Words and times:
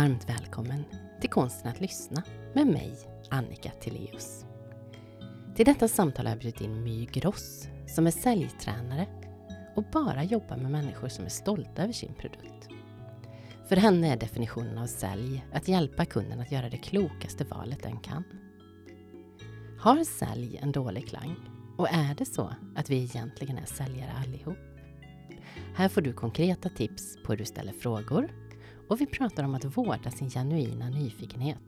Varmt 0.00 0.28
välkommen 0.28 0.84
till 1.20 1.30
Konsten 1.30 1.70
att 1.70 1.80
lyssna 1.80 2.22
med 2.54 2.66
mig, 2.66 2.98
Annika 3.30 3.70
Tilléus. 3.70 4.44
Till 5.56 5.64
detta 5.64 5.88
samtal 5.88 6.26
har 6.26 6.32
jag 6.32 6.38
bjudit 6.38 6.60
in 6.60 6.82
My 6.82 7.06
Gross 7.06 7.68
som 7.86 8.06
är 8.06 8.10
säljtränare 8.10 9.06
och 9.76 9.84
bara 9.92 10.24
jobbar 10.24 10.56
med 10.56 10.70
människor 10.70 11.08
som 11.08 11.24
är 11.24 11.28
stolta 11.28 11.82
över 11.82 11.92
sin 11.92 12.14
produkt. 12.14 12.68
För 13.68 13.76
henne 13.76 14.12
är 14.12 14.16
definitionen 14.16 14.78
av 14.78 14.86
sälj 14.86 15.44
att 15.52 15.68
hjälpa 15.68 16.04
kunden 16.04 16.40
att 16.40 16.52
göra 16.52 16.68
det 16.68 16.76
klokaste 16.76 17.44
valet 17.44 17.82
den 17.82 17.96
kan. 17.96 18.24
Har 19.80 20.04
sälj 20.04 20.58
en 20.62 20.72
dålig 20.72 21.08
klang? 21.08 21.36
Och 21.78 21.88
är 21.88 22.14
det 22.14 22.26
så 22.26 22.54
att 22.76 22.90
vi 22.90 23.02
egentligen 23.02 23.58
är 23.58 23.66
säljare 23.66 24.12
allihop? 24.24 24.58
Här 25.74 25.88
får 25.88 26.00
du 26.00 26.12
konkreta 26.12 26.68
tips 26.68 27.16
på 27.24 27.32
hur 27.32 27.38
du 27.38 27.44
ställer 27.44 27.72
frågor 27.72 28.39
och 28.90 29.00
vi 29.00 29.06
pratar 29.06 29.44
om 29.44 29.54
att 29.54 29.76
vårda 29.76 30.10
sin 30.10 30.30
genuina 30.30 30.88
nyfikenhet. 30.88 31.58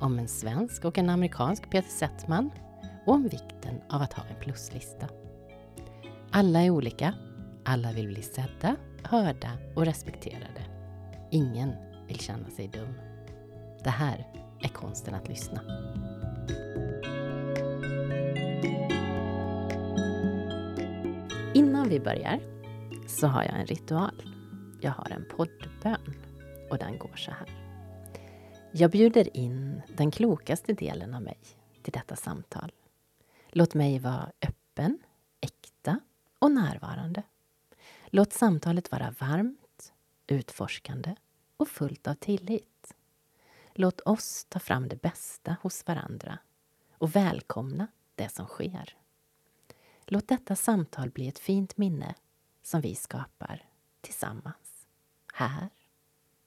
Om 0.00 0.18
en 0.18 0.28
svensk 0.28 0.84
och 0.84 0.98
en 0.98 1.10
amerikansk 1.10 1.70
Peter 1.70 1.90
Settman 1.90 2.50
och 3.06 3.14
om 3.14 3.22
vikten 3.22 3.80
av 3.88 4.02
att 4.02 4.12
ha 4.12 4.24
en 4.24 4.40
pluslista. 4.40 5.08
Alla 6.30 6.62
är 6.62 6.70
olika, 6.70 7.14
alla 7.64 7.92
vill 7.92 8.06
bli 8.06 8.22
sedda, 8.22 8.76
hörda 9.02 9.50
och 9.76 9.84
respekterade. 9.84 10.64
Ingen 11.30 11.72
vill 12.08 12.20
känna 12.20 12.50
sig 12.50 12.68
dum. 12.68 12.94
Det 13.84 13.90
här 13.90 14.26
är 14.60 14.68
konsten 14.68 15.14
att 15.14 15.28
lyssna. 15.28 15.60
Innan 21.54 21.88
vi 21.88 22.00
börjar 22.00 22.40
så 23.08 23.26
har 23.26 23.42
jag 23.42 23.60
en 23.60 23.66
ritual. 23.66 24.22
Jag 24.80 24.92
har 24.92 25.10
en 25.10 25.24
poddbön 25.36 26.31
och 26.72 26.78
den 26.78 26.98
går 26.98 27.16
så 27.16 27.30
här. 27.30 27.48
Jag 28.72 28.90
bjuder 28.90 29.36
in 29.36 29.82
den 29.96 30.10
klokaste 30.10 30.72
delen 30.72 31.14
av 31.14 31.22
mig 31.22 31.38
till 31.82 31.92
detta 31.92 32.16
samtal. 32.16 32.72
Låt 33.48 33.74
mig 33.74 33.98
vara 33.98 34.32
öppen, 34.42 34.98
äkta 35.40 36.00
och 36.38 36.50
närvarande. 36.50 37.22
Låt 38.06 38.32
samtalet 38.32 38.92
vara 38.92 39.14
varmt, 39.18 39.92
utforskande 40.26 41.14
och 41.56 41.68
fullt 41.68 42.06
av 42.06 42.14
tillit. 42.14 42.94
Låt 43.74 44.00
oss 44.00 44.46
ta 44.48 44.58
fram 44.58 44.88
det 44.88 45.02
bästa 45.02 45.56
hos 45.62 45.86
varandra 45.86 46.38
och 46.98 47.16
välkomna 47.16 47.86
det 48.14 48.28
som 48.28 48.46
sker. 48.46 48.96
Låt 50.06 50.28
detta 50.28 50.56
samtal 50.56 51.10
bli 51.10 51.28
ett 51.28 51.38
fint 51.38 51.76
minne 51.76 52.14
som 52.62 52.80
vi 52.80 52.94
skapar 52.94 53.66
tillsammans, 54.00 54.86
här 55.32 55.68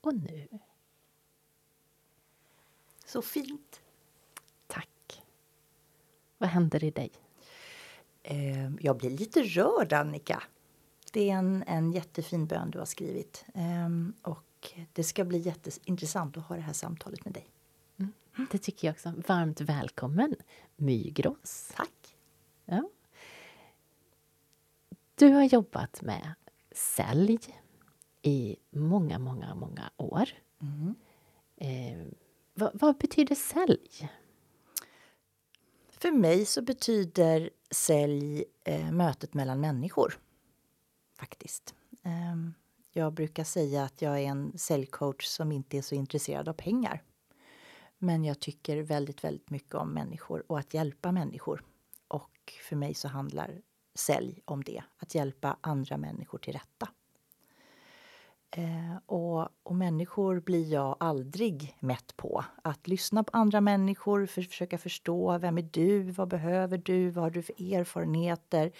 och 0.06 0.16
nu. 0.16 0.48
Så 3.06 3.22
fint. 3.22 3.82
Tack. 4.68 5.22
Vad 6.38 6.50
händer 6.50 6.84
i 6.84 6.92
dig? 6.92 7.12
Eh, 8.24 8.76
jag 8.80 8.98
blir 8.98 9.10
lite 9.10 9.44
rörd, 9.44 9.94
Annika. 9.94 10.44
Det 11.12 11.30
är 11.30 11.36
en, 11.36 11.64
en 11.68 11.92
jättefin 11.92 12.48
bön 12.48 12.72
du 12.72 12.80
har 12.80 12.86
skrivit. 12.86 13.46
Eh, 13.54 13.90
och 14.22 14.74
det 14.94 15.04
ska 15.04 15.26
bli 15.26 15.38
jätteintressant 15.38 16.38
att 16.38 16.44
ha 16.44 16.56
det 16.56 16.62
här 16.62 16.74
samtalet 16.74 17.26
med 17.26 17.34
dig. 17.34 17.50
Mm, 18.00 18.14
det 18.52 18.58
tycker 18.58 18.88
jag 18.88 18.94
också. 18.94 19.14
Varmt 19.28 19.62
välkommen, 19.62 20.36
Mygrås. 20.76 21.74
Tack. 21.76 22.18
Ja. 22.66 22.90
Du 25.16 25.28
har 25.28 25.44
jobbat 25.44 26.02
med 26.02 26.34
sälj 26.72 27.40
i 28.26 28.56
många, 28.70 29.20
många, 29.20 29.56
många 29.56 29.92
år. 29.98 30.30
Mm. 30.62 30.96
Eh, 31.56 32.08
vad, 32.54 32.72
vad, 32.74 32.98
betyder 32.98 33.36
sälj? 33.36 34.10
För 35.90 36.12
mig 36.12 36.46
så 36.46 36.62
betyder 36.62 37.50
sälj 37.72 38.44
eh, 38.64 38.92
mötet 38.92 39.34
mellan 39.34 39.60
människor. 39.62 40.20
Faktiskt. 41.16 41.76
Eh, 42.04 42.36
jag 42.92 43.14
brukar 43.14 43.44
säga 43.44 43.84
att 43.84 44.02
jag 44.02 44.20
är 44.20 44.28
en 44.28 44.58
säljcoach 44.58 45.26
som 45.26 45.52
inte 45.52 45.78
är 45.78 45.82
så 45.82 45.96
intresserad 45.96 46.50
av 46.50 46.54
pengar. 46.54 47.04
Men 47.98 48.26
jag 48.26 48.40
tycker 48.40 48.78
väldigt, 48.78 49.24
väldigt 49.24 49.50
mycket 49.50 49.76
om 49.76 49.90
människor 49.90 50.52
och 50.52 50.60
att 50.60 50.74
hjälpa 50.74 51.12
människor. 51.12 51.64
Och 52.08 52.54
för 52.70 52.76
mig 52.76 52.94
så 52.94 53.08
handlar 53.08 53.62
sälj 53.96 54.42
om 54.46 54.64
det, 54.64 54.84
att 54.98 55.16
hjälpa 55.16 55.58
andra 55.62 55.98
människor 55.98 56.38
till 56.38 56.54
rätta. 56.54 56.90
Eh, 58.58 58.98
och, 59.06 59.50
och, 59.64 59.76
människor 59.76 60.40
blir 60.40 60.74
jag 60.74 60.98
aldrig 61.00 61.78
mätt 61.80 62.18
på. 62.18 62.46
Att 62.62 62.88
lyssna 62.88 63.24
på 63.24 63.38
andra 63.38 63.62
människor, 63.62 64.26
för, 64.26 64.42
försöka 64.42 64.78
förstå 64.78 65.38
vem 65.38 65.58
är 65.58 65.70
du, 65.72 66.12
vad 66.12 66.28
behöver 66.28 66.78
du, 66.78 67.10
vad 67.10 67.24
har 67.24 67.32
du 67.32 67.42
för 67.42 67.74
erfarenheter, 67.74 68.72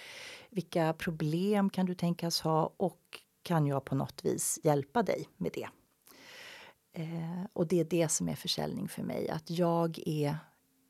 vilka 0.50 0.92
problem 0.92 1.70
kan 1.70 1.86
du 1.86 1.94
tänkas 1.94 2.40
ha 2.40 2.72
och 2.76 3.20
kan 3.42 3.66
jag 3.66 3.84
på 3.84 3.94
något 3.94 4.24
vis 4.24 4.60
hjälpa 4.62 5.02
dig 5.02 5.28
med 5.36 5.50
det? 5.54 5.68
Eh, 7.02 7.44
och 7.52 7.66
det 7.66 7.80
är 7.80 7.84
det 7.84 8.08
som 8.08 8.28
är 8.28 8.34
försäljning 8.34 8.88
för 8.88 9.02
mig, 9.02 9.28
att 9.28 9.50
jag 9.50 9.98
är 10.06 10.38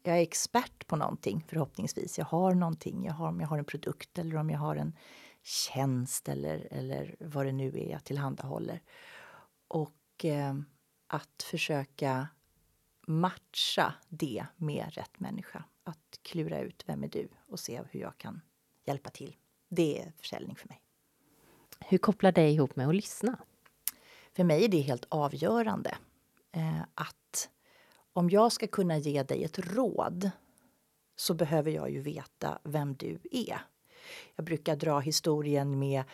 jag 0.03 0.19
är 0.19 0.23
expert 0.23 0.87
på 0.87 0.97
någonting 0.97 1.45
förhoppningsvis. 1.49 2.19
Jag 2.19 2.25
har 2.25 2.55
någonting, 2.55 3.05
jag 3.05 3.13
har, 3.13 3.29
om 3.29 3.41
jag 3.41 3.49
har 3.49 3.59
en 3.59 3.65
produkt 3.65 4.19
eller 4.19 4.37
om 4.37 4.51
jag 4.51 4.59
har 4.59 4.77
en 4.77 4.93
tjänst 5.47 6.29
eller, 6.29 6.69
eller 6.71 7.17
vad 7.21 7.47
det 7.47 7.53
nu 7.53 7.69
är 7.69 7.91
jag 7.91 8.05
tillhandahåller. 8.05 8.81
Och 9.69 10.25
eh, 10.25 10.55
att 11.07 11.43
försöka 11.43 12.29
matcha 13.07 13.95
det 14.09 14.47
med 14.57 14.95
rätt 14.95 15.21
människa. 15.21 15.65
Att 15.85 16.19
klura 16.23 16.61
ut 16.61 16.85
vem 16.87 17.05
är 17.05 17.09
du 17.09 17.29
och 17.47 17.61
se 17.61 17.81
hur 17.91 18.01
jag 18.01 18.19
kan 18.19 18.41
hjälpa 18.85 19.11
till. 19.11 19.37
Det 19.69 20.03
är 20.03 20.13
försäljning 20.17 20.57
för 20.57 20.69
mig. 20.69 20.81
Hur 21.81 21.99
kopplar 21.99 22.33
det 22.33 22.51
ihop 22.51 22.77
med 22.77 22.89
att 22.89 22.95
lyssna? 22.95 23.39
För 24.33 24.45
mig 24.45 24.65
är 24.65 24.69
det 24.69 24.81
helt 24.81 25.07
avgörande 25.09 25.97
eh, 26.53 26.83
att 26.95 27.51
om 28.13 28.31
jag 28.31 28.53
ska 28.53 28.67
kunna 28.67 28.99
ge 28.99 29.23
dig 29.23 29.45
ett 29.45 29.59
råd 29.59 30.31
så 31.17 31.35
behöver 31.35 31.71
jag 31.71 31.91
ju 31.91 32.01
veta 32.01 32.59
vem 32.63 32.95
du 32.95 33.19
är. 33.31 33.61
Jag 34.37 34.45
brukar 34.45 34.77
dra 34.77 35.01
historien 35.01 35.79
med, 35.79 36.05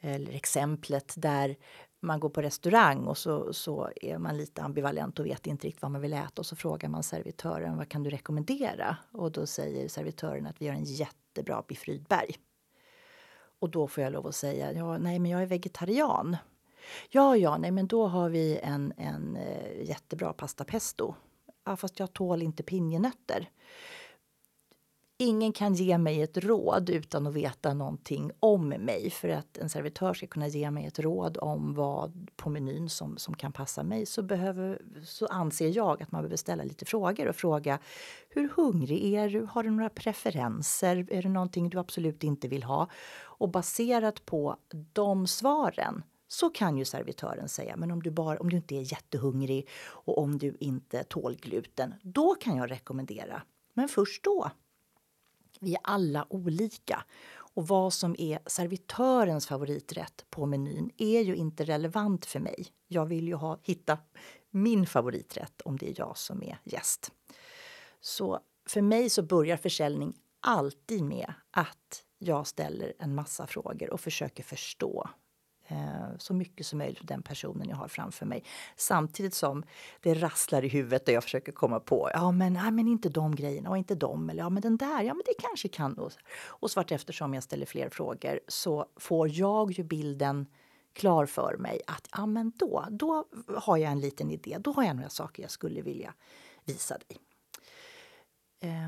eller 0.00 0.32
exemplet 0.32 1.14
där 1.16 1.56
man 2.02 2.20
går 2.20 2.28
på 2.28 2.42
restaurang 2.42 3.06
och 3.06 3.18
så, 3.18 3.52
så 3.52 3.90
är 3.96 4.18
man 4.18 4.36
lite 4.36 4.62
ambivalent 4.62 5.18
och 5.18 5.26
vet 5.26 5.46
inte 5.46 5.66
riktigt 5.66 5.82
vad 5.82 5.90
man 5.90 6.00
vill 6.00 6.12
äta 6.12 6.32
och 6.40 6.46
så 6.46 6.56
frågar 6.56 6.88
man 6.88 7.02
servitören 7.02 7.76
vad 7.76 7.88
kan 7.88 8.02
du 8.02 8.10
rekommendera? 8.10 8.96
Och 9.12 9.32
då 9.32 9.46
säger 9.46 9.88
servitören 9.88 10.46
att 10.46 10.62
vi 10.62 10.68
har 10.68 10.74
en 10.74 10.84
jättebra 10.84 11.62
biff 11.68 11.84
Rydberg. 11.84 12.34
Och 13.58 13.70
då 13.70 13.88
får 13.88 14.04
jag 14.04 14.12
lov 14.12 14.26
att 14.26 14.34
säga, 14.34 14.72
ja, 14.72 14.98
nej 14.98 15.18
men 15.18 15.30
jag 15.30 15.42
är 15.42 15.46
vegetarian. 15.46 16.36
Ja, 17.10 17.36
ja, 17.36 17.56
nej 17.58 17.70
men 17.70 17.86
då 17.86 18.06
har 18.06 18.28
vi 18.28 18.58
en, 18.62 18.92
en 18.96 19.36
eh, 19.36 19.82
jättebra 19.82 20.32
pasta 20.32 20.64
pesto. 20.64 21.14
Ja, 21.64 21.76
fast 21.76 21.98
jag 21.98 22.12
tål 22.12 22.42
inte 22.42 22.62
pinjenötter. 22.62 23.50
Ingen 25.22 25.52
kan 25.52 25.74
ge 25.74 25.98
mig 25.98 26.22
ett 26.22 26.36
råd 26.36 26.90
utan 26.90 27.26
att 27.26 27.34
veta 27.34 27.74
någonting 27.74 28.30
om 28.40 28.68
mig. 28.68 29.10
För 29.10 29.28
att 29.28 29.58
en 29.58 29.68
servitör 29.68 30.14
ska 30.14 30.26
kunna 30.26 30.48
ge 30.48 30.70
mig 30.70 30.86
ett 30.86 30.98
råd 30.98 31.38
om 31.40 31.74
vad 31.74 32.30
på 32.36 32.50
menyn 32.50 32.88
som, 32.88 33.16
som 33.16 33.34
kan 33.34 33.52
passa 33.52 33.82
mig 33.82 34.06
så, 34.06 34.22
behöver, 34.22 34.82
så 35.04 35.26
anser 35.26 35.68
jag 35.68 36.02
att 36.02 36.12
man 36.12 36.22
behöver 36.22 36.36
ställa 36.36 36.64
lite 36.64 36.84
frågor 36.84 37.28
och 37.28 37.36
fråga 37.36 37.78
hur 38.28 38.48
hungrig 38.48 39.14
är 39.14 39.28
du? 39.28 39.44
Har 39.50 39.62
du 39.62 39.70
några 39.70 39.88
preferenser? 39.88 41.06
Är 41.10 41.22
det 41.22 41.28
någonting 41.28 41.70
du 41.70 41.78
absolut 41.78 42.24
inte 42.24 42.48
vill 42.48 42.62
ha? 42.62 42.88
Och 43.20 43.48
baserat 43.48 44.26
på 44.26 44.56
de 44.92 45.26
svaren 45.26 46.02
så 46.28 46.50
kan 46.50 46.76
ju 46.76 46.84
servitören 46.84 47.48
säga 47.48 47.76
men 47.76 47.90
om 47.90 48.02
du, 48.02 48.10
bara, 48.10 48.38
om 48.38 48.50
du 48.50 48.56
inte 48.56 48.74
är 48.74 48.92
jättehungrig 48.92 49.68
och 49.84 50.18
om 50.18 50.38
du 50.38 50.56
inte 50.60 51.04
tål 51.04 51.36
gluten, 51.36 51.94
då 52.02 52.34
kan 52.34 52.56
jag 52.56 52.70
rekommendera. 52.70 53.42
Men 53.74 53.88
först 53.88 54.24
då. 54.24 54.50
Vi 55.62 55.74
är 55.74 55.80
alla 55.84 56.26
olika. 56.30 57.04
Och 57.54 57.68
vad 57.68 57.92
som 57.92 58.16
är 58.18 58.38
servitörens 58.46 59.46
favoriträtt 59.46 60.24
på 60.30 60.46
menyn 60.46 60.90
är 60.96 61.20
ju 61.20 61.36
inte 61.36 61.64
relevant 61.64 62.26
för 62.26 62.40
mig. 62.40 62.66
Jag 62.88 63.06
vill 63.06 63.28
ju 63.28 63.34
ha, 63.34 63.58
hitta 63.62 63.98
min 64.50 64.86
favoriträtt 64.86 65.60
om 65.60 65.76
det 65.76 65.90
är 65.90 65.94
jag 65.96 66.18
som 66.18 66.42
är 66.42 66.58
gäst. 66.64 67.12
Så 68.00 68.40
för 68.68 68.82
mig 68.82 69.10
så 69.10 69.22
börjar 69.22 69.56
försäljning 69.56 70.14
alltid 70.40 71.02
med 71.02 71.34
att 71.50 72.04
jag 72.18 72.46
ställer 72.46 72.92
en 72.98 73.14
massa 73.14 73.46
frågor 73.46 73.90
och 73.90 74.00
försöker 74.00 74.42
förstå 74.42 75.08
Eh, 75.72 76.16
så 76.18 76.34
mycket 76.34 76.66
som 76.66 76.78
möjligt 76.78 76.98
för 76.98 77.06
den 77.06 77.22
personen 77.22 77.68
jag 77.68 77.76
har 77.76 77.88
framför 77.88 78.26
mig. 78.26 78.44
Samtidigt 78.76 79.34
som 79.34 79.64
det 80.00 80.14
rasslar 80.14 80.64
i 80.64 80.68
huvudet 80.68 81.08
och 81.08 81.14
jag 81.14 81.22
försöker 81.22 81.52
komma 81.52 81.80
på, 81.80 82.10
ja 82.12 82.32
men, 82.32 82.52
nej, 82.52 82.70
men 82.70 82.88
inte 82.88 83.08
de 83.08 83.34
grejerna 83.34 83.70
och 83.70 83.78
inte 83.78 83.94
de 83.94 84.30
eller 84.30 84.42
ja 84.42 84.50
men 84.50 84.62
den 84.62 84.76
där, 84.76 85.02
ja 85.02 85.14
men 85.14 85.22
det 85.26 85.34
kanske 85.38 85.68
kan. 85.68 85.98
Och, 85.98 86.12
och 86.46 86.70
så 86.70 86.80
eftersom 86.80 87.34
jag 87.34 87.42
ställer 87.42 87.66
fler 87.66 87.88
frågor 87.88 88.40
så 88.48 88.86
får 88.96 89.28
jag 89.28 89.72
ju 89.72 89.84
bilden 89.84 90.46
klar 90.92 91.26
för 91.26 91.56
mig 91.58 91.80
att 91.86 92.08
ja, 92.12 92.26
men 92.26 92.52
då, 92.56 92.86
då 92.90 93.24
har 93.56 93.76
jag 93.76 93.92
en 93.92 94.00
liten 94.00 94.30
idé. 94.30 94.56
Då 94.60 94.72
har 94.72 94.84
jag 94.84 94.96
några 94.96 95.08
saker 95.08 95.42
jag 95.42 95.50
skulle 95.50 95.82
vilja 95.82 96.14
visa 96.64 96.98
dig. 96.98 97.18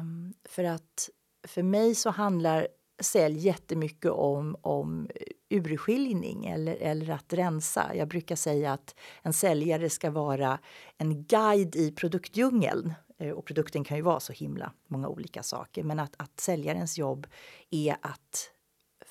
Um, 0.01 0.35
för 0.45 0.65
att 0.65 1.11
för 1.47 1.63
mig 1.63 1.95
så 1.95 2.11
handlar 2.11 2.69
sälj 3.01 3.39
jättemycket 3.39 4.11
om, 4.11 4.57
om 4.61 5.09
urskiljning 5.51 6.47
eller, 6.47 6.77
eller 6.77 7.11
att 7.11 7.33
rensa. 7.33 7.95
Jag 7.95 8.09
brukar 8.09 8.37
säga 8.37 8.73
att 8.73 8.95
en 9.23 9.33
säljare 9.33 9.91
ska 9.91 10.11
vara 10.11 10.59
en 10.99 11.25
guide 11.25 11.77
i 11.77 11.93
produktdjungeln. 11.93 12.95
Eh, 13.19 13.31
och 13.31 13.45
produkten 13.47 13.85
kan 13.85 13.97
ju 13.97 14.03
vara 14.03 14.21
så 14.21 14.33
himla 14.33 14.73
många 14.89 15.09
olika 15.09 15.43
saker. 15.43 15.83
Men 15.83 16.01
att, 16.01 16.15
att 16.17 16.41
säljarens 16.41 16.99
jobb 16.99 17.27
är 17.71 17.97
att 18.03 18.51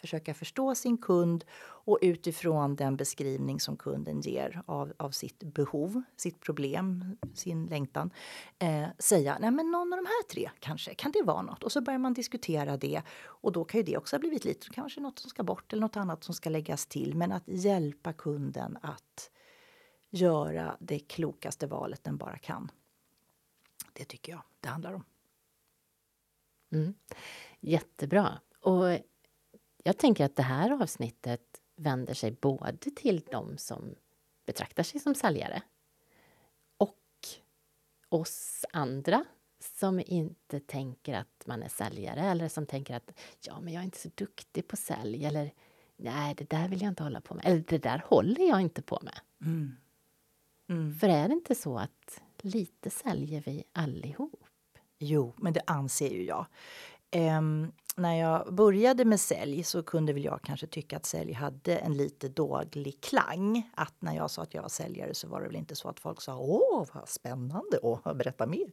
försöka 0.04 0.34
förstå 0.34 0.76
sin 0.76 0.98
kund 0.98 1.46
och 1.86 2.00
utifrån 2.02 2.76
den 2.76 2.98
beskrivning 2.98 3.60
som 3.60 3.78
kunden 3.78 4.22
ger 4.22 4.62
av, 4.66 4.94
av 4.98 5.12
sitt 5.12 5.40
behov, 5.44 6.02
sitt 6.16 6.40
problem, 6.40 7.18
sin 7.34 7.66
längtan 7.66 8.12
eh, 8.60 8.88
säga 9.00 9.38
nej 9.40 9.52
men 9.52 9.72
någon 9.72 9.94
av 9.94 9.98
de 9.98 10.06
här 10.06 10.24
tre 10.30 10.50
kanske, 10.60 10.94
kan 10.94 11.12
det 11.12 11.24
vara 11.24 11.42
något? 11.42 11.64
Och 11.64 11.72
så 11.72 11.82
börjar 11.82 12.00
man 12.00 12.14
diskutera 12.14 12.78
det 12.78 13.02
och 13.24 13.52
då 13.52 13.64
kan 13.64 13.80
ju 13.80 13.84
det 13.84 13.98
också 13.98 14.16
ha 14.16 14.20
blivit 14.20 14.46
lite, 14.46 14.70
kanske 14.70 15.02
något 15.02 15.20
som 15.20 15.30
ska 15.30 15.44
bort 15.44 15.74
eller 15.74 15.82
något 15.82 15.98
annat 15.98 16.24
som 16.24 16.34
ska 16.34 16.50
läggas 16.50 16.86
till. 16.86 17.16
Men 17.16 17.32
att 17.32 17.44
hjälpa 17.46 18.14
kunden 18.14 18.78
att 18.82 19.32
göra 20.10 20.78
det 20.80 21.00
klokaste 21.00 21.68
valet 21.68 22.04
den 22.04 22.18
bara 22.18 22.38
kan. 22.38 22.72
Det 23.94 24.06
tycker 24.06 24.32
jag 24.32 24.42
det 24.60 24.70
handlar 24.70 24.94
om. 24.94 25.04
Mm. 26.72 26.94
Jättebra. 27.60 28.40
Och 28.62 29.00
jag 29.84 29.98
tänker 29.98 30.26
att 30.26 30.36
det 30.36 30.44
här 30.44 30.82
avsnittet 30.82 31.62
vänder 31.76 32.14
sig 32.14 32.32
både 32.32 32.78
till 32.96 33.22
de 33.32 33.58
som 33.58 33.96
betraktar 34.46 34.84
sig 34.84 35.00
som 35.02 35.16
säljare 35.16 35.62
och 36.78 37.00
oss 38.10 38.66
andra 38.72 39.26
som 39.60 40.00
inte 40.06 40.60
tänker 40.60 41.14
att 41.14 41.44
man 41.46 41.64
är 41.64 41.70
säljare 41.70 42.22
eller 42.22 42.50
som 42.50 42.66
tänker 42.66 42.96
att 42.96 43.12
ja, 43.42 43.60
men 43.62 43.74
jag 43.74 43.82
är 43.82 43.86
inte 43.86 44.00
så 44.00 44.10
duktig 44.16 44.68
på 44.68 44.76
sälj 44.76 45.26
eller 45.26 45.54
nej, 45.98 46.36
det 46.36 46.50
där 46.50 46.68
vill 46.68 46.82
jag 46.82 46.90
inte 46.90 47.04
hålla 47.04 47.22
på 47.22 47.34
med 47.34 47.46
eller 47.46 47.64
det 47.68 47.78
där 47.78 48.04
håller 48.06 48.50
jag 48.50 48.62
inte 48.62 48.82
på 48.82 49.00
med. 49.02 49.20
Mm. 49.42 49.76
Mm. 50.70 50.96
För 50.96 51.10
är 51.10 51.28
det 51.28 51.34
inte 51.34 51.56
så 51.56 51.78
att 51.78 52.22
lite 52.42 52.90
säljer 52.90 53.42
vi 53.42 53.64
allihop? 53.72 54.44
Jo, 55.00 55.34
men 55.38 55.54
det 55.54 55.62
anser 55.68 56.10
ju 56.10 56.24
jag. 56.24 56.46
Um, 57.16 57.72
när 57.96 58.14
jag 58.14 58.54
började 58.54 59.06
med 59.06 59.20
sälj 59.20 59.64
så 59.64 59.84
kunde 59.84 60.14
väl 60.14 60.26
jag 60.26 60.42
kanske 60.42 60.68
tycka 60.68 60.98
att 60.98 61.06
sälj 61.06 61.34
hade 61.34 61.78
en 61.78 61.98
lite 61.98 62.30
dålig 62.30 63.02
klang. 63.02 63.72
Att 63.76 63.94
när 64.00 64.16
jag 64.16 64.32
sa 64.32 64.42
att 64.42 64.54
jag 64.54 64.62
var 64.62 64.70
säljare 64.70 65.14
så 65.14 65.28
var 65.28 65.42
det 65.42 65.48
väl 65.48 65.56
inte 65.56 65.76
så 65.76 65.90
att 65.90 66.00
folk 66.00 66.22
sa 66.22 66.38
åh 66.38 66.86
vad 66.94 67.10
spännande, 67.10 67.80
åh 67.82 68.14
berätta 68.14 68.46
mer. 68.46 68.68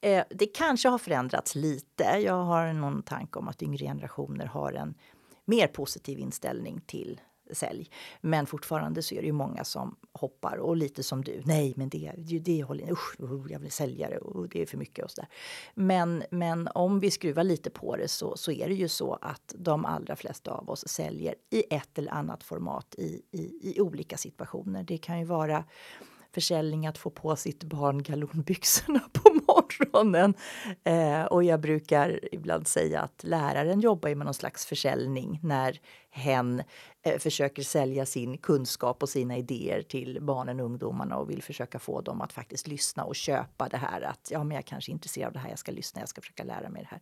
Eh, 0.00 0.24
det 0.30 0.46
kanske 0.46 0.88
har 0.88 0.98
förändrats 0.98 1.54
lite. 1.54 2.04
Jag 2.04 2.44
har 2.44 2.72
någon 2.72 3.02
tanke 3.02 3.38
om 3.38 3.48
att 3.48 3.62
yngre 3.62 3.84
generationer 3.84 4.46
har 4.46 4.72
en 4.72 4.94
mer 5.44 5.66
positiv 5.66 6.18
inställning 6.18 6.80
till 6.86 7.20
sälj. 7.52 7.90
Men 8.20 8.46
fortfarande 8.46 9.02
så 9.02 9.14
är 9.14 9.20
det 9.20 9.26
ju 9.26 9.32
många 9.32 9.64
som 9.64 9.96
hoppar 10.12 10.56
och 10.56 10.76
lite 10.76 11.02
som 11.02 11.24
du. 11.24 11.42
Nej, 11.44 11.72
men 11.76 11.88
det, 11.88 12.12
det, 12.16 12.38
det 12.38 12.62
håller 12.62 12.92
usch, 12.92 13.16
jag 13.50 13.58
vill 13.58 13.70
sälja 13.70 14.08
det 14.08 14.18
och 14.18 14.48
det 14.48 14.62
är 14.62 14.66
för 14.66 14.76
mycket 14.76 15.04
och 15.04 15.10
så 15.10 15.20
där. 15.20 15.28
Men, 15.74 16.22
men 16.30 16.68
om 16.74 17.00
vi 17.00 17.10
skruvar 17.10 17.44
lite 17.44 17.70
på 17.70 17.96
det 17.96 18.08
så, 18.08 18.36
så 18.36 18.52
är 18.52 18.68
det 18.68 18.74
ju 18.74 18.88
så 18.88 19.18
att 19.20 19.54
de 19.58 19.84
allra 19.84 20.16
flesta 20.16 20.50
av 20.50 20.70
oss 20.70 20.88
säljer 20.88 21.34
i 21.50 21.64
ett 21.70 21.98
eller 21.98 22.12
annat 22.12 22.42
format 22.42 22.94
i, 22.98 23.22
i, 23.30 23.72
i 23.74 23.80
olika 23.80 24.16
situationer. 24.16 24.82
Det 24.82 24.98
kan 24.98 25.18
ju 25.18 25.24
vara 25.24 25.64
försäljning 26.38 26.86
att 26.86 26.98
få 26.98 27.10
på 27.10 27.36
sitt 27.36 27.64
barn 27.64 28.02
galonbyxorna 28.02 29.00
på 29.12 29.32
morgonen. 29.48 30.34
Eh, 30.84 31.24
och 31.24 31.44
jag 31.44 31.60
brukar 31.60 32.34
ibland 32.34 32.66
säga 32.66 33.00
att 33.00 33.24
läraren 33.24 33.80
jobbar 33.80 34.14
med 34.14 34.24
någon 34.24 34.34
slags 34.34 34.66
försäljning 34.66 35.40
när 35.42 35.80
hen 36.10 36.62
eh, 37.02 37.18
försöker 37.18 37.62
sälja 37.62 38.06
sin 38.06 38.38
kunskap 38.38 39.02
och 39.02 39.08
sina 39.08 39.36
idéer 39.36 39.82
till 39.82 40.18
barnen 40.20 40.60
och 40.60 40.66
ungdomarna 40.66 41.16
och 41.16 41.30
vill 41.30 41.42
försöka 41.42 41.78
få 41.78 42.00
dem 42.00 42.20
att 42.20 42.32
faktiskt 42.32 42.66
lyssna 42.66 43.04
och 43.04 43.16
köpa 43.16 43.68
det 43.68 43.76
här 43.76 44.00
att 44.00 44.28
ja, 44.30 44.44
men 44.44 44.54
jag 44.54 44.64
kanske 44.64 44.90
är 44.90 44.94
intresserad 44.94 45.26
av 45.26 45.32
det 45.32 45.38
här, 45.38 45.50
jag 45.50 45.58
ska 45.58 45.72
lyssna, 45.72 46.00
jag 46.00 46.08
ska 46.08 46.20
försöka 46.20 46.44
lära 46.44 46.68
mig 46.68 46.82
det 46.82 46.88
här. 46.88 47.00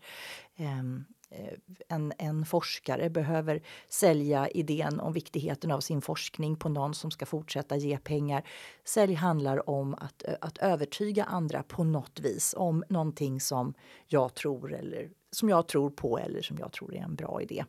Eh, 0.56 0.66
Eh, 0.66 0.82
Eh, 1.31 1.52
en, 1.88 2.12
en 2.19 2.46
forskare 2.46 3.11
behöver 3.11 3.62
sälja 3.88 4.49
idén 4.49 5.00
om 5.00 5.12
viktigheten 5.12 5.70
av 5.70 5.81
sin 5.81 6.00
forskning 6.00 6.56
på 6.56 6.69
någon 6.69 6.94
som 6.94 7.11
ska 7.11 7.26
fortsätta 7.26 7.76
ge 7.76 7.99
pengar. 7.99 8.49
Sälj 8.84 9.14
handlar 9.14 9.70
om 9.70 9.94
att, 9.94 10.25
eh, 10.25 10.34
att 10.40 10.58
övertyga 10.58 11.25
andra 11.25 11.62
på 11.62 11.84
något 11.84 12.20
vis 12.20 12.55
om 12.56 12.84
någonting 12.88 13.40
som 13.40 13.75
jag 14.06 14.34
tror 14.34 14.75
eller 14.75 15.11
som 15.31 15.49
jag 15.49 15.69
tror 15.69 15.90
på 15.90 16.19
eller 16.19 16.43
som 16.43 16.58
jag 16.58 16.73
tror 16.73 16.94
är 16.94 17.02
en 17.02 17.14
bra 17.14 17.43
idé. 17.43 17.64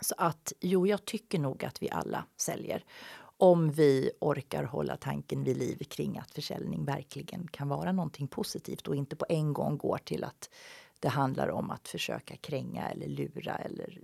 Så 0.00 0.14
att 0.18 0.52
jo, 0.60 0.86
jag 0.86 1.04
tycker 1.04 1.38
nog 1.38 1.64
att 1.64 1.82
vi 1.82 1.90
alla 1.90 2.24
säljer 2.36 2.84
om 3.38 3.70
vi 3.70 4.10
orkar 4.20 4.64
hålla 4.64 4.96
tanken 4.96 5.44
vid 5.44 5.56
liv 5.56 5.82
kring 5.90 6.18
att 6.18 6.30
försäljning 6.30 6.84
verkligen 6.84 7.48
kan 7.48 7.68
vara 7.68 7.92
någonting 7.92 8.28
positivt 8.28 8.88
och 8.88 8.96
inte 8.96 9.16
på 9.16 9.26
en 9.28 9.52
gång 9.52 9.78
går 9.78 9.98
till 9.98 10.24
att 10.24 10.50
det 11.00 11.08
handlar 11.08 11.48
om 11.48 11.70
att 11.70 11.88
försöka 11.88 12.36
kränga 12.36 12.88
eller 12.88 13.06
lura 13.08 13.56
eller 13.56 14.00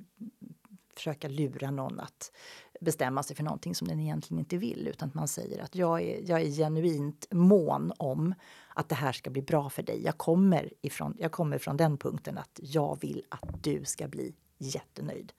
försöka 0.95 1.29
lura 1.29 1.71
någon 1.71 2.01
att 2.01 2.33
bestämma 2.81 3.23
sig 3.23 3.37
för 3.37 3.43
någonting 3.43 3.75
som 3.75 3.89
den 3.89 4.01
egentligen 4.01 4.39
inte 4.39 4.57
vill 4.57 4.89
utan 4.89 5.09
att 5.09 5.15
man 5.15 5.29
säger 5.29 5.63
att 5.63 5.75
jag 5.75 6.03
är, 6.03 6.31
jag 6.31 6.41
är 6.41 6.47
genuint 6.47 7.27
mån 7.31 7.93
om 7.99 8.35
att 8.75 8.89
det 8.89 8.95
här 8.95 9.13
ska 9.13 9.31
bli 9.31 9.43
bra 9.43 9.71
för 9.71 9.83
dig. 9.83 10.05
Jag 10.05 10.19
kommer 10.19 10.73
ifrån, 10.81 11.17
jag 11.19 11.33
kommer 11.33 11.59
från 11.59 11.77
den 11.77 11.99
punkten 11.99 12.39
att 12.39 12.61
jag 12.63 12.99
vill 13.01 13.25
att 13.29 13.63
du 13.63 13.85
ska 13.85 14.09
bli 14.09 14.35
jättenöjd. 14.59 15.33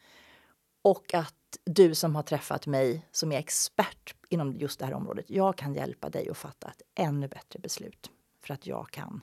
Och 0.81 1.13
att 1.13 1.57
du 1.63 1.95
som 1.95 2.15
har 2.15 2.23
träffat 2.23 2.67
mig 2.67 3.05
som 3.11 3.31
är 3.31 3.38
expert 3.38 4.15
inom 4.29 4.53
just 4.53 4.79
det 4.79 4.85
här 4.85 4.94
området, 4.94 5.29
jag 5.29 5.57
kan 5.57 5.74
hjälpa 5.74 6.10
dig 6.10 6.29
att 6.29 6.38
fatta 6.38 6.67
ett 6.67 6.81
ännu 6.95 7.27
bättre 7.27 7.60
beslut 7.60 8.12
för 8.39 8.53
att 8.53 8.67
jag 8.67 8.89
kan 8.91 9.22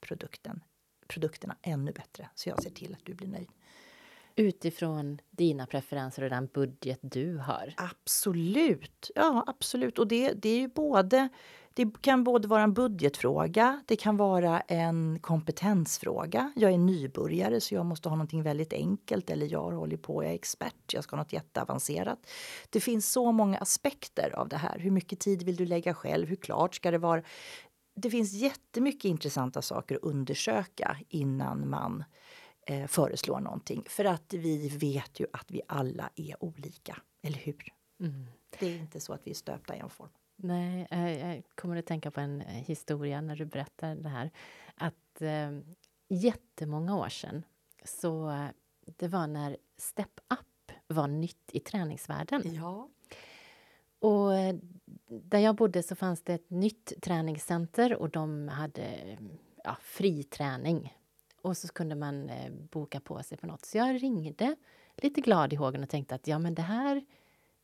produkten 0.00 0.60
produkterna 1.06 1.56
ännu 1.62 1.92
bättre. 1.92 2.28
Så 2.34 2.48
jag 2.48 2.62
ser 2.62 2.70
till 2.70 2.94
att 2.94 3.04
du 3.04 3.14
blir 3.14 3.28
nöjd. 3.28 3.48
Utifrån 4.36 5.18
dina 5.30 5.66
preferenser 5.66 6.22
och 6.22 6.30
den 6.30 6.46
budget 6.46 6.98
du 7.02 7.36
har? 7.36 7.74
Absolut. 7.76 9.10
Ja, 9.14 9.44
absolut. 9.46 9.98
Och 9.98 10.08
det, 10.08 10.32
det 10.32 10.48
är 10.48 10.60
ju 10.60 10.68
både 10.68 11.28
det 11.74 12.02
kan 12.02 12.24
både 12.24 12.48
vara 12.48 12.62
en 12.62 12.72
budgetfråga, 12.72 13.82
det 13.86 13.96
kan 13.96 14.16
vara 14.16 14.60
en 14.60 15.18
kompetensfråga. 15.18 16.52
Jag 16.56 16.72
är 16.72 16.78
nybörjare 16.78 17.60
så 17.60 17.74
jag 17.74 17.86
måste 17.86 18.08
ha 18.08 18.16
någonting 18.16 18.42
väldigt 18.42 18.72
enkelt 18.72 19.30
eller 19.30 19.52
jag 19.52 19.70
håller 19.70 19.96
på, 19.96 20.24
jag 20.24 20.30
är 20.30 20.34
expert, 20.34 20.94
jag 20.94 21.04
ska 21.04 21.16
ha 21.16 21.22
något 21.22 21.32
jätteavancerat. 21.32 22.18
Det 22.70 22.80
finns 22.80 23.12
så 23.12 23.32
många 23.32 23.58
aspekter 23.58 24.34
av 24.36 24.48
det 24.48 24.56
här. 24.56 24.78
Hur 24.78 24.90
mycket 24.90 25.20
tid 25.20 25.42
vill 25.42 25.56
du 25.56 25.66
lägga 25.66 25.94
själv? 25.94 26.28
Hur 26.28 26.36
klart 26.36 26.74
ska 26.74 26.90
det 26.90 26.98
vara? 26.98 27.22
Det 27.94 28.10
finns 28.10 28.32
jättemycket 28.32 29.04
intressanta 29.04 29.62
saker 29.62 29.96
att 29.96 30.02
undersöka 30.02 30.96
innan 31.08 31.70
man 31.70 32.04
eh, 32.66 32.86
föreslår 32.86 33.40
någonting. 33.40 33.84
För 33.88 34.04
att 34.04 34.34
vi 34.34 34.68
vet 34.68 35.20
ju 35.20 35.26
att 35.32 35.50
vi 35.50 35.62
alla 35.68 36.10
är 36.16 36.44
olika, 36.44 36.96
eller 37.22 37.38
hur? 37.38 37.72
Mm. 38.00 38.26
Det 38.58 38.66
är 38.66 38.78
inte 38.78 39.00
så 39.00 39.12
att 39.12 39.26
vi 39.26 39.30
är 39.30 39.34
stöpta 39.34 39.76
i 39.76 39.78
en 39.78 39.90
form. 39.90 40.08
Nej, 40.36 40.86
jag 40.90 41.42
kommer 41.54 41.76
att 41.76 41.86
tänka 41.86 42.10
på 42.10 42.20
en 42.20 42.40
eh, 42.40 42.46
historia 42.46 43.20
när 43.20 43.36
du 43.36 43.44
berättar 43.44 43.94
det 43.94 44.08
här. 44.08 44.30
Att 44.74 45.22
eh, 45.22 45.50
jättemånga 46.08 46.96
år 46.96 47.08
sedan, 47.08 47.42
så 47.84 48.30
eh, 48.30 48.48
det 48.84 49.08
var 49.08 49.26
när 49.26 49.56
Step 49.76 50.20
Up 50.30 50.76
var 50.86 51.06
nytt 51.06 51.50
i 51.52 51.60
träningsvärlden. 51.60 52.54
Ja. 52.54 52.88
Och 54.02 54.34
eh, 54.34 54.54
där 55.06 55.38
jag 55.38 55.56
bodde 55.56 55.82
så 55.82 55.94
fanns 55.94 56.22
det 56.22 56.34
ett 56.34 56.50
nytt 56.50 56.92
träningscenter 57.02 57.94
och 57.94 58.10
de 58.10 58.48
hade 58.48 59.18
ja, 59.64 59.76
fri 59.80 60.22
träning. 60.22 60.96
Och 61.42 61.56
så 61.56 61.68
kunde 61.68 61.94
man 61.94 62.28
eh, 62.28 62.52
boka 62.70 63.00
på 63.00 63.22
sig 63.22 63.38
på 63.38 63.46
något. 63.46 63.64
Så 63.64 63.78
jag 63.78 64.02
ringde 64.02 64.56
lite 64.96 65.20
glad 65.20 65.52
i 65.52 65.56
hågen 65.56 65.82
och 65.82 65.88
tänkte 65.88 66.14
att 66.14 66.26
ja, 66.26 66.38
men 66.38 66.54
det 66.54 66.62
här... 66.62 67.04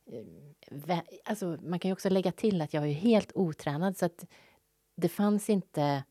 Eh, 0.05 0.99
alltså, 1.25 1.57
man 1.61 1.79
kan 1.79 1.89
ju 1.89 1.93
också 1.93 2.09
lägga 2.09 2.31
till 2.31 2.61
att 2.61 2.73
jag 2.73 2.87
ju 2.87 2.93
helt 2.93 3.31
otränad 3.35 3.97
så 3.97 4.05
att 4.05 4.25
det 4.95 5.09
fanns 5.09 5.49
inte 5.49 6.03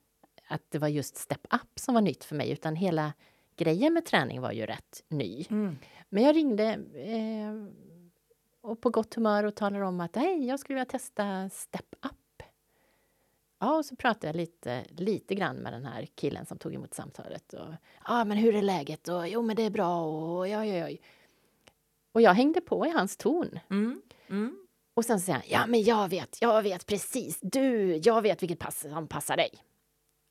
att 0.48 0.62
det 0.68 0.78
var 0.78 0.88
just 0.88 1.16
step 1.16 1.46
up 1.54 1.78
som 1.78 1.94
var 1.94 2.00
nytt 2.00 2.24
för 2.24 2.36
mig 2.36 2.50
utan 2.50 2.76
hela 2.76 3.12
grejen 3.56 3.92
med 3.92 4.04
träning 4.04 4.40
var 4.40 4.52
ju 4.52 4.66
rätt 4.66 5.04
ny. 5.08 5.44
Mm. 5.50 5.78
Men 6.08 6.22
jag 6.22 6.36
ringde 6.36 6.64
eh, 6.94 7.52
och 8.68 8.80
på 8.80 8.90
gott 8.90 9.14
humör 9.14 9.44
och 9.44 9.54
talar 9.54 9.80
om 9.80 10.00
att 10.00 10.16
hej, 10.16 10.46
jag 10.46 10.60
skulle 10.60 10.74
vilja 10.74 10.90
testa 10.90 11.48
Step 11.48 11.94
Up. 12.02 12.42
Ja, 13.60 13.76
och 13.76 13.84
så 13.84 13.96
pratade 13.96 14.26
jag 14.26 14.36
lite, 14.36 14.84
lite 14.90 15.34
grann 15.34 15.56
med 15.56 15.72
den 15.72 15.84
här 15.84 16.06
killen 16.14 16.46
som 16.46 16.58
tog 16.58 16.74
emot 16.74 16.94
samtalet. 16.94 17.54
Ja, 18.04 18.24
men 18.24 18.38
hur 18.38 18.54
är 18.54 18.62
läget? 18.62 19.08
Och, 19.08 19.28
jo, 19.28 19.42
men 19.42 19.56
det 19.56 19.62
är 19.62 19.70
bra. 19.70 20.04
Och, 20.04 20.48
ja, 20.48 20.66
ja, 20.66 20.88
ja. 20.88 20.96
och 22.12 22.22
jag 22.22 22.34
hängde 22.34 22.60
på 22.60 22.86
i 22.86 22.90
hans 22.90 23.16
ton. 23.16 23.58
Mm, 23.70 24.02
mm. 24.28 24.58
Och 24.94 25.04
sen 25.04 25.20
säger 25.20 25.38
han, 25.38 25.48
ja 25.48 25.66
men 25.66 25.82
jag 25.82 26.08
vet, 26.08 26.38
jag 26.40 26.62
vet 26.62 26.86
precis, 26.86 27.38
du, 27.42 27.96
jag 27.96 28.22
vet 28.22 28.42
vilket 28.42 28.58
pass 28.58 28.80
som 28.80 29.08
passar 29.08 29.36
dig. 29.36 29.50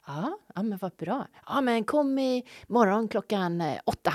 Ja, 0.07 0.39
ja 0.55 0.63
men 0.63 0.77
vad 0.77 0.91
bra. 0.95 1.27
Ja 1.45 1.61
men 1.61 1.83
kom 1.83 2.19
i 2.19 2.47
morgon 2.67 3.07
klockan 3.07 3.61
eh, 3.61 3.79
åtta. 3.85 4.13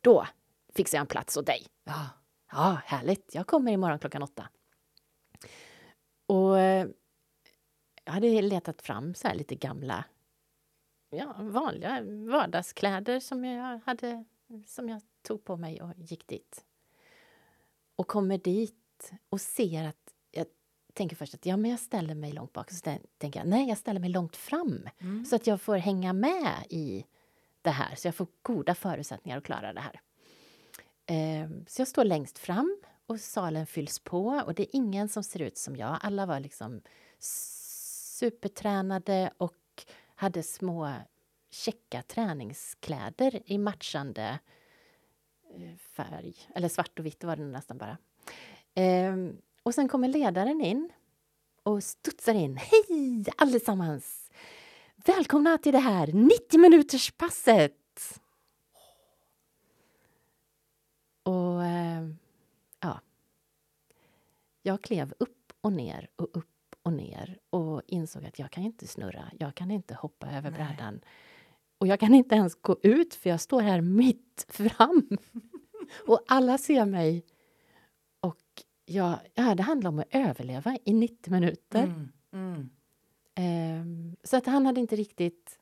Då 0.00 0.26
fixar 0.74 0.98
jag 0.98 1.00
en 1.00 1.06
plats 1.06 1.36
åt 1.36 1.46
dig. 1.46 1.66
Ja, 1.84 2.08
ja 2.50 2.80
härligt, 2.84 3.34
jag 3.34 3.46
kommer 3.46 3.72
imorgon 3.72 3.98
klockan 3.98 4.22
åtta. 4.22 4.48
Och 6.26 6.58
eh, 6.58 6.88
jag 8.04 8.12
hade 8.12 8.42
letat 8.42 8.82
fram 8.82 9.14
så 9.14 9.32
lite 9.34 9.54
gamla, 9.54 10.04
ja, 11.10 11.36
vanliga 11.38 12.02
vardagskläder 12.30 13.20
som 13.20 13.44
jag, 13.44 13.80
hade, 13.84 14.24
som 14.66 14.88
jag 14.88 15.02
tog 15.22 15.44
på 15.44 15.56
mig 15.56 15.82
och 15.82 15.92
gick 15.96 16.26
dit. 16.26 16.64
Och 17.96 18.06
kommer 18.06 18.38
dit 18.38 19.12
och 19.28 19.40
ser 19.40 19.84
att 19.84 20.14
jag 20.30 20.46
tänker 20.94 21.16
först 21.16 21.34
att 21.34 21.46
ja, 21.46 21.56
men 21.56 21.70
jag 21.70 21.80
ställer 21.80 22.14
mig 22.14 22.32
långt 22.32 22.52
bak. 22.52 22.70
Så 22.70 22.98
tänker 23.18 23.40
jag 23.40 23.48
nej, 23.48 23.68
jag 23.68 23.78
ställer 23.78 24.00
mig 24.00 24.10
långt 24.10 24.36
fram 24.36 24.88
mm. 24.98 25.24
så 25.24 25.36
att 25.36 25.46
jag 25.46 25.60
får 25.60 25.76
hänga 25.76 26.12
med 26.12 26.54
i 26.70 27.04
det 27.62 27.70
här, 27.70 27.94
så 27.94 28.08
jag 28.08 28.14
får 28.14 28.26
goda 28.42 28.74
förutsättningar 28.74 29.38
att 29.38 29.44
klara 29.44 29.72
det 29.72 29.80
här. 29.80 30.00
Eh, 31.10 31.48
så 31.66 31.80
jag 31.80 31.88
står 31.88 32.04
längst 32.04 32.38
fram 32.38 32.80
och 33.06 33.20
salen 33.20 33.66
fylls 33.66 33.98
på 33.98 34.42
och 34.46 34.54
det 34.54 34.62
är 34.62 34.76
ingen 34.76 35.08
som 35.08 35.22
ser 35.22 35.42
ut 35.42 35.58
som 35.58 35.76
jag. 35.76 35.98
Alla 36.02 36.26
var 36.26 36.40
liksom 36.40 36.80
supertränade 37.18 39.30
och 39.38 39.84
hade 40.14 40.42
små 40.42 40.92
checka 41.50 42.02
träningskläder 42.02 43.42
i 43.46 43.58
matchande 43.58 44.38
eh, 45.56 45.76
färg. 45.76 46.34
Eller 46.54 46.68
svart 46.68 46.98
och 46.98 47.06
vitt 47.06 47.24
var 47.24 47.36
det 47.36 47.44
nästan 47.44 47.78
bara. 47.78 47.98
Ehm, 48.74 49.36
och 49.62 49.74
sen 49.74 49.88
kommer 49.88 50.08
ledaren 50.08 50.60
in 50.60 50.90
och 51.62 51.84
studsar 51.84 52.34
in. 52.34 52.56
Hej 52.56 53.24
allesammans! 53.36 54.30
Välkomna 54.96 55.58
till 55.58 55.72
det 55.72 55.78
här 55.78 56.06
90 56.06 56.60
minuters 56.60 57.10
passet! 57.10 57.76
Och 61.22 61.50
eh, 61.70 62.08
ja, 62.80 63.00
jag 64.62 64.82
klev 64.82 65.14
upp 65.18 65.52
och 65.60 65.72
ner 65.72 66.08
och 66.16 66.28
upp 66.36 66.46
och 66.82 66.92
ner 66.92 67.38
och 67.50 67.82
insåg 67.86 68.24
att 68.24 68.38
jag 68.38 68.50
kan 68.50 68.64
inte 68.64 68.86
snurra, 68.86 69.30
jag 69.38 69.54
kan 69.54 69.70
inte 69.70 69.94
hoppa 69.94 70.26
över 70.30 70.50
Nej. 70.50 70.58
brädan. 70.58 71.00
Och 71.78 71.86
jag 71.86 72.00
kan 72.00 72.14
inte 72.14 72.34
ens 72.34 72.54
gå 72.54 72.76
ut 72.82 73.14
för 73.14 73.30
jag 73.30 73.40
står 73.40 73.60
här 73.60 73.80
mitt 73.80 74.46
fram. 74.48 75.08
och 76.06 76.20
alla 76.28 76.58
ser 76.58 76.84
mig. 76.84 77.24
Och 78.20 78.38
jag, 78.84 79.18
ja, 79.34 79.54
det 79.54 79.62
handlar 79.62 79.88
om 79.88 79.98
att 79.98 80.08
överleva 80.10 80.78
i 80.84 80.92
90 80.92 81.32
minuter. 81.32 81.82
Mm, 81.82 82.12
mm. 82.32 82.70
Um, 83.80 84.16
så 84.22 84.36
att 84.36 84.46
han 84.46 84.66
hade 84.66 84.80
inte 84.80 84.96
riktigt... 84.96 85.59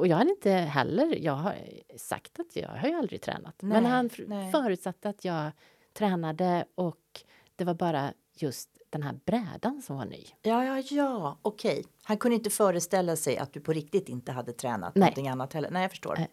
Och 0.00 0.06
jag 0.06 0.16
hade 0.16 0.30
inte 0.30 0.50
heller... 0.50 1.24
Jag 1.24 1.32
har 1.32 1.56
sagt 1.96 2.40
att 2.40 2.56
jag 2.56 2.68
har 2.68 2.88
ju 2.88 2.94
aldrig 2.94 3.22
tränat. 3.22 3.62
Nej, 3.62 3.82
men 3.82 3.90
han 3.90 4.10
nej. 4.26 4.52
förutsatte 4.52 5.08
att 5.08 5.24
jag 5.24 5.50
tränade 5.92 6.64
och 6.74 7.20
det 7.56 7.64
var 7.64 7.74
bara 7.74 8.12
just 8.34 8.68
den 8.90 9.02
här 9.02 9.20
brädan 9.24 9.82
som 9.82 9.96
var 9.96 10.04
ny. 10.04 10.24
Ja, 10.42 10.64
ja, 10.64 10.82
ja, 10.90 11.38
okej. 11.42 11.84
Han 12.02 12.18
kunde 12.18 12.34
inte 12.34 12.50
föreställa 12.50 13.16
sig 13.16 13.38
att 13.38 13.52
du 13.52 13.60
på 13.60 13.72
riktigt 13.72 14.08
inte 14.08 14.32
hade 14.32 14.52
tränat 14.52 14.94
Nej. 14.94 15.00
någonting 15.00 15.28
annat 15.28 15.52
heller. 15.52 15.70
Nej, 15.70 15.82
jag 15.82 15.90
förstår. 15.90 16.14
Nej. 16.18 16.28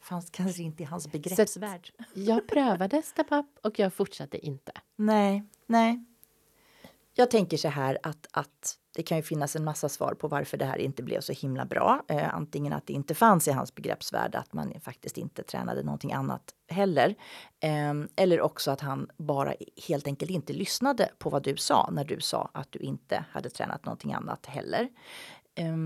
Fanns 0.00 0.30
kanske 0.30 0.62
inte 0.62 0.82
i 0.82 0.86
hans 0.86 1.12
begreppsvärld. 1.12 1.90
jag 2.14 2.48
prövade 2.48 3.02
step 3.02 3.26
up 3.30 3.46
och 3.62 3.78
jag 3.78 3.94
fortsatte 3.94 4.46
inte. 4.46 4.72
Nej, 4.96 5.44
nej. 5.66 6.04
Jag 7.20 7.30
tänker 7.30 7.56
så 7.56 7.68
här 7.68 7.98
att, 8.02 8.28
att 8.30 8.76
det 8.96 9.02
kan 9.02 9.16
ju 9.16 9.22
finnas 9.22 9.56
en 9.56 9.64
massa 9.64 9.88
svar 9.88 10.14
på 10.14 10.28
varför 10.28 10.56
det 10.56 10.64
här 10.64 10.78
inte 10.78 11.02
blev 11.02 11.20
så 11.20 11.32
himla 11.32 11.64
bra. 11.64 12.02
Eh, 12.08 12.34
antingen 12.34 12.72
att 12.72 12.86
det 12.86 12.92
inte 12.92 13.14
fanns 13.14 13.48
i 13.48 13.50
hans 13.50 13.74
begreppsvärld, 13.74 14.34
att 14.34 14.52
man 14.52 14.80
faktiskt 14.80 15.18
inte 15.18 15.42
tränade 15.42 15.82
någonting 15.82 16.12
annat 16.12 16.54
heller. 16.68 17.14
Eh, 17.60 17.94
eller 18.16 18.40
också 18.40 18.70
att 18.70 18.80
han 18.80 19.10
bara 19.16 19.54
helt 19.88 20.06
enkelt 20.06 20.30
inte 20.30 20.52
lyssnade 20.52 21.08
på 21.18 21.30
vad 21.30 21.42
du 21.42 21.56
sa 21.56 21.90
när 21.92 22.04
du 22.04 22.20
sa 22.20 22.50
att 22.54 22.72
du 22.72 22.78
inte 22.78 23.24
hade 23.30 23.50
tränat 23.50 23.84
någonting 23.84 24.12
annat 24.12 24.46
heller. 24.46 24.88
Eh, 25.54 25.76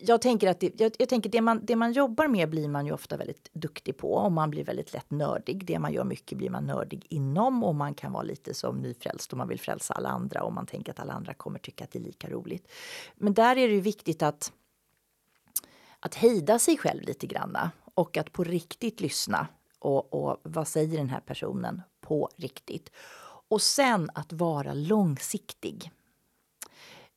jag 0.00 0.22
tänker 0.22 0.48
att 0.48 0.60
det, 0.60 0.80
jag, 0.80 0.92
jag, 0.98 1.08
tänker 1.08 1.30
det, 1.30 1.40
man, 1.40 1.64
det 1.64 1.76
man 1.76 1.92
jobbar 1.92 2.28
med 2.28 2.50
blir 2.50 2.68
man 2.68 2.86
ju 2.86 2.92
ofta 2.92 3.16
väldigt 3.16 3.50
duktig 3.52 3.96
på 3.96 4.14
och 4.14 4.32
man 4.32 4.50
blir 4.50 4.64
väldigt 4.64 4.92
lätt 4.92 5.10
nördig. 5.10 5.66
Det 5.66 5.78
man 5.78 5.92
gör 5.92 6.04
mycket 6.04 6.38
blir 6.38 6.50
man 6.50 6.66
nördig 6.66 7.06
inom 7.08 7.64
och 7.64 7.74
man 7.74 7.94
kan 7.94 8.12
vara 8.12 8.22
lite 8.22 8.54
som 8.54 8.78
nyfrälst 8.78 9.32
och 9.32 9.38
man 9.38 9.48
vill 9.48 9.60
frälsa 9.60 9.94
alla 9.94 10.08
andra 10.08 10.42
och 10.42 10.52
man 10.52 10.66
tänker 10.66 10.92
att 10.92 11.00
alla 11.00 11.12
andra 11.12 11.34
kommer 11.34 11.58
tycka 11.58 11.84
att 11.84 11.90
det 11.90 11.98
är 11.98 12.02
lika 12.02 12.30
roligt. 12.30 12.70
Men 13.14 13.34
där 13.34 13.56
är 13.56 13.68
det 13.68 13.74
ju 13.74 13.80
viktigt 13.80 14.22
att, 14.22 14.52
att 16.00 16.14
hejda 16.14 16.58
sig 16.58 16.76
själv 16.76 17.02
lite 17.02 17.26
granna 17.26 17.70
och 17.94 18.16
att 18.16 18.32
på 18.32 18.44
riktigt 18.44 19.00
lyssna. 19.00 19.46
Och, 19.78 20.14
och 20.14 20.40
vad 20.42 20.68
säger 20.68 20.98
den 20.98 21.08
här 21.08 21.20
personen 21.20 21.82
på 22.00 22.30
riktigt? 22.36 22.90
Och 23.48 23.62
sen 23.62 24.10
att 24.14 24.32
vara 24.32 24.74
långsiktig. 24.74 25.90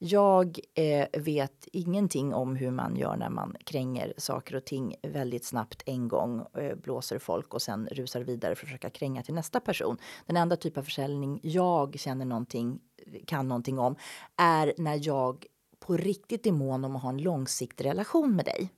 Jag 0.05 0.60
eh, 0.74 1.22
vet 1.22 1.67
ingenting 1.72 2.33
om 2.33 2.55
hur 2.55 2.72
man 2.72 2.95
gör 2.95 3.15
när 3.15 3.29
man 3.29 3.55
kränger 3.65 4.13
saker 4.17 4.55
och 4.55 4.65
ting 4.65 4.95
väldigt 5.01 5.45
snabbt 5.45 5.83
en 5.86 6.07
gång, 6.07 6.45
eh, 6.57 6.75
blåser 6.75 7.19
folk 7.19 7.53
och 7.53 7.62
sen 7.62 7.88
rusar 7.91 8.22
vidare 8.22 8.55
för 8.55 8.65
att 8.65 8.69
försöka 8.69 8.89
kränga 8.89 9.24
till 9.24 9.33
nästa 9.33 9.60
person. 9.60 9.98
Den 10.25 10.38
enda 10.38 10.55
typ 10.55 10.77
av 10.77 10.83
försäljning 10.83 11.39
jag 11.43 12.00
känner 12.00 12.25
någonting, 12.25 12.79
kan 13.25 13.48
någonting 13.48 13.79
om 13.79 13.95
är 14.36 14.74
när 14.77 15.07
jag 15.07 15.45
på 15.79 15.98
riktigt 15.98 16.45
är 16.45 16.51
mån 16.51 16.86
om 16.86 16.95
att 16.95 17.01
ha 17.01 17.10
en 17.10 17.22
långsiktig 17.22 17.86
relation 17.86 18.36
med 18.36 18.45
dig. 18.45 18.69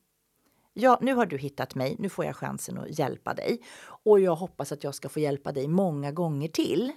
Ja, 0.74 0.98
nu 1.02 1.14
har 1.14 1.26
du 1.26 1.38
hittat 1.38 1.76
mig, 1.76 1.96
nu 2.00 2.10
får 2.10 2.26
jag 2.26 2.36
chansen 2.36 2.78
att 2.78 3.00
hjälpa 3.00 3.34
dig 3.34 3.62
och 4.04 4.20
jag 4.20 4.36
hoppas 4.36 4.72
att 4.72 4.84
jag 4.84 4.96
ska 4.96 5.10
få 5.10 5.20
hjälpa 5.20 5.52
dig 5.52 5.68
många 5.68 6.12
gånger 6.12 6.48
till. 6.48 6.92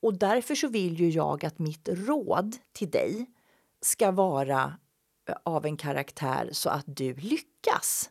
Och 0.00 0.18
därför 0.18 0.54
så 0.54 0.68
vill 0.68 1.00
ju 1.00 1.08
jag 1.08 1.44
att 1.44 1.58
mitt 1.58 1.88
råd 1.92 2.56
till 2.72 2.90
dig 2.90 3.26
ska 3.84 4.10
vara 4.10 4.74
eh, 5.28 5.34
av 5.42 5.66
en 5.66 5.76
karaktär 5.76 6.48
så 6.52 6.70
att 6.70 6.84
du 6.86 7.14
lyckas. 7.14 8.10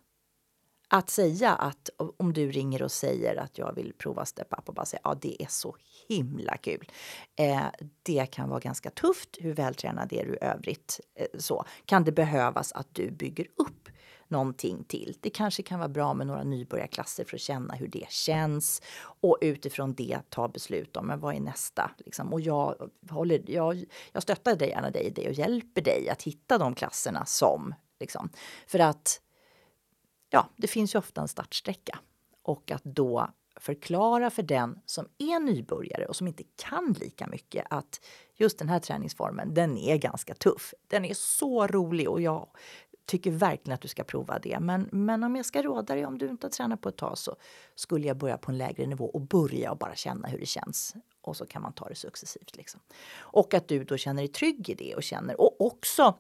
Att 0.87 1.09
säga 1.09 1.51
att 1.51 1.89
om 2.17 2.33
du 2.33 2.51
ringer 2.51 2.81
och 2.81 2.91
säger 2.91 3.35
att 3.35 3.57
jag 3.57 3.75
vill 3.75 3.93
prova 3.97 4.25
Step 4.25 4.53
Up 4.57 4.69
och 4.69 4.75
bara 4.75 4.85
säga 4.85 5.01
ja, 5.03 5.17
det 5.21 5.43
är 5.43 5.47
så 5.49 5.75
himla 6.09 6.57
kul. 6.57 6.91
Eh, 7.35 7.65
det 8.03 8.25
kan 8.25 8.49
vara 8.49 8.59
ganska 8.59 8.89
tufft. 8.89 9.37
Hur 9.39 9.53
vältränad 9.53 10.13
är 10.13 10.25
du 10.25 10.33
i 10.33 10.37
övrigt? 10.41 10.99
Eh, 11.15 11.39
så 11.39 11.65
kan 11.85 12.03
det 12.03 12.11
behövas 12.11 12.71
att 12.71 12.87
du 12.91 13.11
bygger 13.11 13.47
upp 13.55 13.89
någonting 14.33 14.83
till. 14.83 15.17
Det 15.21 15.29
kanske 15.29 15.63
kan 15.63 15.79
vara 15.79 15.89
bra 15.89 16.13
med 16.13 16.27
några 16.27 16.43
nybörjarklasser 16.43 17.25
för 17.25 17.37
att 17.37 17.41
känna 17.41 17.73
hur 17.73 17.87
det 17.87 18.09
känns 18.09 18.81
och 19.03 19.37
utifrån 19.41 19.93
det 19.93 20.19
ta 20.29 20.47
beslut 20.47 20.97
om 20.97 21.07
men 21.07 21.19
vad 21.19 21.35
är 21.35 21.39
nästa. 21.39 21.91
Liksom. 21.97 22.33
Och 22.33 22.41
jag, 22.41 22.89
håller, 23.09 23.41
jag, 23.47 23.83
jag 24.11 24.23
stöttar 24.23 24.55
dig, 24.55 24.69
gärna 24.69 24.89
dig 24.89 25.03
i 25.03 25.09
det 25.09 25.27
och 25.27 25.33
hjälper 25.33 25.81
dig 25.81 26.09
att 26.09 26.23
hitta 26.23 26.57
de 26.57 26.75
klasserna 26.75 27.25
som. 27.25 27.75
Liksom. 27.99 28.29
För 28.67 28.79
att 28.79 29.21
ja, 30.29 30.49
det 30.55 30.67
finns 30.67 30.95
ju 30.95 30.99
ofta 30.99 31.21
en 31.21 31.27
startsträcka 31.27 31.99
och 32.43 32.71
att 32.71 32.83
då 32.83 33.29
förklara 33.55 34.29
för 34.29 34.43
den 34.43 34.79
som 34.85 35.07
är 35.17 35.39
nybörjare 35.39 36.05
och 36.05 36.15
som 36.15 36.27
inte 36.27 36.43
kan 36.55 36.95
lika 36.99 37.27
mycket 37.27 37.65
att 37.69 38.05
just 38.35 38.59
den 38.59 38.69
här 38.69 38.79
träningsformen, 38.79 39.53
den 39.53 39.77
är 39.77 39.97
ganska 39.97 40.35
tuff. 40.35 40.73
Den 40.87 41.05
är 41.05 41.13
så 41.13 41.67
rolig 41.67 42.09
och 42.09 42.21
jag 42.21 42.49
tycker 43.05 43.31
verkligen 43.31 43.73
att 43.73 43.81
du 43.81 43.87
ska 43.87 44.03
prova 44.03 44.39
det. 44.39 44.59
Men, 44.59 44.89
men 44.91 45.23
om 45.23 45.35
jag 45.35 45.45
ska 45.45 45.61
råda 45.61 45.95
dig, 45.95 46.05
om 46.05 46.17
du 46.17 46.29
inte 46.29 46.47
har 46.47 46.51
tränat 46.51 46.81
på 46.81 46.89
ett 46.89 46.97
tag 46.97 47.17
så 47.17 47.35
skulle 47.75 48.07
jag 48.07 48.17
börja 48.17 48.37
på 48.37 48.51
en 48.51 48.57
lägre 48.57 48.85
nivå 48.85 49.05
och 49.05 49.21
börja 49.21 49.71
och 49.71 49.77
bara 49.77 49.95
känna 49.95 50.27
hur 50.27 50.39
det 50.39 50.45
känns. 50.45 50.95
Och 51.21 51.37
så 51.37 51.45
kan 51.45 51.61
man 51.61 51.73
ta 51.73 51.89
det 51.89 51.95
successivt. 51.95 52.57
Liksom. 52.57 52.81
Och 53.17 53.53
att 53.53 53.67
du 53.67 53.83
då 53.83 53.97
känner 53.97 54.21
dig 54.21 54.27
trygg 54.27 54.69
i 54.69 54.73
det 54.73 54.95
och 54.95 55.03
känner 55.03 55.41
och 55.41 55.61
också 55.61 56.17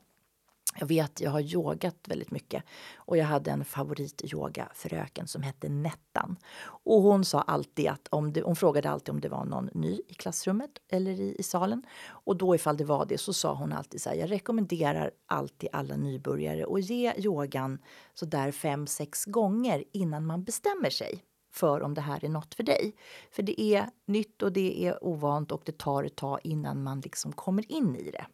jag 0.79 0.87
vet, 0.87 1.21
jag 1.21 1.31
har 1.31 1.41
yogat 1.41 1.95
väldigt 2.07 2.31
mycket 2.31 2.63
och 2.95 3.17
jag 3.17 3.25
hade 3.25 3.51
en 3.51 3.65
favorityogafröken 3.65 5.27
som 5.27 5.41
hette 5.41 5.69
Nettan. 5.69 6.37
Och 6.65 7.01
hon 7.01 7.25
sa 7.25 7.41
alltid 7.41 7.87
att 7.87 8.07
om 8.09 8.33
det, 8.33 8.41
hon 8.41 8.55
frågade 8.55 8.89
alltid 8.89 9.09
om 9.09 9.21
det 9.21 9.29
var 9.29 9.45
någon 9.45 9.69
ny 9.73 10.01
i 10.07 10.13
klassrummet 10.13 10.71
eller 10.91 11.11
i, 11.11 11.35
i 11.39 11.43
salen. 11.43 11.83
Och 12.05 12.37
då 12.37 12.55
ifall 12.55 12.77
det 12.77 12.85
var 12.85 13.05
det 13.05 13.17
så 13.17 13.33
sa 13.33 13.53
hon 13.53 13.73
alltid 13.73 14.01
så 14.01 14.09
här, 14.09 14.15
jag 14.15 14.31
rekommenderar 14.31 15.11
alltid 15.25 15.69
alla 15.71 15.95
nybörjare 15.95 16.65
att 16.69 16.89
ge 16.89 17.13
yogan 17.17 17.79
så 18.13 18.25
där 18.25 18.51
fem, 18.51 18.87
sex 18.87 19.25
gånger 19.25 19.83
innan 19.91 20.25
man 20.25 20.43
bestämmer 20.43 20.89
sig 20.89 21.23
för 21.53 21.81
om 21.81 21.93
det 21.93 22.01
här 22.01 22.25
är 22.25 22.29
något 22.29 22.53
för 22.53 22.63
dig. 22.63 22.95
För 23.31 23.43
det 23.43 23.61
är 23.61 23.89
nytt 24.05 24.41
och 24.41 24.51
det 24.51 24.85
är 24.85 25.03
ovant 25.03 25.51
och 25.51 25.61
det 25.65 25.77
tar 25.77 26.03
ett 26.03 26.15
tag 26.15 26.39
innan 26.43 26.83
man 26.83 26.99
liksom 26.99 27.31
kommer 27.31 27.71
in 27.71 27.95
i 27.95 28.11
det. 28.11 28.25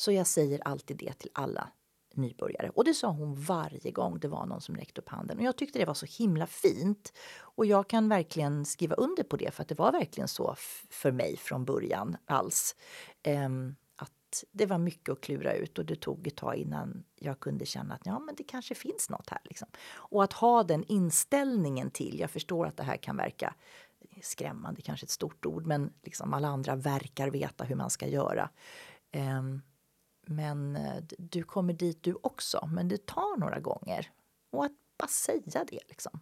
Så 0.00 0.12
jag 0.12 0.26
säger 0.26 0.60
alltid 0.64 0.96
det 0.96 1.12
till 1.12 1.30
alla 1.32 1.68
nybörjare. 2.14 2.70
Och 2.70 2.84
det 2.84 2.94
sa 2.94 3.08
hon 3.08 3.34
varje 3.34 3.90
gång 3.90 4.18
det 4.18 4.28
var 4.28 4.46
någon 4.46 4.60
som 4.60 4.76
räckte 4.76 5.00
upp 5.00 5.08
handen. 5.08 5.38
Och 5.38 5.44
jag 5.44 5.56
tyckte 5.56 5.78
det 5.78 5.84
var 5.84 5.94
så 5.94 6.06
himla 6.06 6.46
fint. 6.46 7.12
Och 7.38 7.66
jag 7.66 7.88
kan 7.88 8.08
verkligen 8.08 8.64
skriva 8.64 8.94
under 8.94 9.22
på 9.22 9.36
det 9.36 9.50
för 9.50 9.62
att 9.62 9.68
det 9.68 9.78
var 9.78 9.92
verkligen 9.92 10.28
så 10.28 10.54
för 10.90 11.12
mig 11.12 11.36
från 11.36 11.64
början 11.64 12.16
alls. 12.24 12.76
Um, 13.26 13.76
att 13.96 14.44
det 14.52 14.66
var 14.66 14.78
mycket 14.78 15.12
att 15.12 15.20
klura 15.20 15.54
ut 15.54 15.78
och 15.78 15.84
det 15.84 15.96
tog 15.96 16.26
ett 16.26 16.36
tag 16.36 16.56
innan 16.56 17.04
jag 17.16 17.40
kunde 17.40 17.66
känna 17.66 17.94
att 17.94 18.06
ja, 18.06 18.18
men 18.18 18.34
det 18.34 18.44
kanske 18.44 18.74
finns 18.74 19.10
något 19.10 19.30
här. 19.30 19.40
Liksom. 19.44 19.68
Och 19.92 20.24
att 20.24 20.32
ha 20.32 20.62
den 20.62 20.84
inställningen 20.84 21.90
till, 21.90 22.20
jag 22.20 22.30
förstår 22.30 22.66
att 22.66 22.76
det 22.76 22.82
här 22.82 22.96
kan 22.96 23.16
verka 23.16 23.54
skrämmande, 24.22 24.82
kanske 24.82 25.04
ett 25.04 25.10
stort 25.10 25.46
ord, 25.46 25.66
men 25.66 25.92
liksom 26.02 26.34
alla 26.34 26.48
andra 26.48 26.76
verkar 26.76 27.30
veta 27.30 27.64
hur 27.64 27.76
man 27.76 27.90
ska 27.90 28.06
göra. 28.06 28.50
Um, 29.12 29.62
men 30.30 30.76
eh, 30.76 31.02
du 31.18 31.42
kommer 31.42 31.72
dit 31.72 32.02
du 32.02 32.16
också, 32.22 32.68
men 32.72 32.88
det 32.88 33.06
tar 33.06 33.36
några 33.36 33.60
gånger. 33.60 34.10
Och 34.50 34.64
att 34.64 34.72
bara 34.98 35.08
säga 35.08 35.64
det 35.64 35.80
liksom. 35.88 36.20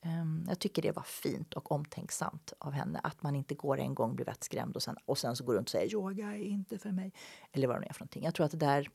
Ehm, 0.00 0.44
jag 0.48 0.58
tycker 0.58 0.82
det 0.82 0.92
var 0.92 1.02
fint 1.02 1.54
och 1.54 1.72
omtänksamt 1.72 2.52
av 2.58 2.72
henne 2.72 3.00
att 3.02 3.22
man 3.22 3.36
inte 3.36 3.54
går 3.54 3.78
en 3.78 3.94
gång, 3.94 4.14
blir 4.16 4.26
vettskrämd 4.26 4.76
och 4.76 4.82
sen, 4.82 4.96
och 5.04 5.18
sen 5.18 5.36
så 5.36 5.44
går 5.44 5.54
runt 5.54 5.68
och 5.68 5.70
säger 5.70 5.92
yoga 5.92 6.26
är 6.26 6.42
inte 6.42 6.78
för 6.78 6.90
mig. 6.90 7.12
Eller 7.52 7.68
vad 7.68 7.80
det 7.80 7.86
är 7.88 7.92
för 7.92 8.00
någonting. 8.00 8.24
Jag 8.24 8.34
tror 8.34 8.46
att 8.46 8.52
det 8.52 8.58
där 8.58 8.90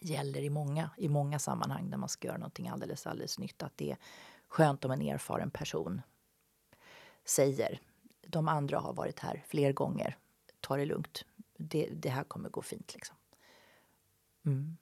gäller 0.00 0.40
i 0.40 0.50
många, 0.50 0.90
i 0.96 1.08
många 1.08 1.38
sammanhang 1.38 1.90
där 1.90 1.98
man 1.98 2.08
ska 2.08 2.28
göra 2.28 2.38
någonting 2.38 2.68
alldeles, 2.68 3.06
alldeles 3.06 3.38
nytt. 3.38 3.62
Att 3.62 3.76
det 3.76 3.90
är 3.90 3.96
skönt 4.48 4.84
om 4.84 4.90
en 4.90 5.02
erfaren 5.02 5.50
person 5.50 6.02
säger 7.24 7.80
de 8.26 8.48
andra 8.48 8.78
har 8.78 8.92
varit 8.92 9.18
här 9.18 9.44
fler 9.46 9.72
gånger. 9.72 10.18
Ta 10.60 10.76
det 10.76 10.84
lugnt. 10.84 11.24
Det, 11.56 11.88
det 11.92 12.08
här 12.08 12.24
kommer 12.24 12.48
gå 12.48 12.62
fint. 12.62 12.94
Liksom. 12.94 13.16
Mm. 14.46 14.76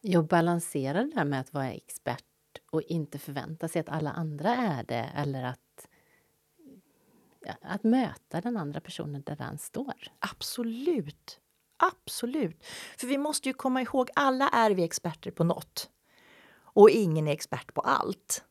Jag 0.00 0.26
balanserar 0.26 1.04
det 1.04 1.14
där 1.14 1.24
med 1.24 1.40
att 1.40 1.52
vara 1.52 1.72
expert 1.72 2.24
och 2.70 2.82
inte 2.82 3.18
förvänta 3.18 3.68
sig 3.68 3.80
att 3.80 3.88
alla 3.88 4.10
andra 4.10 4.56
är 4.56 4.82
det 4.82 5.10
eller 5.14 5.44
att, 5.44 5.88
att 7.60 7.84
möta 7.84 8.40
den 8.40 8.56
andra 8.56 8.80
personen 8.80 9.22
där 9.22 9.36
den 9.36 9.58
står. 9.58 9.94
Absolut. 10.18 11.40
Absolut. 11.76 12.64
För 12.98 13.06
vi 13.06 13.18
måste 13.18 13.48
ju 13.48 13.52
komma 13.52 13.82
ihåg, 13.82 14.10
alla 14.14 14.48
är 14.48 14.70
vi 14.70 14.84
experter 14.84 15.30
på 15.30 15.44
något. 15.44 15.90
Och 16.56 16.90
ingen 16.90 17.28
är 17.28 17.32
expert 17.32 17.74
på 17.74 17.80
allt. 17.80 18.44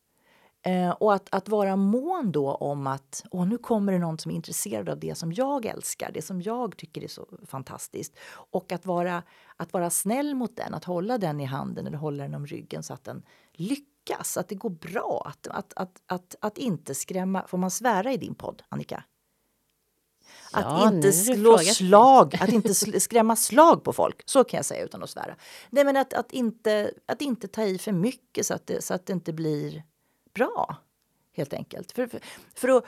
Eh, 0.61 0.89
och 0.89 1.13
att, 1.13 1.27
att 1.31 1.49
vara 1.49 1.75
mån 1.75 2.31
då 2.31 2.53
om 2.53 2.87
att 2.87 3.25
åh, 3.31 3.47
nu 3.47 3.57
kommer 3.57 3.91
det 3.91 3.99
någon 3.99 4.19
som 4.19 4.31
är 4.31 4.35
intresserad 4.35 4.89
av 4.89 4.99
det 4.99 5.15
som 5.15 5.33
jag 5.33 5.65
älskar, 5.65 6.11
det 6.13 6.21
som 6.21 6.41
jag 6.41 6.77
tycker 6.77 7.03
är 7.03 7.07
så 7.07 7.27
fantastiskt. 7.47 8.17
Och 8.51 8.71
att 8.71 8.85
vara, 8.85 9.23
att 9.57 9.73
vara 9.73 9.89
snäll 9.89 10.35
mot 10.35 10.55
den, 10.55 10.73
att 10.73 10.83
hålla 10.83 11.17
den 11.17 11.39
i 11.39 11.45
handen 11.45 11.87
eller 11.87 11.97
hålla 11.97 12.23
den 12.23 12.35
om 12.35 12.47
ryggen 12.47 12.83
så 12.83 12.93
att 12.93 13.03
den 13.03 13.23
lyckas, 13.53 14.37
att 14.37 14.49
det 14.49 14.55
går 14.55 14.69
bra. 14.69 15.23
Att, 15.25 15.47
att, 15.47 15.73
att, 15.75 16.01
att, 16.05 16.35
att 16.41 16.57
inte 16.57 16.95
skrämma... 16.95 17.47
Får 17.47 17.57
man 17.57 17.71
svära 17.71 18.13
i 18.13 18.17
din 18.17 18.35
podd, 18.35 18.63
Annika? 18.69 19.03
Att 20.51 20.65
ja, 20.65 20.93
inte 20.93 21.13
slå 21.13 21.57
slag, 21.57 22.35
att 22.41 22.49
inte 22.49 22.73
skrämma 22.99 23.35
slag 23.35 23.83
på 23.83 23.93
folk. 23.93 24.23
Så 24.25 24.43
kan 24.43 24.57
jag 24.57 24.65
säga 24.65 24.85
utan 24.85 25.03
att 25.03 25.09
svära. 25.09 25.35
Nej, 25.69 25.83
men 25.83 25.97
att, 25.97 26.13
att, 26.13 26.31
inte, 26.31 26.91
att 27.05 27.21
inte 27.21 27.47
ta 27.47 27.63
i 27.63 27.77
för 27.77 27.91
mycket 27.91 28.45
så 28.45 28.53
att 28.53 28.67
det, 28.67 28.83
så 28.83 28.93
att 28.93 29.05
det 29.05 29.13
inte 29.13 29.33
blir 29.33 29.83
bra, 30.37 30.75
helt 31.33 31.53
enkelt. 31.53 31.91
För, 31.91 32.07
för, 32.07 32.19
för 32.55 32.77
att, 32.77 32.85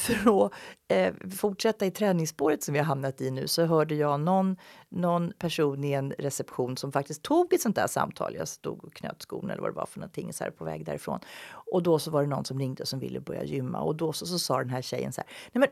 för 0.00 0.46
att 0.46 0.52
eh, 0.88 1.14
fortsätta 1.36 1.86
i 1.86 1.90
träningsspåret 1.90 2.62
som 2.62 2.72
vi 2.72 2.78
har 2.78 2.86
hamnat 2.86 3.20
i 3.20 3.30
nu 3.30 3.48
så 3.48 3.64
hörde 3.64 3.94
jag 3.94 4.20
någon, 4.20 4.56
någon 4.88 5.32
person 5.38 5.84
i 5.84 5.92
en 5.92 6.12
reception 6.18 6.76
som 6.76 6.92
faktiskt 6.92 7.22
tog 7.22 7.54
ett 7.54 7.60
sånt 7.60 7.76
där 7.76 7.86
samtal. 7.86 8.34
Jag 8.34 8.48
stod 8.48 8.84
och 8.84 8.94
knöt 8.94 9.22
skon 9.22 9.50
eller 9.50 9.62
vad 9.62 9.70
det 9.70 9.76
var 9.76 9.86
för 9.86 10.00
någonting 10.00 10.32
så 10.32 10.44
här 10.44 10.50
på 10.50 10.64
väg 10.64 10.84
därifrån. 10.84 11.20
Och 11.72 11.82
då 11.82 11.98
så 11.98 12.10
var 12.10 12.22
det 12.22 12.28
någon 12.28 12.44
som 12.44 12.58
ringde 12.58 12.86
som 12.86 12.98
ville 12.98 13.20
börja 13.20 13.44
gymma 13.44 13.80
och 13.80 13.96
då 13.96 14.12
så, 14.12 14.26
så 14.26 14.38
sa 14.38 14.58
den 14.58 14.70
här 14.70 14.82
tjejen 14.82 15.12
så 15.12 15.20
här. 15.20 15.30
Nej 15.52 15.60
men, 15.60 15.68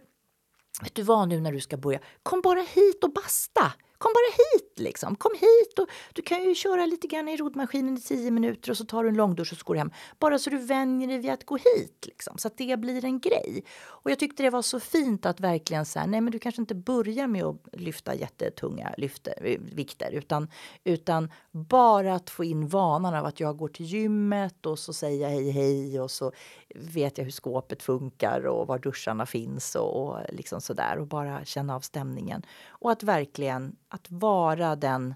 vet 0.83 0.95
du 0.95 1.03
vad 1.03 1.29
nu 1.29 1.40
när 1.40 1.53
du 1.53 1.61
ska 1.61 1.77
börja? 1.77 2.01
Kom 2.23 2.40
bara 2.40 2.61
hit 2.61 3.05
och 3.05 3.12
basta! 3.12 3.73
Kom 4.01 4.13
bara 4.13 4.33
hit 4.37 4.79
liksom. 4.79 5.17
Kom 5.17 5.33
hit 5.33 5.79
och 5.79 5.89
du 6.13 6.23
kan 6.23 6.43
ju 6.43 6.55
köra 6.55 6.87
lite 6.87 7.07
grann 7.07 7.29
i 7.29 7.37
roddmaskinen 7.37 7.97
i 7.97 8.01
tio 8.01 8.31
minuter 8.31 8.71
och 8.71 8.77
så 8.77 8.85
tar 8.85 9.03
du 9.03 9.09
en 9.09 9.15
långdusch 9.17 9.53
och 9.53 9.59
så 9.59 9.65
går 9.65 9.75
du 9.75 9.79
hem. 9.79 9.91
Bara 10.19 10.39
så 10.39 10.51
du 10.51 10.59
vänjer 10.59 11.09
dig 11.09 11.19
vid 11.19 11.31
att 11.31 11.47
gå 11.47 11.57
hit 11.57 12.05
liksom, 12.07 12.39
så 12.39 12.49
att 12.49 12.59
det 12.59 12.79
blir 12.79 13.05
en 13.05 13.21
grej. 13.21 13.65
Och 13.81 14.11
jag 14.11 14.19
tyckte 14.19 14.43
det 14.43 14.51
var 14.51 14.63
så 14.63 14.81
fint 14.81 15.27
att 15.27 15.41
verkligen 15.41 15.87
säga, 15.87 16.07
nej 16.07 16.21
men 16.21 16.33
du 16.33 16.39
kanske 16.39 16.63
inte 16.63 16.75
börjar 16.75 17.27
med 17.27 17.45
att 17.45 17.57
lyfta 17.73 18.15
jättetunga 18.15 18.95
lyfter, 18.97 19.35
eh, 19.45 19.61
vikter 19.61 20.13
utan, 20.13 20.49
utan 20.85 21.31
bara 21.51 22.15
att 22.15 22.31
få 22.31 22.45
in 22.45 22.69
vanan 22.69 23.15
av 23.15 23.27
att 23.27 23.41
jag 23.41 23.57
går 23.57 23.69
till 23.69 23.87
gymmet 23.87 24.67
och 24.67 24.79
så 24.79 24.93
säger 24.93 25.23
jag 25.23 25.31
hej 25.31 25.51
hej 25.51 26.01
och 26.01 26.11
så 26.11 26.33
vet 26.75 27.19
jag 27.19 27.25
hur 27.25 27.33
skåpet 27.33 27.83
funkar 27.83 28.47
och 28.47 28.67
var 28.67 28.79
duscharna 28.79 29.27
finns 29.27 29.75
och, 29.75 30.03
och 30.03 30.19
liksom 30.29 30.61
sådär 30.61 30.99
och 30.99 31.07
bara 31.07 31.45
känna 31.45 31.75
av 31.75 31.81
stämningen. 31.81 32.43
Och 32.69 32.93
att 32.93 33.03
verkligen 33.03 33.77
att 33.90 34.11
vara 34.11 34.76
den, 34.76 35.14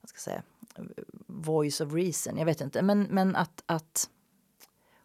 vad 0.00 0.08
ska 0.08 0.16
jag 0.16 0.22
säga, 0.22 0.42
voice 1.26 1.80
of 1.80 1.92
reason, 1.92 2.38
jag 2.38 2.46
vet 2.46 2.60
inte, 2.60 2.82
men, 2.82 3.02
men 3.02 3.36
att, 3.36 3.62
att 3.66 4.10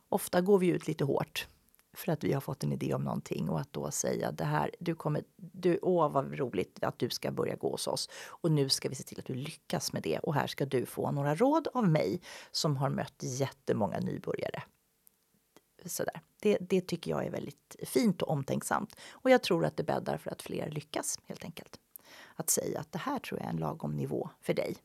ofta 0.10 0.42
går 0.42 0.60
vi 0.60 0.68
ut 0.68 0.88
lite 0.88 1.04
hårt 1.04 1.48
för 1.94 2.12
att 2.12 2.24
vi 2.24 2.34
har 2.34 2.42
fått 2.42 2.64
en 2.64 2.74
idé 2.74 2.94
om 2.94 3.04
någonting 3.04 3.50
och 3.50 3.60
att 3.60 3.74
då 3.74 3.92
säga 3.92 4.32
det 4.32 4.44
här, 4.44 4.72
du 4.80 4.96
kommer, 4.96 5.24
du, 5.36 5.80
åh 5.82 6.12
vad 6.12 6.40
roligt 6.40 6.84
att 6.84 7.00
du 7.00 7.10
ska 7.10 7.32
börja 7.32 7.56
gå 7.56 7.72
hos 7.72 7.88
oss 7.88 8.10
och 8.28 8.52
nu 8.52 8.70
ska 8.70 8.90
vi 8.90 8.96
se 8.96 9.04
till 9.04 9.20
att 9.20 9.26
du 9.26 9.34
lyckas 9.34 9.94
med 9.94 10.04
det 10.04 10.20
och 10.20 10.34
här 10.34 10.48
ska 10.48 10.66
du 10.66 10.86
få 10.86 11.12
några 11.12 11.36
råd 11.36 11.68
av 11.74 11.88
mig 11.88 12.22
som 12.52 12.78
har 12.78 12.90
mött 12.90 13.24
jättemånga 13.24 14.00
nybörjare. 14.00 14.64
Sådär. 15.86 16.22
Det, 16.42 16.58
det 16.62 16.82
tycker 16.82 17.12
jag 17.12 17.26
är 17.26 17.32
väldigt 17.32 17.76
fint 17.86 18.22
och 18.22 18.30
omtänksamt 18.30 18.96
och 19.12 19.30
jag 19.30 19.44
tror 19.44 19.66
att 19.66 19.78
det 19.78 19.84
bäddar 19.84 20.18
för 20.18 20.32
att 20.32 20.42
fler 20.42 20.70
lyckas 20.70 21.20
helt 21.28 21.44
enkelt 21.44 21.80
att 22.36 22.50
säga 22.50 22.80
att 22.80 22.92
det 22.92 23.00
här 23.00 23.20
tror 23.20 23.40
jag 23.40 23.46
är 23.46 23.50
en 23.50 23.58
lagom 23.58 23.96
nivå 23.96 24.30
för 24.42 24.54
dig 24.54 24.78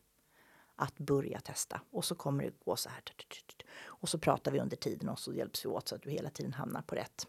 att 0.76 0.98
börja 0.98 1.40
testa 1.40 1.80
och 1.90 2.04
så 2.04 2.14
kommer 2.14 2.44
det 2.44 2.64
gå 2.64 2.76
så 2.76 2.88
här. 2.88 3.02
Och 3.84 4.08
så 4.08 4.18
pratar 4.18 4.52
vi 4.52 4.60
under 4.60 4.76
tiden 4.76 5.08
och 5.08 5.18
så 5.18 5.32
hjälps 5.32 5.64
vi 5.64 5.68
åt 5.68 5.88
så 5.88 5.94
att 5.94 6.02
du 6.02 6.10
hela 6.10 6.30
tiden 6.30 6.52
hamnar 6.52 6.82
på 6.82 6.94
rätt, 6.94 7.26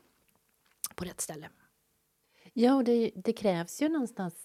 på 0.96 1.06
rätt 1.06 1.22
ställe. 1.22 1.50
Ja, 2.54 2.76
och 2.76 2.84
det, 2.84 3.12
det 3.16 3.34
krävs 3.34 3.82
ju 3.82 3.90
någonstans 3.90 4.36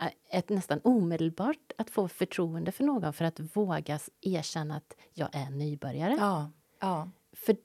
eh, 0.00 0.38
ett 0.38 0.48
nästan 0.48 0.80
omedelbart 0.84 1.72
att 1.78 1.90
få 1.90 2.08
förtroende 2.08 2.72
för 2.72 2.84
någon 2.84 3.12
för 3.12 3.24
att 3.24 3.40
våga 3.56 3.98
erkänna 4.20 4.76
att 4.76 4.96
jag 5.12 5.28
är 5.32 5.50
nybörjare. 5.50 6.16
Ja, 6.18 6.50
ja. 6.80 7.10
För 7.32 7.56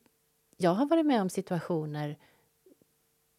jag 0.57 0.71
har 0.71 0.85
varit 0.85 1.05
med 1.05 1.21
om 1.21 1.29
situationer 1.29 2.17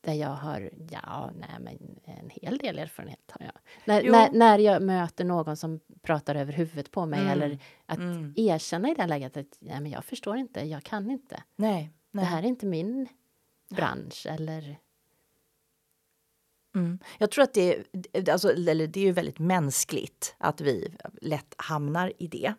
där 0.08 0.14
jag 0.14 0.28
har, 0.34 0.70
ja, 0.90 1.30
nej 1.34 1.56
men 1.60 2.00
en 2.04 2.30
hel 2.30 2.58
del 2.58 2.78
erfarenhet 2.78 3.30
har 3.30 3.46
jag. 3.46 3.54
När, 3.84 4.10
när, 4.10 4.30
när, 4.30 4.58
jag 4.58 4.82
möter 4.82 5.24
någon 5.24 5.56
som 5.56 5.80
pratar 6.02 6.34
över 6.34 6.52
huvudet 6.52 6.90
på 6.90 7.06
mig 7.06 7.20
mm. 7.20 7.32
eller 7.32 7.58
att 7.86 7.98
mm. 7.98 8.34
erkänna 8.36 8.90
i 8.90 8.94
det 8.94 9.06
läget 9.06 9.36
att 9.36 9.58
nej, 9.60 9.80
men 9.80 9.90
jag 9.90 10.04
förstår 10.04 10.36
inte, 10.36 10.60
jag 10.60 10.82
kan 10.82 11.10
inte. 11.10 11.42
Nej, 11.56 11.90
nej. 12.10 12.24
Det 12.24 12.30
här 12.30 12.42
är 12.42 12.46
inte 12.46 12.66
min 12.66 13.08
bransch 13.70 14.26
eller... 14.30 14.78
Mm. 16.74 16.98
Jag 17.18 17.30
tror 17.30 17.44
att 17.44 17.54
det 17.54 17.84
är, 18.12 18.30
alltså, 18.30 18.52
eller 18.52 18.86
det 18.86 19.00
är 19.00 19.04
ju 19.04 19.12
väldigt 19.12 19.38
mänskligt 19.38 20.34
att 20.38 20.60
vi 20.60 20.94
lätt 21.22 21.54
hamnar 21.58 22.12
i 22.18 22.26
det. 22.26 22.54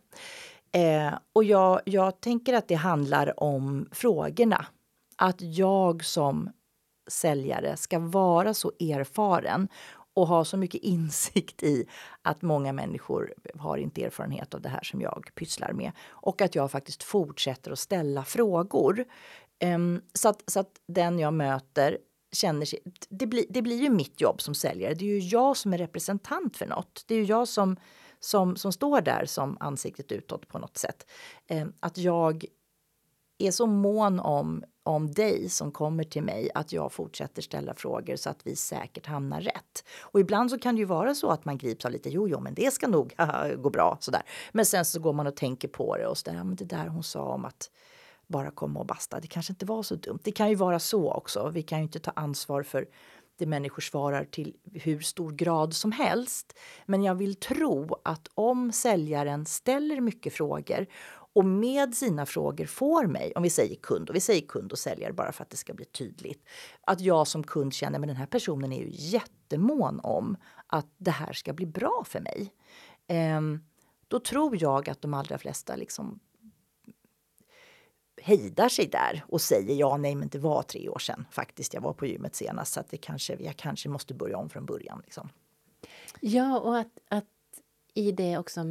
Eh, 0.71 1.13
och 1.33 1.43
jag, 1.43 1.81
jag 1.85 2.21
tänker 2.21 2.53
att 2.53 2.67
det 2.67 2.75
handlar 2.75 3.43
om 3.43 3.89
frågorna. 3.91 4.65
Att 5.15 5.41
jag 5.41 6.05
som 6.05 6.49
säljare 7.11 7.77
ska 7.77 7.99
vara 7.99 8.53
så 8.53 8.71
erfaren 8.79 9.67
och 10.13 10.27
ha 10.27 10.45
så 10.45 10.57
mycket 10.57 10.81
insikt 10.83 11.63
i 11.63 11.85
att 12.21 12.41
många 12.41 12.73
människor 12.73 13.33
har 13.59 13.77
inte 13.77 14.03
erfarenhet 14.03 14.53
av 14.53 14.61
det 14.61 14.69
här 14.69 14.83
som 14.83 15.01
jag 15.01 15.29
pysslar 15.35 15.73
med. 15.73 15.91
Och 16.07 16.41
att 16.41 16.55
jag 16.55 16.71
faktiskt 16.71 17.03
fortsätter 17.03 17.71
att 17.71 17.79
ställa 17.79 18.23
frågor. 18.23 19.05
Um, 19.63 20.01
så, 20.13 20.29
att, 20.29 20.43
så 20.47 20.59
att 20.59 20.71
den 20.87 21.19
jag 21.19 21.33
möter 21.33 21.97
känner 22.31 22.65
sig... 22.65 22.79
Det 23.09 23.27
blir, 23.27 23.45
det 23.49 23.61
blir 23.61 23.81
ju 23.81 23.89
mitt 23.89 24.21
jobb 24.21 24.41
som 24.41 24.55
säljare. 24.55 24.93
Det 24.93 25.05
är 25.05 25.19
ju 25.19 25.19
jag 25.19 25.57
som 25.57 25.73
är 25.73 25.77
representant 25.77 26.57
för 26.57 26.65
något. 26.65 27.03
Det 27.07 27.15
är 27.15 27.19
ju 27.19 27.25
jag 27.25 27.47
som, 27.47 27.75
som, 28.19 28.55
som 28.55 28.71
står 28.71 29.01
där 29.01 29.25
som 29.25 29.57
ansiktet 29.59 30.11
utåt 30.11 30.47
på 30.47 30.59
något 30.59 30.77
sätt. 30.77 31.09
Um, 31.49 31.73
att 31.79 31.97
jag 31.97 32.45
är 33.39 33.51
så 33.51 33.65
mån 33.65 34.19
om 34.19 34.63
om 34.89 35.11
dig 35.11 35.49
som 35.49 35.71
kommer 35.71 36.03
till 36.03 36.23
mig 36.23 36.49
att 36.55 36.73
jag 36.73 36.91
fortsätter 36.91 37.41
ställa 37.41 37.73
frågor 37.73 38.15
så 38.15 38.29
att 38.29 38.39
vi 38.43 38.55
säkert 38.55 39.05
hamnar 39.05 39.41
rätt. 39.41 39.83
Och 40.01 40.19
ibland 40.19 40.51
så 40.51 40.59
kan 40.59 40.75
det 40.75 40.79
ju 40.79 40.85
vara 40.85 41.15
så 41.15 41.29
att 41.29 41.45
man 41.45 41.57
grips 41.57 41.85
av 41.85 41.91
lite 41.91 42.09
jo, 42.09 42.27
jo, 42.27 42.39
men 42.39 42.53
det 42.53 42.73
ska 42.73 42.87
nog 42.87 43.15
gå 43.57 43.69
bra 43.69 43.97
sådär. 43.99 44.21
Men 44.51 44.65
sen 44.65 44.85
så 44.85 44.99
går 44.99 45.13
man 45.13 45.27
och 45.27 45.35
tänker 45.35 45.67
på 45.67 45.97
det 45.97 46.07
och 46.07 46.17
så 46.17 46.29
där, 46.29 46.37
ja, 46.37 46.43
men 46.43 46.55
det 46.55 46.65
där 46.65 46.87
hon 46.87 47.03
sa 47.03 47.23
om 47.23 47.45
att 47.45 47.71
bara 48.27 48.51
komma 48.51 48.79
och 48.79 48.85
basta, 48.85 49.19
det 49.19 49.27
kanske 49.27 49.53
inte 49.53 49.65
var 49.65 49.83
så 49.83 49.95
dumt. 49.95 50.19
Det 50.23 50.31
kan 50.31 50.49
ju 50.49 50.55
vara 50.55 50.79
så 50.79 51.11
också. 51.11 51.49
Vi 51.49 51.63
kan 51.63 51.79
ju 51.79 51.83
inte 51.83 51.99
ta 51.99 52.11
ansvar 52.15 52.63
för 52.63 52.85
det 53.39 53.45
människor 53.45 53.81
svarar 53.81 54.25
till 54.25 54.55
hur 54.73 54.99
stor 54.99 55.31
grad 55.31 55.73
som 55.73 55.91
helst. 55.91 56.57
Men 56.85 57.03
jag 57.03 57.15
vill 57.15 57.35
tro 57.35 57.95
att 58.03 58.27
om 58.33 58.71
säljaren 58.71 59.45
ställer 59.45 60.01
mycket 60.01 60.33
frågor 60.33 60.85
och 61.33 61.45
med 61.45 61.95
sina 61.95 62.25
frågor 62.25 62.65
får 62.65 63.07
mig, 63.07 63.33
om 63.35 63.43
vi 63.43 63.49
säger 63.49 63.75
kund, 63.75 64.09
och 64.09 64.15
vi 64.15 64.19
säger 64.19 64.47
kund 64.47 64.71
och 64.71 64.79
säljare 64.79 65.13
bara 65.13 65.31
för 65.31 65.43
att 65.43 65.49
det 65.49 65.57
ska 65.57 65.73
bli 65.73 65.85
tydligt, 65.85 66.43
att 66.81 67.01
jag 67.01 67.27
som 67.27 67.43
kund 67.43 67.73
känner 67.73 67.99
att 67.99 68.07
den 68.07 68.15
här 68.15 68.25
personen 68.25 68.73
är 68.73 68.79
ju 68.79 68.89
jättemån 68.91 69.99
om 69.99 70.37
att 70.67 70.87
det 70.97 71.11
här 71.11 71.33
ska 71.33 71.53
bli 71.53 71.65
bra 71.65 72.03
för 72.07 72.19
mig. 72.19 72.53
Um, 73.37 73.63
då 74.07 74.19
tror 74.19 74.61
jag 74.61 74.89
att 74.89 75.01
de 75.01 75.13
allra 75.13 75.37
flesta 75.37 75.75
liksom 75.75 76.19
hejdar 78.21 78.69
sig 78.69 78.87
där 78.87 79.23
och 79.27 79.41
säger 79.41 79.75
ja, 79.75 79.97
nej, 79.97 80.15
men 80.15 80.29
det 80.29 80.39
var 80.39 80.63
tre 80.63 80.89
år 80.89 80.99
sedan 80.99 81.25
faktiskt. 81.31 81.73
Jag 81.73 81.81
var 81.81 81.93
på 81.93 82.05
gymmet 82.05 82.35
senast 82.35 82.73
så 82.73 82.79
att 82.79 82.89
det 82.89 82.97
kanske, 82.97 83.35
jag 83.39 83.57
kanske 83.57 83.89
måste 83.89 84.13
börja 84.13 84.37
om 84.37 84.49
från 84.49 84.65
början. 84.65 85.01
Liksom. 85.03 85.29
Ja, 86.19 86.59
och 86.59 86.77
att, 86.77 86.99
att 87.09 87.25
i 87.93 88.11
det 88.11 88.37
också 88.37 88.61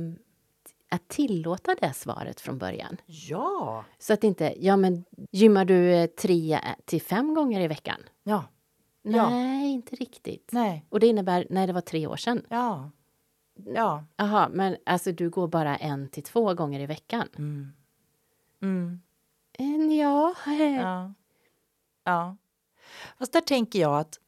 att 0.88 1.08
tillåta 1.08 1.74
det 1.80 1.92
svaret 1.92 2.40
från 2.40 2.58
början. 2.58 2.96
Ja! 3.06 3.84
Så 3.98 4.12
att 4.12 4.24
inte, 4.24 4.54
ja 4.58 4.76
men 4.76 5.04
gymmar 5.30 5.64
du 5.64 5.92
eh, 5.94 6.06
tre 6.06 6.60
till 6.84 7.02
fem 7.02 7.34
gånger 7.34 7.60
i 7.60 7.68
veckan? 7.68 8.00
Ja. 8.22 8.44
Nej, 9.02 9.62
ja. 9.62 9.68
inte 9.68 9.96
riktigt. 9.96 10.48
Nej. 10.52 10.86
Och 10.88 11.00
det 11.00 11.06
innebär, 11.06 11.46
när 11.50 11.66
det 11.66 11.72
var 11.72 11.80
tre 11.80 12.06
år 12.06 12.16
sedan? 12.16 12.42
Ja. 12.48 12.90
Ja. 13.54 14.04
Jaha, 14.16 14.48
men 14.48 14.76
alltså 14.86 15.12
du 15.12 15.30
går 15.30 15.48
bara 15.48 15.76
en 15.76 16.08
till 16.08 16.22
två 16.22 16.54
gånger 16.54 16.80
i 16.80 16.86
veckan? 16.86 17.28
Mm. 17.36 17.72
Mm. 18.62 19.00
En, 19.52 19.96
ja. 19.96 20.34
ja. 20.46 21.14
Ja. 22.04 22.36
Fast 23.18 23.32
där 23.32 23.40
tänker 23.40 23.78
jag 23.78 23.98
att 23.98 24.18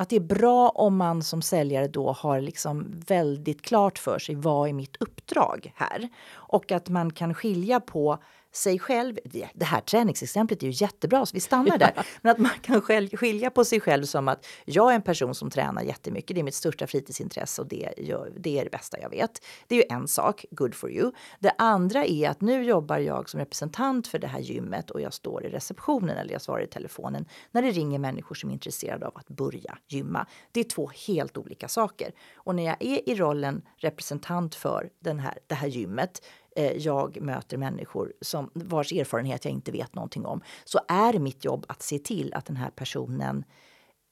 att 0.00 0.08
det 0.08 0.16
är 0.16 0.20
bra 0.20 0.68
om 0.68 0.96
man 0.96 1.22
som 1.22 1.42
säljare 1.42 1.88
då 1.88 2.12
har 2.12 2.40
liksom 2.40 3.00
väldigt 3.06 3.62
klart 3.62 3.98
för 3.98 4.18
sig 4.18 4.34
vad 4.34 4.68
är 4.68 4.72
mitt 4.72 4.96
uppdrag 5.00 5.72
här? 5.76 6.08
Och 6.32 6.72
att 6.72 6.88
man 6.88 7.12
kan 7.12 7.34
skilja 7.34 7.80
på 7.80 8.18
sig 8.52 8.78
själv. 8.78 9.18
Det 9.54 9.64
här 9.64 9.80
träningsexemplet 9.80 10.62
är 10.62 10.66
ju 10.66 10.72
jättebra 10.72 11.26
så 11.26 11.34
vi 11.34 11.40
stannar 11.40 11.78
där. 11.78 12.06
Men 12.22 12.32
att 12.32 12.38
man 12.38 12.50
kan 12.62 12.80
skilja 12.80 13.50
på 13.50 13.64
sig 13.64 13.80
själv 13.80 14.04
som 14.04 14.28
att 14.28 14.46
jag 14.64 14.90
är 14.90 14.94
en 14.94 15.02
person 15.02 15.34
som 15.34 15.50
tränar 15.50 15.82
jättemycket. 15.82 16.34
Det 16.34 16.40
är 16.40 16.44
mitt 16.44 16.54
största 16.54 16.86
fritidsintresse 16.86 17.62
och 17.62 17.68
det, 17.68 17.92
det 18.36 18.58
är 18.58 18.64
det 18.64 18.70
bästa 18.70 19.00
jag 19.00 19.10
vet. 19.10 19.42
Det 19.66 19.74
är 19.74 19.78
ju 19.78 19.96
en 19.96 20.08
sak, 20.08 20.44
good 20.50 20.74
for 20.74 20.92
you. 20.92 21.12
Det 21.38 21.52
andra 21.58 22.04
är 22.04 22.28
att 22.28 22.40
nu 22.40 22.64
jobbar 22.64 22.98
jag 22.98 23.28
som 23.28 23.40
representant 23.40 24.06
för 24.06 24.18
det 24.18 24.26
här 24.26 24.40
gymmet 24.40 24.90
och 24.90 25.00
jag 25.00 25.14
står 25.14 25.46
i 25.46 25.48
receptionen 25.48 26.16
eller 26.16 26.32
jag 26.32 26.42
svarar 26.42 26.62
i 26.62 26.66
telefonen 26.66 27.26
när 27.50 27.62
det 27.62 27.70
ringer 27.70 27.98
människor 27.98 28.34
som 28.34 28.50
är 28.50 28.54
intresserade 28.54 29.06
av 29.06 29.16
att 29.16 29.28
börja 29.28 29.78
gymma. 29.88 30.26
Det 30.52 30.60
är 30.60 30.64
två 30.64 30.90
helt 31.06 31.38
olika 31.38 31.68
saker. 31.68 32.12
Och 32.34 32.54
när 32.54 32.62
jag 32.62 32.76
är 32.80 33.08
i 33.08 33.14
rollen 33.14 33.62
representant 33.76 34.54
för 34.54 34.90
den 35.00 35.18
här, 35.18 35.38
det 35.46 35.54
här 35.54 35.68
gymmet 35.68 36.22
Eh, 36.56 36.72
jag 36.76 37.20
möter 37.20 37.56
människor 37.56 38.12
som, 38.20 38.50
vars 38.54 38.92
erfarenhet 38.92 39.44
jag 39.44 39.52
inte 39.52 39.72
vet 39.72 39.94
någonting 39.94 40.26
om 40.26 40.40
så 40.64 40.80
är 40.88 41.18
mitt 41.18 41.44
jobb 41.44 41.66
att 41.68 41.82
se 41.82 41.98
till 41.98 42.34
att 42.34 42.46
den 42.46 42.56
här 42.56 42.70
personen 42.70 43.44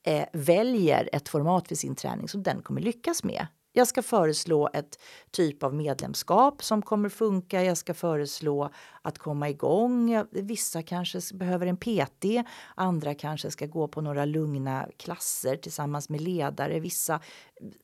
eh, 0.07 0.25
väljer 0.33 1.09
ett 1.13 1.29
format 1.29 1.69
för 1.69 1.75
sin 1.75 1.95
träning 1.95 2.29
som 2.29 2.43
den 2.43 2.63
kommer 2.63 2.81
lyckas 2.81 3.25
med. 3.25 3.47
Jag 3.79 3.89
ska 3.89 4.03
föreslå 4.03 4.69
ett 4.73 4.99
typ 5.31 5.63
av 5.63 5.75
medlemskap 5.75 6.65
som 6.65 6.83
kommer 6.83 7.09
funka. 7.09 7.65
Jag 7.65 7.77
ska 7.77 7.95
föreslå 7.95 8.71
att 9.03 9.19
komma 9.19 9.49
igång. 9.49 10.25
Vissa 10.31 10.83
kanske 10.83 11.21
behöver 11.35 11.67
en 11.67 11.77
PT. 11.77 12.25
Andra 12.75 13.15
kanske 13.15 13.51
ska 13.51 13.67
gå 13.67 13.89
på 13.89 14.01
några 14.01 14.25
lugna 14.25 14.89
klasser 14.97 15.57
tillsammans 15.57 16.09
med 16.09 16.21
ledare. 16.21 16.81
Vissa... 16.81 17.21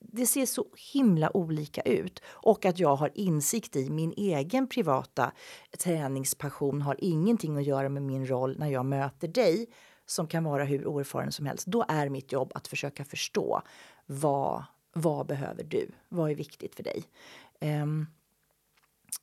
Det 0.00 0.26
ser 0.26 0.46
så 0.46 0.66
himla 0.92 1.36
olika 1.36 1.80
ut. 1.80 2.22
Och 2.26 2.64
att 2.64 2.78
jag 2.78 2.96
har 2.96 3.10
insikt 3.14 3.76
i 3.76 3.90
min 3.90 4.12
egen 4.16 4.66
privata 4.66 5.32
träningspassion 5.78 6.82
har 6.82 6.96
ingenting 6.98 7.56
att 7.56 7.64
göra 7.64 7.88
med 7.88 8.02
min 8.02 8.26
roll 8.26 8.58
när 8.58 8.68
jag 8.68 8.86
möter 8.86 9.28
dig 9.28 9.66
som 10.06 10.26
kan 10.26 10.44
vara 10.44 10.64
hur 10.64 10.86
oerfaren 10.86 11.32
som 11.32 11.46
helst. 11.46 11.66
Då 11.66 11.84
är 11.88 12.08
mitt 12.08 12.32
jobb 12.32 12.52
att 12.54 12.68
försöka 12.68 13.04
förstå 13.04 13.62
vad 14.06 14.64
vad 14.94 15.26
behöver 15.26 15.64
du? 15.64 15.90
Vad 16.08 16.30
är 16.30 16.34
viktigt 16.34 16.74
för 16.74 16.82
dig? 16.82 17.04
Um, 17.60 18.06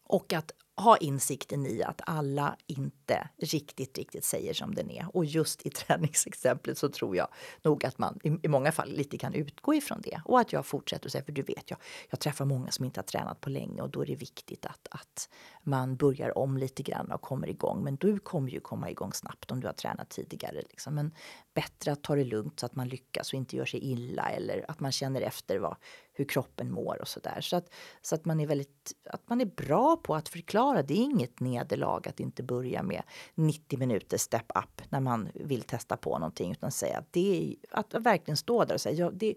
och 0.04 0.34
att 0.34 0.52
ha 0.76 0.98
insikten 0.98 1.66
i 1.66 1.84
att 1.84 2.02
alla 2.06 2.58
inte 2.68 3.30
riktigt, 3.38 3.98
riktigt 3.98 4.24
säger 4.24 4.54
som 4.54 4.76
den 4.76 4.92
är. 4.92 5.16
Och 5.16 5.26
just 5.26 5.66
i 5.66 5.70
träningsexemplet 5.70 6.78
så 6.78 6.90
tror 6.90 7.16
jag 7.16 7.28
nog 7.64 7.86
att 7.86 7.98
man 7.98 8.20
i, 8.24 8.38
i 8.44 8.48
många 8.48 8.72
fall 8.72 8.92
lite 8.92 9.18
kan 9.18 9.34
utgå 9.34 9.74
ifrån 9.74 10.02
det. 10.04 10.22
Och 10.26 10.40
att 10.40 10.54
jag 10.54 10.66
fortsätter 10.66 11.06
att 11.06 11.12
säga, 11.12 11.24
för 11.24 11.32
du 11.32 11.42
vet, 11.42 11.70
jag, 11.70 11.80
jag 12.10 12.20
träffar 12.20 12.46
många 12.46 12.72
som 12.72 12.86
inte 12.86 13.00
har 13.00 13.06
tränat 13.06 13.42
på 13.42 13.50
länge 13.50 13.82
och 13.82 13.90
då 13.90 14.02
är 14.02 14.06
det 14.06 14.16
viktigt 14.16 14.66
att, 14.66 14.88
att 14.92 15.30
man 15.64 15.96
börjar 15.96 16.38
om 16.38 16.58
lite 16.58 16.84
grann 16.84 17.12
och 17.12 17.22
kommer 17.22 17.50
igång. 17.50 17.84
Men 17.84 17.96
du 17.96 18.20
kommer 18.20 18.50
ju 18.50 18.60
komma 18.60 18.90
igång 18.90 19.14
snabbt 19.14 19.52
om 19.52 19.60
du 19.60 19.68
har 19.68 19.74
tränat 19.74 20.10
tidigare. 20.10 20.62
Liksom. 20.70 20.96
Men 20.96 21.12
bättre 21.54 21.92
att 21.92 22.04
ta 22.04 22.16
det 22.16 22.24
lugnt 22.24 22.60
så 22.60 22.66
att 22.66 22.76
man 22.76 22.88
lyckas 22.88 23.34
och 23.34 23.38
inte 23.38 23.56
gör 23.56 23.66
sig 23.66 23.80
illa 23.80 24.30
eller 24.30 24.72
att 24.72 24.80
man 24.80 24.92
känner 24.92 25.22
efter 25.22 25.60
vad, 25.60 25.76
hur 26.14 26.26
kroppen 26.26 26.72
mår 26.72 27.02
och 27.02 27.08
så 27.08 27.20
där. 27.20 27.42
Så 27.42 27.56
att, 27.56 27.74
så 28.02 28.16
att 28.16 28.26
man 28.26 28.40
är 28.40 28.48
väldigt, 28.48 28.92
att 29.06 29.30
man 29.30 29.42
är 29.42 29.46
bra 29.46 29.98
på 29.98 30.16
att 30.16 30.30
förklara. 30.30 30.84
Det 30.84 30.94
är 30.94 31.04
inget 31.04 31.40
nederlag 31.40 32.08
att 32.08 32.20
inte 32.20 32.44
börja 32.44 32.84
med 32.84 33.04
90 33.36 33.80
minuter 33.80 34.18
step 34.18 34.52
up 34.56 34.82
när 34.90 35.00
man 35.00 35.30
vill 35.34 35.62
testa 35.62 35.98
på 35.98 36.20
någonting 36.20 36.52
utan 36.52 36.72
säga 36.72 36.98
att 36.98 37.14
det 37.14 37.56
är 37.72 37.78
att 37.78 37.94
verkligen 37.94 38.38
stå 38.38 38.66
där 38.66 38.74
och 38.74 38.82
säga 38.82 38.96
ja, 38.96 39.12
det, 39.14 39.36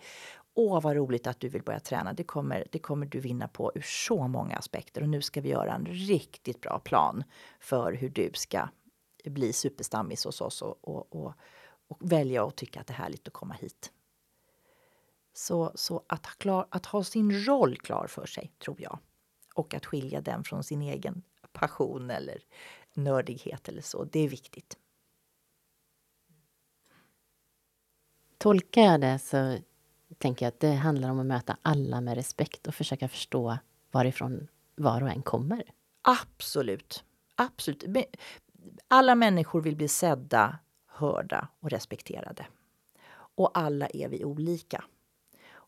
Åh, 0.54 0.80
vad 0.80 0.96
roligt 0.96 1.26
att 1.26 1.40
du 1.40 1.48
vill 1.48 1.62
börja 1.62 1.80
träna. 1.80 2.12
Det 2.12 2.24
kommer, 2.24 2.66
det 2.72 2.78
kommer 2.78 3.06
du 3.06 3.20
vinna 3.20 3.48
på 3.48 3.72
ur 3.74 3.80
så 3.80 4.28
många 4.28 4.56
aspekter. 4.56 5.02
Och 5.02 5.08
nu 5.08 5.22
ska 5.22 5.40
vi 5.40 5.48
göra 5.48 5.74
en 5.74 5.86
riktigt 5.86 6.60
bra 6.60 6.78
plan 6.78 7.24
för 7.60 7.92
hur 7.92 8.08
du 8.08 8.30
ska 8.34 8.68
bli 9.24 9.52
superstammis 9.52 10.24
hos 10.24 10.40
oss 10.40 10.62
och, 10.62 10.88
och, 10.88 11.16
och, 11.16 11.34
och 11.88 12.12
välja 12.12 12.44
och 12.44 12.56
tycka 12.56 12.80
att 12.80 12.86
det 12.86 12.92
är 12.92 12.98
härligt 12.98 13.26
att 13.26 13.32
komma 13.32 13.54
hit. 13.54 13.92
Så, 15.32 15.72
så 15.74 16.02
att, 16.06 16.26
ha 16.26 16.32
klar, 16.32 16.66
att 16.70 16.86
ha 16.86 17.04
sin 17.04 17.44
roll 17.44 17.76
klar 17.76 18.06
för 18.06 18.26
sig, 18.26 18.52
tror 18.58 18.80
jag. 18.80 18.98
Och 19.54 19.74
att 19.74 19.86
skilja 19.86 20.20
den 20.20 20.44
från 20.44 20.64
sin 20.64 20.82
egen 20.82 21.22
passion 21.52 22.10
eller 22.10 22.42
nördighet 22.94 23.68
eller 23.68 23.82
så, 23.82 24.04
det 24.04 24.20
är 24.20 24.28
viktigt. 24.28 24.78
Tolkar 28.38 28.82
jag 28.82 29.00
det 29.00 29.18
så 29.18 29.58
tänker 30.18 30.46
jag 30.46 30.48
att 30.48 30.60
det 30.60 30.72
handlar 30.72 31.10
om 31.10 31.20
att 31.20 31.26
möta 31.26 31.56
alla 31.62 32.00
med 32.00 32.14
respekt 32.14 32.66
och 32.66 32.74
försöka 32.74 33.08
förstå 33.08 33.58
varifrån 33.90 34.48
var 34.76 35.02
och 35.02 35.08
en 35.08 35.22
kommer. 35.22 35.62
Absolut. 36.02 37.04
Absolut. 37.34 37.84
Alla 38.88 39.14
människor 39.14 39.60
vill 39.60 39.76
bli 39.76 39.88
sedda, 39.88 40.58
hörda 40.86 41.48
och 41.60 41.70
respekterade. 41.70 42.46
Och 43.36 43.58
alla 43.58 43.86
är 43.86 44.08
vi 44.08 44.24
olika. 44.24 44.84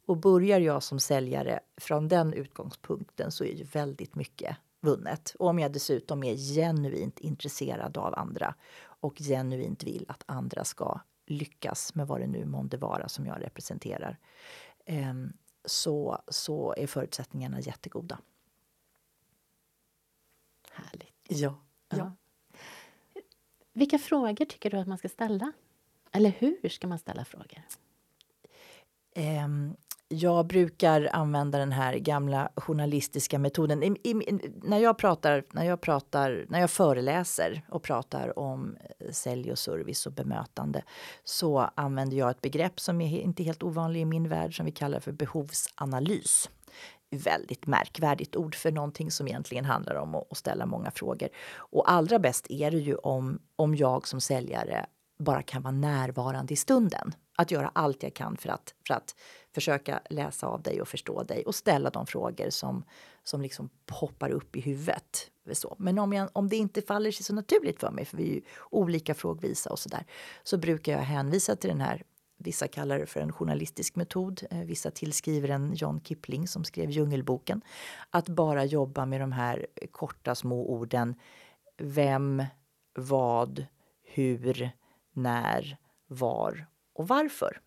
Och 0.07 0.17
börjar 0.17 0.61
jag 0.61 0.83
som 0.83 1.01
säljare 1.01 1.61
från 1.77 2.09
den 2.09 2.33
utgångspunkten 2.33 3.33
så 3.33 3.45
är 3.45 3.55
ju 3.55 3.65
väldigt 3.65 4.15
mycket 4.15 4.57
vunnet. 4.81 5.35
Och 5.39 5.49
om 5.49 5.59
jag 5.59 5.73
dessutom 5.73 6.25
är 6.25 6.37
genuint 6.37 7.19
intresserad 7.19 7.97
av 7.97 8.15
andra 8.15 8.55
och 8.85 9.19
genuint 9.19 9.85
vill 9.85 10.05
att 10.09 10.25
andra 10.27 10.65
ska 10.65 11.01
lyckas 11.27 11.95
med 11.95 12.07
vad 12.07 12.21
det 12.21 12.27
nu 12.27 12.45
månde 12.45 12.77
vara 12.77 13.09
som 13.09 13.27
jag 13.27 13.43
representerar 13.43 14.19
ehm, 14.85 15.33
så, 15.65 16.23
så 16.29 16.75
är 16.77 16.87
förutsättningarna 16.87 17.61
jättegoda. 17.61 18.19
Härligt. 20.73 21.25
Ja. 21.29 21.59
ja. 21.89 22.13
Vilka 23.73 23.99
frågor 23.99 24.45
tycker 24.45 24.71
du 24.71 24.77
att 24.77 24.87
man 24.87 24.99
ska 24.99 25.09
ställa? 25.09 25.53
Eller 26.13 26.31
hur 26.31 26.69
ska 26.69 26.87
man 26.87 26.99
ställa 26.99 27.25
frågor? 27.25 27.63
Um, 29.17 29.77
jag 30.09 30.47
brukar 30.47 31.09
använda 31.13 31.59
den 31.59 31.73
här 31.73 31.95
gamla 31.95 32.49
journalistiska 32.57 33.39
metoden. 33.39 33.83
I, 33.83 33.97
i, 34.03 34.15
när, 34.63 34.79
jag 34.79 34.99
pratar, 34.99 35.45
när, 35.53 35.65
jag 35.65 35.81
pratar, 35.81 36.47
när 36.49 36.61
jag 36.61 36.71
föreläser 36.71 37.63
och 37.69 37.83
pratar 37.83 38.39
om 38.39 38.77
eh, 38.99 39.11
sälj 39.11 39.53
och 39.53 39.59
service 39.59 40.07
och 40.07 40.13
bemötande 40.13 40.83
så 41.25 41.59
använder 41.75 42.17
jag 42.17 42.31
ett 42.31 42.41
begrepp 42.41 42.81
som 42.81 43.01
är 43.01 43.21
inte 43.21 43.43
helt 43.43 43.63
ovanligt 43.63 44.03
i 44.03 44.05
min 44.05 44.29
värld 44.29 44.57
som 44.57 44.67
vi 44.67 44.73
kallar 44.73 45.01
för 45.01 45.13
behovsanalys 45.13 46.51
väldigt 47.11 47.67
märkvärdigt 47.67 48.37
ord 48.37 48.55
för 48.55 48.73
någonting 48.73 49.11
som 49.11 49.29
egentligen 49.29 49.65
handlar 49.65 49.95
om 49.95 50.15
att 50.15 50.37
ställa 50.37 50.67
många 50.67 50.91
frågor. 50.91 51.29
Och 51.57 51.91
allra 51.91 52.19
bäst 52.19 52.51
är 52.51 52.71
det 52.71 52.77
ju 52.77 52.95
om, 52.95 53.39
om 53.57 53.75
jag 53.75 54.09
som 54.09 54.21
säljare 54.21 54.87
bara 55.19 55.43
kan 55.43 55.63
vara 55.63 55.73
närvarande 55.73 56.55
i 56.55 56.57
stunden 56.57 57.13
att 57.37 57.51
göra 57.51 57.71
allt 57.75 58.03
jag 58.03 58.15
kan 58.15 58.37
för 58.37 58.49
att, 58.49 58.75
för 58.87 58.95
att 58.95 59.15
försöka 59.55 60.01
läsa 60.11 60.47
av 60.47 60.63
dig 60.63 60.81
och 60.81 60.89
förstå 60.89 61.23
dig 61.23 61.45
och 61.45 61.55
ställa 61.55 61.91
de 61.91 62.07
frågor 62.07 62.51
som, 62.51 62.85
som 63.25 63.43
liksom 63.43 63.71
poppar 63.87 64.31
upp 64.31 64.57
i 64.57 64.61
huvudet. 64.61 65.31
Så. 65.53 65.77
Men 65.79 65.99
om, 65.99 66.13
jag, 66.13 66.29
om 66.33 66.49
det 66.49 66.57
inte 66.57 66.83
faller 66.83 67.11
sig 67.11 67.25
så 67.25 67.35
naturligt 67.35 67.81
för 67.81 67.91
mig, 67.91 68.05
för 68.05 68.17
vi 68.17 68.31
är 68.31 68.35
ju 68.35 68.41
olika 68.71 69.15
frågvisa 69.15 69.71
och 69.71 69.79
sådär, 69.79 70.05
så 70.43 70.59
brukar 70.59 70.93
jag 70.93 70.99
hänvisa 70.99 71.57
till 71.57 71.71
den 71.71 71.81
här 71.81 72.03
Vissa 72.39 72.69
kallar 72.69 72.99
det 72.99 73.07
för 73.07 73.21
en 73.21 73.33
journalistisk 73.33 73.97
metod. 73.97 74.43
Eh, 74.51 74.59
vissa 74.59 74.91
tillskriver 74.91 75.49
en 75.49 75.75
John 75.75 76.01
Kipling 76.01 76.49
som 76.49 76.65
skrev 76.65 76.91
Djungelboken. 76.91 77.63
Att 78.11 78.29
bara 78.29 78.65
jobba 78.65 79.07
med 79.07 79.21
de 79.21 79.33
här 79.33 79.67
korta 79.91 80.35
små 80.35 80.71
orden. 80.71 81.15
Vem, 81.79 82.45
vad, 82.95 83.67
hur, 84.03 84.71
när, 85.13 85.77
var 86.07 86.67
och 86.97 87.09
varför. 87.09 87.61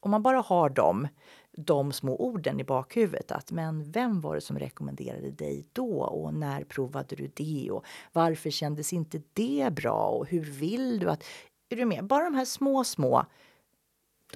Om 0.00 0.10
man 0.10 0.22
bara 0.22 0.40
har 0.40 0.68
dem, 0.70 1.08
de 1.56 1.92
små 1.92 2.16
orden 2.16 2.60
i 2.60 2.64
bakhuvudet. 2.64 3.32
Att 3.32 3.52
men 3.52 3.90
vem 3.92 4.20
var 4.20 4.34
det 4.34 4.40
som 4.40 4.58
rekommenderade 4.58 5.30
dig 5.30 5.66
då? 5.72 6.02
Och 6.02 6.34
när 6.34 6.64
provade 6.64 7.16
du 7.16 7.30
det? 7.34 7.70
Och 7.70 7.84
varför 8.12 8.50
kändes 8.50 8.92
inte 8.92 9.22
det 9.32 9.72
bra? 9.72 10.08
Och 10.08 10.26
hur 10.26 10.44
vill 10.44 10.98
du 10.98 11.10
att... 11.10 11.24
Är 11.68 11.76
du 11.76 11.84
med? 11.84 12.04
Bara 12.04 12.24
de 12.24 12.34
här 12.34 12.44
små, 12.44 12.84
små 12.84 13.24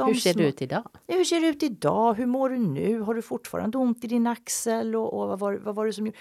hur 0.07 0.15
ser 0.15 0.33
små... 0.33 0.43
det 0.43 0.49
ut 0.49 0.63
idag? 0.63 0.85
Hur 1.07 1.25
ser 1.25 1.41
det 1.41 1.47
ut 1.47 1.63
idag? 1.63 2.15
Hur 2.15 2.27
mår 2.27 2.51
du 2.51 2.59
nu? 2.59 3.01
Har 3.01 3.15
du 3.15 3.23
fortfarande 3.23 3.79
ont 3.79 4.05
i 4.05 4.07
din 4.07 4.27
axel? 4.27 4.97
Och, 4.97 5.21
och 5.21 5.29
vad, 5.29 5.39
var, 5.39 5.55
vad 5.55 5.75
var 5.75 5.87
det 5.87 5.93
som 5.93 6.13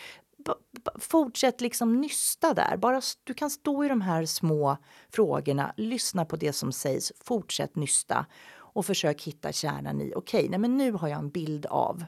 Fortsätt 0.99 1.62
liksom 1.62 2.01
nysta 2.01 2.53
där. 2.53 2.77
Bara, 2.77 3.01
du 3.23 3.33
kan 3.33 3.49
stå 3.49 3.86
i 3.86 3.88
de 3.88 4.01
här 4.01 4.25
små 4.25 4.77
frågorna, 5.10 5.73
lyssna 5.77 6.25
på 6.25 6.36
det 6.36 6.53
som 6.53 6.71
sägs, 6.71 7.12
fortsätt 7.23 7.75
nysta 7.75 8.25
och 8.55 8.86
försök 8.86 9.23
hitta 9.23 9.51
kärnan 9.51 10.01
i 10.01 10.13
okej, 10.15 10.45
okay, 10.47 10.60
men 10.60 10.77
nu 10.77 10.91
har 10.91 11.07
jag 11.07 11.19
en 11.19 11.29
bild 11.29 11.65
av 11.65 12.03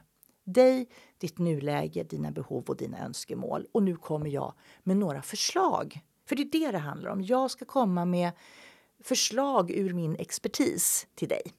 dig, 0.46 0.90
ditt 1.18 1.40
nuläge, 1.40 2.04
dina 2.04 2.32
behov 2.32 2.64
och 2.68 2.78
dina 2.78 3.06
önskemål. 3.06 3.68
Och 3.72 3.84
nu 3.84 3.96
kommer 3.96 4.30
jag 4.30 4.54
med 4.84 4.98
några 4.98 5.22
förslag. 5.22 6.00
För 6.26 6.36
det 6.36 6.42
är 6.42 6.52
det 6.52 6.72
det 6.72 6.78
handlar 6.78 7.12
om. 7.12 7.22
Jag 7.22 7.52
ska 7.52 7.66
komma 7.66 8.06
med 8.06 8.32
förslag 9.04 9.72
ur 9.72 9.94
min 9.94 10.16
expertis 10.16 11.08
till 11.16 11.28
dig. 11.28 11.54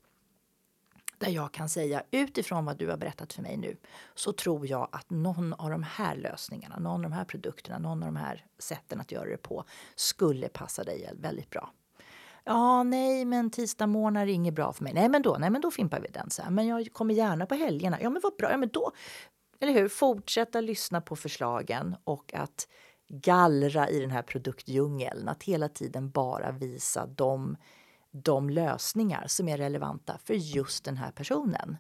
Där 1.21 1.31
jag 1.31 1.53
kan 1.53 1.69
säga 1.69 2.03
utifrån 2.11 2.65
vad 2.65 2.77
du 2.77 2.89
har 2.89 2.97
berättat 2.97 3.33
för 3.33 3.43
mig 3.43 3.57
nu 3.57 3.77
så 4.15 4.33
tror 4.33 4.67
jag 4.67 4.89
att 4.93 5.11
någon 5.11 5.53
av 5.53 5.71
de 5.71 5.83
här 5.83 6.17
lösningarna, 6.17 6.79
någon 6.79 6.93
av 7.05 7.11
de 7.11 7.13
här 7.13 7.25
produkterna, 7.25 7.79
någon 7.79 8.03
av 8.03 8.09
de 8.09 8.17
här 8.17 8.45
sätten 8.59 9.01
att 9.01 9.13
göra 9.13 9.29
det 9.29 9.37
på 9.37 9.65
skulle 9.95 10.49
passa 10.49 10.85
dig 10.85 11.13
väldigt 11.15 11.51
bra. 11.51 11.71
Ja, 12.45 12.83
nej, 12.83 13.25
men 13.25 13.51
tisdag 13.51 13.87
morgon 13.87 14.17
är 14.17 14.27
inget 14.27 14.55
bra 14.55 14.73
för 14.73 14.85
mig. 14.85 14.93
Nej, 14.93 15.09
men 15.09 15.23
då, 15.23 15.37
nej, 15.41 15.51
men 15.51 15.61
då 15.61 15.71
fimpar 15.71 16.01
vi 16.01 16.09
den. 16.09 16.31
Så 16.31 16.43
här. 16.43 16.51
Men 16.51 16.67
jag 16.67 16.93
kommer 16.93 17.15
gärna 17.15 17.47
på 17.47 17.55
helgerna. 17.55 17.99
Ja, 18.01 18.11
men 18.11 18.21
vad 18.23 18.37
bra. 18.37 18.51
Ja, 18.51 18.57
men 18.57 18.69
då, 18.69 18.93
eller 19.61 19.73
hur? 19.73 19.89
Fortsätta 19.89 20.61
lyssna 20.61 21.01
på 21.01 21.17
förslagen 21.17 21.97
och 22.05 22.35
att 22.35 22.69
gallra 23.09 23.89
i 23.89 24.01
den 24.01 24.11
här 24.11 24.23
produktdjungeln. 24.23 25.29
Att 25.29 25.43
hela 25.43 25.69
tiden 25.69 26.11
bara 26.11 26.51
visa 26.51 27.07
de, 27.07 27.57
de 28.11 28.51
lösningar 28.51 29.27
som 29.27 29.49
är 29.49 29.57
relevanta 29.57 30.19
för 30.25 30.35
just 30.35 30.85
den 30.85 30.97
här 30.97 31.11
personen. 31.11 31.77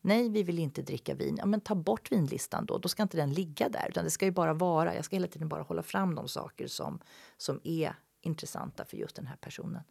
Nej, 0.00 0.28
vi 0.28 0.42
vill 0.42 0.58
inte 0.58 0.82
dricka 0.82 1.14
vin. 1.14 1.36
Ja, 1.38 1.46
men 1.46 1.60
ta 1.60 1.74
bort 1.74 2.12
vinlistan 2.12 2.66
då. 2.66 2.78
Då 2.78 2.88
ska 2.88 3.02
inte 3.02 3.16
den 3.16 3.32
ligga 3.32 3.68
där. 3.68 3.86
Utan 3.88 4.04
det 4.04 4.10
ska 4.10 4.24
ju 4.24 4.30
bara 4.30 4.54
vara, 4.54 4.94
jag 4.94 5.04
ska 5.04 5.16
hela 5.16 5.26
tiden 5.26 5.48
bara 5.48 5.62
hålla 5.62 5.82
fram 5.82 6.14
de 6.14 6.28
saker 6.28 6.66
som, 6.66 7.00
som 7.36 7.60
är 7.64 7.94
intressanta 8.20 8.84
för 8.84 8.96
just 8.96 9.16
den 9.16 9.26
här 9.26 9.36
personen. 9.36 9.82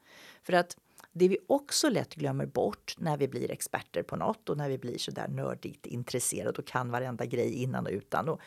För 0.43 0.53
att 0.53 0.77
det 1.11 1.27
vi 1.27 1.37
också 1.47 1.89
lätt 1.89 2.15
glömmer 2.15 2.45
bort 2.45 2.95
när 2.97 3.17
vi 3.17 3.27
blir 3.27 3.51
experter 3.51 4.03
på 4.03 4.15
något 4.15 4.49
och 4.49 4.57
när 4.57 4.69
vi 4.69 4.77
blir 4.77 4.97
så 4.97 5.11
där 5.11 5.27
nördigt 5.27 5.85
intresserade 5.85 6.59
och 6.59 6.67
kan 6.67 6.91
varenda 6.91 7.25
grej 7.25 7.53
innan 7.53 7.85
och 7.85 7.91
utan. 7.91 8.29
Och 8.29 8.41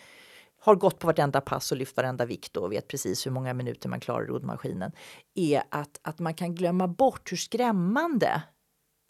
har 0.65 0.75
gått 0.75 0.99
på 0.99 1.07
vartenda 1.07 1.41
pass 1.41 1.73
och 1.73 1.79
lyft 1.79 1.97
varenda 1.97 2.25
vikt 2.25 2.57
och 2.57 2.73
vet 2.73 2.89
precis 2.89 3.27
hur 3.27 3.31
många 3.31 3.55
minuter 3.55 3.89
man 3.89 4.01
klarar 4.01 4.27
roddmaskinen, 4.27 4.93
är 5.35 5.63
att, 5.69 6.01
att 6.03 6.19
man 6.19 6.35
kan 6.35 6.55
glömma 6.55 6.89
bort 6.89 7.33
hur 7.33 7.37
skrämmande 7.37 8.43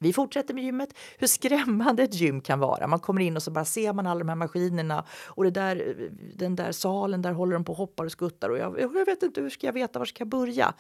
vi 0.02 0.12
fortsätter 0.12 0.54
med 0.54 0.64
gymmet. 0.64 0.88
Hur 1.18 1.26
skrämmande 1.26 2.02
ett 2.02 2.14
gym 2.14 2.40
kan 2.40 2.58
vara. 2.58 2.86
Man 2.86 3.00
kommer 3.00 3.20
in 3.20 3.36
och 3.36 3.42
så 3.42 3.50
bara 3.50 3.64
ser 3.64 3.92
man 3.92 4.06
alla 4.06 4.18
de 4.18 4.28
här 4.28 4.36
maskinerna 4.36 5.04
och 5.26 5.44
det 5.44 5.50
där, 5.50 5.94
den 6.34 6.56
där 6.56 6.72
salen, 6.72 7.22
där 7.22 7.32
håller 7.32 7.52
de 7.52 7.64
på 7.64 7.72
och 7.72 7.78
hoppar 7.78 8.04
och 8.04 8.12
skuttar 8.12 8.48
och 8.48 8.58
jag, 8.58 8.80
jag 8.80 9.04
vet 9.04 9.22
inte 9.22 9.40
hur 9.40 9.50
ska 9.50 9.66
jag 9.66 9.72
veta 9.72 9.98
var 9.98 10.06
ska 10.06 10.20
jag 10.20 10.28
börja? 10.28 10.74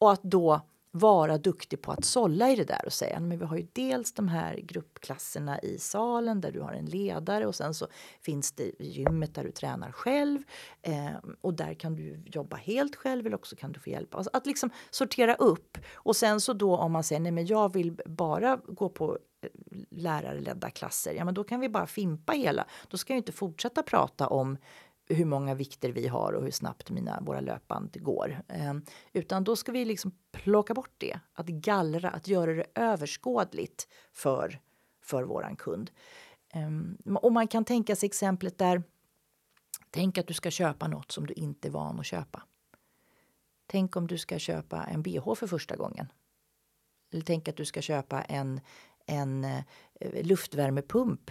Och 0.00 0.12
att 0.12 0.22
då 0.22 0.60
vara 0.90 1.38
duktig 1.38 1.82
på 1.82 1.92
att 1.92 2.04
sålla 2.04 2.50
i 2.50 2.56
det 2.56 2.64
där 2.64 2.86
och 2.86 2.92
säga 2.92 3.20
men 3.20 3.38
vi 3.38 3.44
har 3.44 3.56
ju 3.56 3.66
dels 3.72 4.12
de 4.12 4.28
här 4.28 4.56
gruppklasserna 4.56 5.60
i 5.60 5.78
salen 5.78 6.40
där 6.40 6.52
du 6.52 6.60
har 6.60 6.72
en 6.72 6.86
ledare 6.86 7.46
och 7.46 7.54
sen 7.54 7.74
så 7.74 7.86
finns 8.20 8.52
det 8.52 8.72
gymmet 8.78 9.34
där 9.34 9.44
du 9.44 9.50
tränar 9.50 9.92
själv 9.92 10.42
eh, 10.82 11.10
och 11.40 11.54
där 11.54 11.74
kan 11.74 11.96
du 11.96 12.22
jobba 12.26 12.56
helt 12.56 12.96
själv 12.96 13.26
eller 13.26 13.36
också 13.36 13.56
kan 13.56 13.72
du 13.72 13.80
få 13.80 13.90
hjälp. 13.90 14.14
Alltså 14.14 14.30
att 14.32 14.46
liksom 14.46 14.70
sortera 14.90 15.34
upp 15.34 15.78
och 15.94 16.16
sen 16.16 16.40
så 16.40 16.52
då 16.52 16.76
om 16.76 16.92
man 16.92 17.04
säger 17.04 17.20
nej 17.20 17.32
men 17.32 17.46
jag 17.46 17.72
vill 17.72 18.00
bara 18.06 18.56
gå 18.56 18.88
på 18.88 19.18
eh, 19.42 19.48
lärarledda 19.90 20.70
klasser, 20.70 21.14
ja 21.14 21.24
men 21.24 21.34
då 21.34 21.44
kan 21.44 21.60
vi 21.60 21.68
bara 21.68 21.86
fimpa 21.86 22.32
hela. 22.32 22.66
Då 22.88 22.96
ska 22.96 23.12
jag 23.12 23.18
inte 23.18 23.32
fortsätta 23.32 23.82
prata 23.82 24.26
om 24.26 24.58
hur 25.14 25.24
många 25.24 25.54
vikter 25.54 25.92
vi 25.92 26.08
har 26.08 26.32
och 26.32 26.42
hur 26.44 26.50
snabbt 26.50 26.90
mina, 26.90 27.20
våra 27.20 27.40
löpband 27.40 28.02
går. 28.02 28.42
Eh, 28.48 28.74
utan 29.12 29.44
då 29.44 29.56
ska 29.56 29.72
vi 29.72 29.84
liksom 29.84 30.12
plocka 30.32 30.74
bort 30.74 30.94
det, 30.98 31.20
att 31.32 31.46
gallra, 31.46 32.10
att 32.10 32.28
göra 32.28 32.54
det 32.54 32.66
överskådligt 32.74 33.88
för, 34.12 34.60
för 35.02 35.22
våran 35.22 35.56
kund. 35.56 35.90
Eh, 36.54 37.14
och 37.14 37.32
man 37.32 37.48
kan 37.48 37.64
tänka 37.64 37.96
sig 37.96 38.06
exemplet 38.06 38.58
där 38.58 38.82
Tänk 39.90 40.18
att 40.18 40.26
du 40.26 40.34
ska 40.34 40.50
köpa 40.50 40.88
något 40.88 41.12
som 41.12 41.26
du 41.26 41.34
inte 41.34 41.68
är 41.68 41.72
van 41.72 42.00
att 42.00 42.06
köpa. 42.06 42.42
Tänk 43.66 43.96
om 43.96 44.06
du 44.06 44.18
ska 44.18 44.38
köpa 44.38 44.84
en 44.84 45.02
bh 45.02 45.34
för 45.34 45.46
första 45.46 45.76
gången. 45.76 46.12
Eller 47.12 47.22
tänk 47.22 47.48
att 47.48 47.56
du 47.56 47.64
ska 47.64 47.82
köpa 47.82 48.22
en, 48.22 48.60
en 49.06 49.44
eh, 49.44 49.64
luftvärmepump 50.22 51.30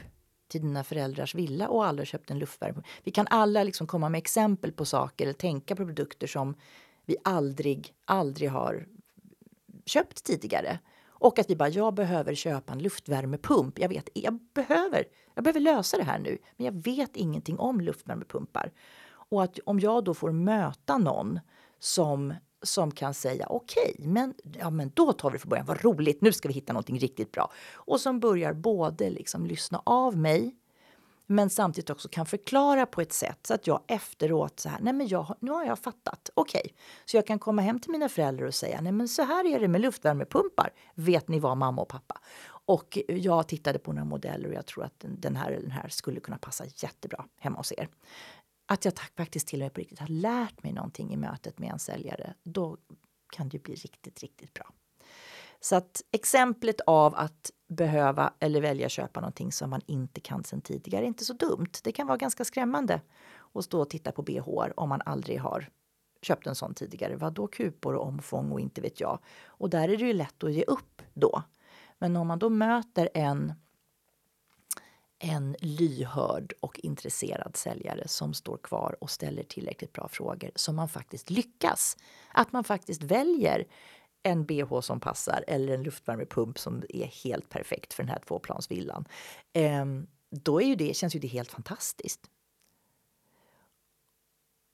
till 0.49 0.61
dina 0.61 0.83
föräldrars 0.83 1.35
villa 1.35 1.67
och 1.67 1.85
aldrig 1.85 2.07
köpt 2.07 2.31
en 2.31 2.39
luftvärme. 2.39 2.83
Vi 3.03 3.11
kan 3.11 3.27
alla 3.29 3.63
liksom 3.63 3.87
komma 3.87 4.09
med 4.09 4.17
exempel 4.19 4.71
på 4.71 4.85
saker 4.85 5.25
eller 5.25 5.33
tänka 5.33 5.75
på 5.75 5.85
produkter 5.85 6.27
som 6.27 6.55
vi 7.05 7.17
aldrig, 7.23 7.93
aldrig 8.05 8.49
har 8.49 8.87
köpt 9.85 10.23
tidigare. 10.23 10.79
Och 11.07 11.39
att 11.39 11.49
vi 11.49 11.55
bara, 11.55 11.69
jag 11.69 11.93
behöver 11.93 12.35
köpa 12.35 12.73
en 12.73 12.79
luftvärmepump. 12.79 13.79
Jag 13.79 13.89
vet, 13.89 14.09
jag 14.13 14.39
behöver, 14.53 15.03
jag 15.33 15.43
behöver 15.43 15.59
lösa 15.59 15.97
det 15.97 16.03
här 16.03 16.19
nu. 16.19 16.37
Men 16.57 16.65
jag 16.65 16.83
vet 16.83 17.15
ingenting 17.15 17.59
om 17.59 17.81
luftvärmepumpar. 17.81 18.71
Och 19.11 19.43
att 19.43 19.59
om 19.65 19.79
jag 19.79 20.03
då 20.03 20.13
får 20.13 20.31
möta 20.31 20.97
någon 20.97 21.39
som 21.79 22.33
som 22.63 22.91
kan 22.91 23.13
säga 23.13 23.45
okej, 23.49 23.93
okay, 23.97 24.07
men, 24.07 24.33
ja, 24.59 24.69
men 24.69 24.91
då 24.93 25.13
tar 25.13 25.29
vi 25.29 25.35
det 25.35 25.39
från 25.39 25.49
början. 25.49 25.65
Vad 25.65 25.83
roligt, 25.83 26.21
nu 26.21 26.33
ska 26.33 26.47
vi 26.47 26.53
hitta 26.53 26.73
någonting 26.73 26.99
riktigt 26.99 27.31
bra. 27.31 27.51
Och 27.73 28.01
som 28.01 28.19
börjar 28.19 28.53
både 28.53 29.09
liksom 29.09 29.45
lyssna 29.45 29.81
av 29.85 30.17
mig 30.17 30.55
men 31.31 31.49
samtidigt 31.49 31.89
också 31.89 32.09
kan 32.09 32.25
förklara 32.25 32.85
på 32.85 33.01
ett 33.01 33.13
sätt 33.13 33.47
så 33.47 33.53
att 33.53 33.67
jag 33.67 33.81
efteråt 33.87 34.59
så 34.59 34.69
här, 34.69 34.79
nej 34.81 34.93
men 34.93 35.07
jag, 35.07 35.35
nu 35.39 35.51
har 35.51 35.65
jag 35.65 35.79
fattat, 35.79 36.29
okej. 36.33 36.61
Okay. 36.65 36.73
Så 37.05 37.17
jag 37.17 37.27
kan 37.27 37.39
komma 37.39 37.61
hem 37.61 37.79
till 37.79 37.91
mina 37.91 38.09
föräldrar 38.09 38.45
och 38.45 38.53
säga, 38.53 38.81
nej 38.81 38.91
men 38.91 39.07
så 39.07 39.23
här 39.23 39.45
är 39.45 39.59
det 39.59 39.67
med 39.67 39.81
luftvärmepumpar. 39.81 40.73
Vet 40.93 41.27
ni 41.27 41.39
vad 41.39 41.57
mamma 41.57 41.81
och 41.81 41.87
pappa? 41.87 42.21
Och 42.65 42.97
jag 43.07 43.47
tittade 43.47 43.79
på 43.79 43.93
några 43.93 44.05
modeller 44.05 44.49
och 44.49 44.55
jag 44.55 44.65
tror 44.65 44.83
att 44.83 45.05
den 45.07 45.35
här 45.35 45.51
den 45.51 45.71
här 45.71 45.89
skulle 45.89 46.19
kunna 46.19 46.37
passa 46.37 46.65
jättebra 46.75 47.25
hemma 47.39 47.57
hos 47.57 47.71
er 47.71 47.87
att 48.71 48.85
jag 48.85 48.93
faktiskt 49.17 49.47
till 49.47 49.61
och 49.61 49.65
med 49.65 49.73
på 49.73 49.79
riktigt 49.79 49.99
har 49.99 50.07
lärt 50.07 50.63
mig 50.63 50.73
någonting 50.73 51.13
i 51.13 51.17
mötet 51.17 51.59
med 51.59 51.71
en 51.71 51.79
säljare, 51.79 52.33
då 52.43 52.77
kan 53.31 53.49
det 53.49 53.63
bli 53.63 53.75
riktigt, 53.75 54.19
riktigt 54.19 54.53
bra. 54.53 54.73
Så 55.59 55.75
att 55.75 56.01
exemplet 56.11 56.81
av 56.81 57.15
att 57.15 57.51
behöva 57.67 58.33
eller 58.39 58.61
välja 58.61 58.89
köpa 58.89 59.19
någonting 59.19 59.51
som 59.51 59.69
man 59.69 59.81
inte 59.85 60.21
kan 60.21 60.43
sen 60.43 60.61
tidigare 60.61 61.05
är 61.05 61.07
inte 61.07 61.25
så 61.25 61.33
dumt. 61.33 61.71
Det 61.83 61.91
kan 61.91 62.07
vara 62.07 62.17
ganska 62.17 62.45
skrämmande 62.45 63.01
att 63.53 63.65
stå 63.65 63.81
och 63.81 63.89
titta 63.89 64.11
på 64.11 64.21
bh 64.21 64.49
om 64.75 64.89
man 64.89 65.01
aldrig 65.05 65.39
har 65.39 65.69
köpt 66.21 66.47
en 66.47 66.55
sån 66.55 66.73
tidigare. 66.73 67.15
Vad 67.15 67.33
då 67.33 67.47
kupor 67.47 67.95
och 67.95 68.07
omfång 68.07 68.51
och 68.51 68.59
inte 68.59 68.81
vet 68.81 68.99
jag. 68.99 69.19
Och 69.45 69.69
där 69.69 69.89
är 69.89 69.97
det 69.97 70.05
ju 70.05 70.13
lätt 70.13 70.43
att 70.43 70.53
ge 70.53 70.63
upp 70.63 71.01
då. 71.13 71.43
Men 71.97 72.15
om 72.15 72.27
man 72.27 72.39
då 72.39 72.49
möter 72.49 73.09
en 73.13 73.53
en 75.19 75.55
lyhörd 75.59 76.53
och 76.59 76.79
intresserad 76.79 77.57
säljare 77.57 78.07
som 78.07 78.33
står 78.33 78.57
kvar 78.57 78.95
och 79.01 79.09
ställer 79.09 79.43
tillräckligt 79.43 79.93
bra 79.93 80.07
frågor 80.07 80.51
så 80.55 80.73
man 80.73 80.89
faktiskt 80.89 81.29
lyckas. 81.29 81.97
Att 82.33 82.51
man 82.51 82.63
faktiskt 82.63 83.03
väljer 83.03 83.67
en 84.23 84.45
bh 84.45 84.79
som 84.81 84.99
passar 84.99 85.43
eller 85.47 85.73
en 85.73 85.83
luftvärmepump 85.83 86.59
som 86.59 86.83
är 86.89 87.05
helt 87.05 87.49
perfekt 87.49 87.93
för 87.93 88.03
den 88.03 88.09
här 88.09 88.19
tvåplansvillan. 88.19 89.05
Ehm, 89.53 90.07
då 90.29 90.61
är 90.61 90.65
ju 90.65 90.75
det, 90.75 90.95
känns 90.95 91.15
ju 91.15 91.19
det 91.19 91.27
helt 91.27 91.51
fantastiskt. 91.51 92.29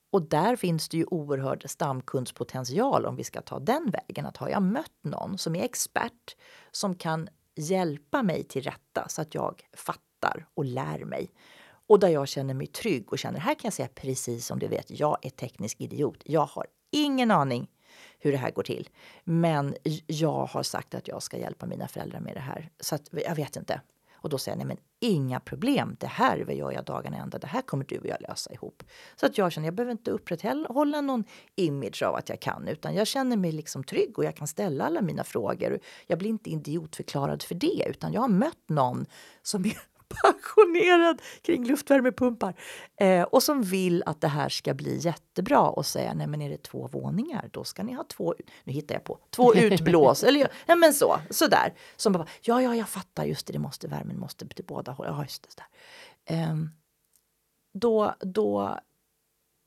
Och 0.09 0.21
där 0.21 0.55
finns 0.55 0.89
det 0.89 0.97
ju 0.97 1.05
oerhörd 1.05 1.69
stamkundspotential 1.69 3.05
om 3.05 3.15
vi 3.15 3.23
ska 3.23 3.41
ta 3.41 3.59
den 3.59 3.91
vägen. 3.91 4.25
Att 4.25 4.37
har 4.37 4.49
jag 4.49 4.61
mött 4.61 4.97
någon 5.01 5.37
som 5.37 5.55
är 5.55 5.63
expert 5.63 6.35
som 6.71 6.95
kan 6.95 7.29
hjälpa 7.55 8.23
mig 8.23 8.43
till 8.43 8.63
rätta 8.63 9.07
så 9.09 9.21
att 9.21 9.35
jag 9.35 9.61
fattar 9.73 10.04
och 10.53 10.65
lär 10.65 11.05
mig. 11.05 11.31
Och 11.87 11.99
där 11.99 12.07
jag 12.07 12.27
känner 12.27 12.53
mig 12.53 12.67
trygg 12.67 13.11
och 13.11 13.19
känner 13.19 13.39
här 13.39 13.53
kan 13.53 13.61
jag 13.63 13.73
säga 13.73 13.89
precis 13.95 14.45
som 14.45 14.59
du 14.59 14.67
vet. 14.67 14.99
Jag 14.99 15.17
är 15.21 15.29
teknisk 15.29 15.81
idiot. 15.81 16.21
Jag 16.25 16.45
har 16.45 16.65
ingen 16.91 17.31
aning 17.31 17.67
hur 18.19 18.31
det 18.31 18.37
här 18.37 18.51
går 18.51 18.63
till. 18.63 18.89
Men 19.23 19.75
jag 20.07 20.45
har 20.45 20.63
sagt 20.63 20.95
att 20.95 21.07
jag 21.07 21.23
ska 21.23 21.37
hjälpa 21.37 21.65
mina 21.65 21.87
föräldrar 21.87 22.19
med 22.19 22.35
det 22.35 22.39
här. 22.39 22.69
Så 22.79 22.95
att, 22.95 23.09
jag 23.11 23.35
vet 23.35 23.55
inte. 23.55 23.81
Och 24.25 24.29
då 24.29 24.37
säger 24.37 24.57
jag, 24.57 24.67
nej 24.67 24.77
men 25.01 25.11
inga 25.11 25.39
problem. 25.39 25.95
Det 25.99 26.07
här 26.07 26.37
gör 26.37 26.71
jag 26.71 26.85
dagarna 26.85 27.17
ända. 27.17 27.37
Det 27.37 27.47
här 27.47 27.61
kommer 27.61 27.85
du 27.85 27.97
och 27.97 28.05
jag 28.05 28.21
lösa 28.21 28.53
ihop. 28.53 28.83
Så 29.15 29.25
att 29.25 29.37
jag 29.37 29.51
känner, 29.51 29.67
jag 29.67 29.73
behöver 29.73 29.91
inte 29.91 30.11
upprätthålla 30.11 31.01
någon 31.01 31.23
image 31.55 32.03
av 32.03 32.15
att 32.15 32.29
jag 32.29 32.39
kan, 32.39 32.67
utan 32.67 32.95
jag 32.95 33.07
känner 33.07 33.37
mig 33.37 33.51
liksom 33.51 33.83
trygg 33.83 34.17
och 34.17 34.25
jag 34.25 34.35
kan 34.35 34.47
ställa 34.47 34.85
alla 34.85 35.01
mina 35.01 35.23
frågor. 35.23 35.79
Jag 36.07 36.19
blir 36.19 36.29
inte 36.29 36.49
idiotförklarad 36.49 37.43
för 37.43 37.55
det, 37.55 37.85
utan 37.89 38.13
jag 38.13 38.21
har 38.21 38.27
mött 38.27 38.69
någon 38.69 39.05
som 39.41 39.65
är 39.65 39.77
passionerad 40.23 41.21
kring 41.41 41.65
luftvärmepumpar 41.65 42.53
eh, 42.99 43.23
och 43.23 43.43
som 43.43 43.63
vill 43.63 44.03
att 44.05 44.21
det 44.21 44.27
här 44.27 44.49
ska 44.49 44.73
bli 44.73 44.97
jättebra 44.97 45.69
och 45.69 45.85
säga 45.85 46.13
nej 46.13 46.27
men 46.27 46.41
är 46.41 46.49
det 46.49 46.63
två 46.63 46.87
våningar 46.87 47.49
då 47.51 47.63
ska 47.63 47.83
ni 47.83 47.93
ha 47.93 48.03
två, 48.03 48.35
nu 48.63 48.73
hittar 48.73 48.95
jag 48.95 49.03
på, 49.03 49.19
två 49.29 49.55
utblås 49.55 50.23
eller 50.23 50.51
ja 50.65 50.75
men 50.75 50.93
så, 50.93 51.19
sådär. 51.29 51.73
Som 51.95 52.13
bara, 52.13 52.27
ja 52.41 52.61
ja 52.61 52.75
jag 52.75 52.89
fattar 52.89 53.25
just 53.25 53.47
det, 53.47 53.53
det 53.53 53.59
måste 53.59 53.87
värmen 53.87 54.19
måste 54.19 54.47
till 54.47 54.65
båda 54.65 54.91
håll, 54.91 55.07
ja 55.09 55.23
just 55.23 55.43
det. 55.43 55.63
Där. 55.63 55.67
Eh, 56.35 56.55
då, 57.73 58.15
då, 58.19 58.79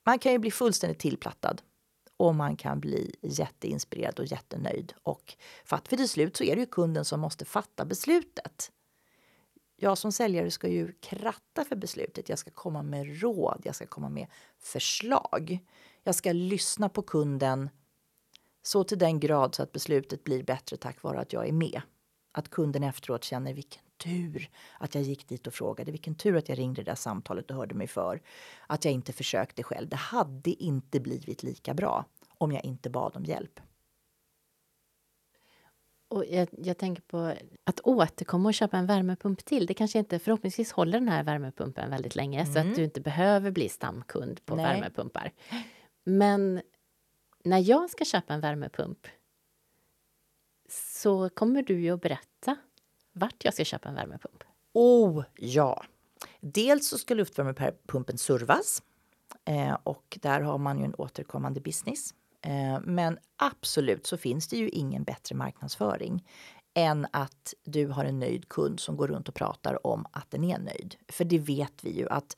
man 0.07 0.19
kan 0.19 0.33
ju 0.33 0.39
bli 0.39 0.51
fullständigt 0.51 0.99
tillplattad 0.99 1.63
och 2.17 2.35
man 2.35 2.57
kan 2.57 2.81
bli 2.81 3.15
jätteinspirerad 3.23 4.19
och 4.19 4.27
jättenöjd. 4.27 4.93
Och 5.03 5.35
för 5.65 5.77
att 5.77 5.89
för 5.89 5.97
till 5.97 6.09
slut 6.09 6.37
så 6.37 6.45
är 6.45 6.55
det 6.55 6.61
ju 6.61 6.67
kunden 6.67 7.05
som 7.05 7.21
måste 7.21 7.45
fatta 7.45 7.85
beslutet 7.85 8.73
jag 9.81 9.99
som 9.99 10.13
säljare 10.13 10.51
ska 10.51 10.69
ju 10.69 10.93
kratta 10.93 11.65
för 11.65 11.77
beslutet. 11.77 12.29
Jag 12.29 12.39
ska 12.39 12.51
komma 12.51 12.83
med 12.83 13.21
råd, 13.23 13.63
jag 13.65 13.75
ska 13.75 13.87
komma 13.87 14.09
med 14.09 14.27
förslag. 14.59 15.59
Jag 16.03 16.15
ska 16.15 16.33
lyssna 16.33 16.89
på 16.89 17.03
kunden 17.03 17.71
så 18.63 18.85
till 18.85 18.99
den 18.99 19.21
grad 19.21 19.55
så 19.55 19.63
att 19.63 19.73
beslutet 19.73 20.25
blir 20.25 20.43
bättre 20.43 20.77
tack 20.77 21.03
vare 21.03 21.21
att 21.21 21.33
jag 21.33 21.49
är 21.49 21.53
med. 21.53 21.81
Att 22.33 22.51
kunden 22.51 22.85
efteråt 22.85 23.25
känner 23.25 23.55
vilken 23.55 23.83
tur 23.97 24.51
att 24.79 24.95
jag 24.95 25.05
gick 25.05 25.29
dit 25.29 25.47
och 25.47 25.55
frågade, 25.55 25.91
vilken 25.91 26.15
tur 26.15 26.37
att 26.37 26.49
jag 26.49 26.59
ringde 26.59 26.83
det 26.83 26.91
där 26.91 26.95
samtalet 26.95 27.51
och 27.51 27.57
hörde 27.57 27.75
mig 27.75 27.87
för. 27.87 28.23
Att 28.67 28.85
jag 28.85 28.95
inte 28.95 29.13
försökte 29.13 29.63
själv. 29.63 29.89
Det 29.89 29.97
hade 29.97 30.51
inte 30.51 31.01
blivit 31.01 31.43
lika 31.43 31.75
bra 31.75 32.05
om 32.39 32.53
jag 32.53 32.65
inte 32.65 32.91
bad 32.91 33.17
om 33.17 33.25
hjälp. 33.25 33.61
Och 36.09 36.25
jag, 36.29 36.49
jag, 36.51 36.79
tänker 36.79 37.03
på 37.03 37.35
att 37.65 37.81
återkomma 37.81 38.49
och 38.49 38.55
köpa 38.55 38.77
en 38.77 38.87
värmepump 38.87 39.45
till. 39.45 39.67
Det 39.67 39.75
kanske 39.75 39.99
inte, 39.99 40.19
förhoppningsvis 40.19 40.73
håller 40.73 40.99
den 40.99 41.09
här 41.09 41.23
värmepumpen 41.23 41.91
väldigt 41.91 42.17
länge 42.17 42.41
mm. 42.41 42.53
så 42.53 42.59
att 42.59 42.65
mm. 42.65 42.77
du 42.77 42.85
inte 42.85 43.01
behöver 43.01 43.51
bli 43.51 43.69
stamkund 43.69 44.45
på 44.45 44.57
Nej. 44.57 44.65
värmepumpar. 44.65 45.33
Men 46.05 46.63
när 47.45 47.59
jag 47.59 47.91
ska 47.91 48.05
köpa 48.05 48.35
en 48.35 48.41
värmepump 48.41 49.07
så 50.69 51.29
kommer 51.29 51.63
du 51.63 51.81
ju 51.81 51.91
att 51.91 52.01
berätta 52.01 52.57
vart 53.13 53.45
jag 53.45 53.55
ska 53.55 53.65
köpa 53.65 53.89
en 53.89 53.95
värmepump. 53.95 54.45
Oh 54.73 55.25
ja! 55.37 55.85
Dels 56.41 56.89
så 56.89 56.99
ska 56.99 57.15
luftvärmepumpen 57.15 58.19
servas 58.19 58.83
eh, 59.45 59.77
och 59.83 60.19
där 60.23 60.41
har 60.41 60.59
man 60.59 60.79
ju 60.79 60.85
en 60.85 60.95
återkommande 60.95 61.61
business. 61.61 62.15
Eh, 62.47 62.81
men 62.85 63.19
absolut 63.37 64.07
så 64.07 64.17
finns 64.17 64.49
det 64.49 64.57
ju 64.57 64.69
ingen 64.69 65.05
bättre 65.05 65.35
marknadsföring 65.35 66.25
än 66.75 67.07
att 67.13 67.55
du 67.65 67.87
har 67.87 68.05
en 68.05 68.19
nöjd 68.19 68.49
kund 68.49 68.81
som 68.81 68.97
går 68.97 69.09
runt 69.09 69.29
och 69.29 69.35
pratar 69.35 69.87
om 69.87 70.07
att 70.13 70.31
den 70.31 70.45
är 70.45 70.59
nöjd. 70.59 70.97
För 71.09 71.25
det 71.25 71.39
vet 71.39 71.85
vi 71.85 71.91
ju 71.91 72.09
att 72.09 72.37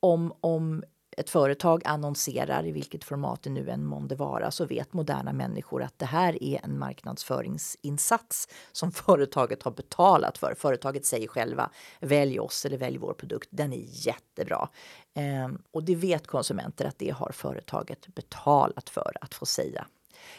om, 0.00 0.32
om 0.40 0.84
ett 1.18 1.30
företag 1.30 1.82
annonserar 1.84 2.66
i 2.66 2.72
vilket 2.72 3.04
format 3.04 3.42
det 3.42 3.50
nu 3.50 3.70
än 3.70 3.84
månde 3.84 4.14
vara 4.14 4.50
så 4.50 4.66
vet 4.66 4.92
moderna 4.92 5.32
människor 5.32 5.82
att 5.82 5.98
det 5.98 6.06
här 6.06 6.42
är 6.42 6.64
en 6.64 6.78
marknadsföringsinsats 6.78 8.48
som 8.72 8.92
företaget 8.92 9.62
har 9.62 9.70
betalat 9.70 10.38
för. 10.38 10.54
Företaget 10.58 11.06
säger 11.06 11.28
själva 11.28 11.70
välj 12.00 12.40
oss 12.40 12.64
eller 12.64 12.78
välj 12.78 12.98
vår 12.98 13.12
produkt. 13.12 13.48
Den 13.50 13.72
är 13.72 13.84
jättebra. 14.06 14.68
Ehm, 15.14 15.62
och 15.70 15.84
det 15.84 15.94
vet 15.94 16.26
konsumenter 16.26 16.84
att 16.84 16.98
det 16.98 17.10
har 17.10 17.32
företaget 17.32 18.14
betalat 18.14 18.90
för 18.90 19.12
att 19.20 19.34
få 19.34 19.46
säga 19.46 19.86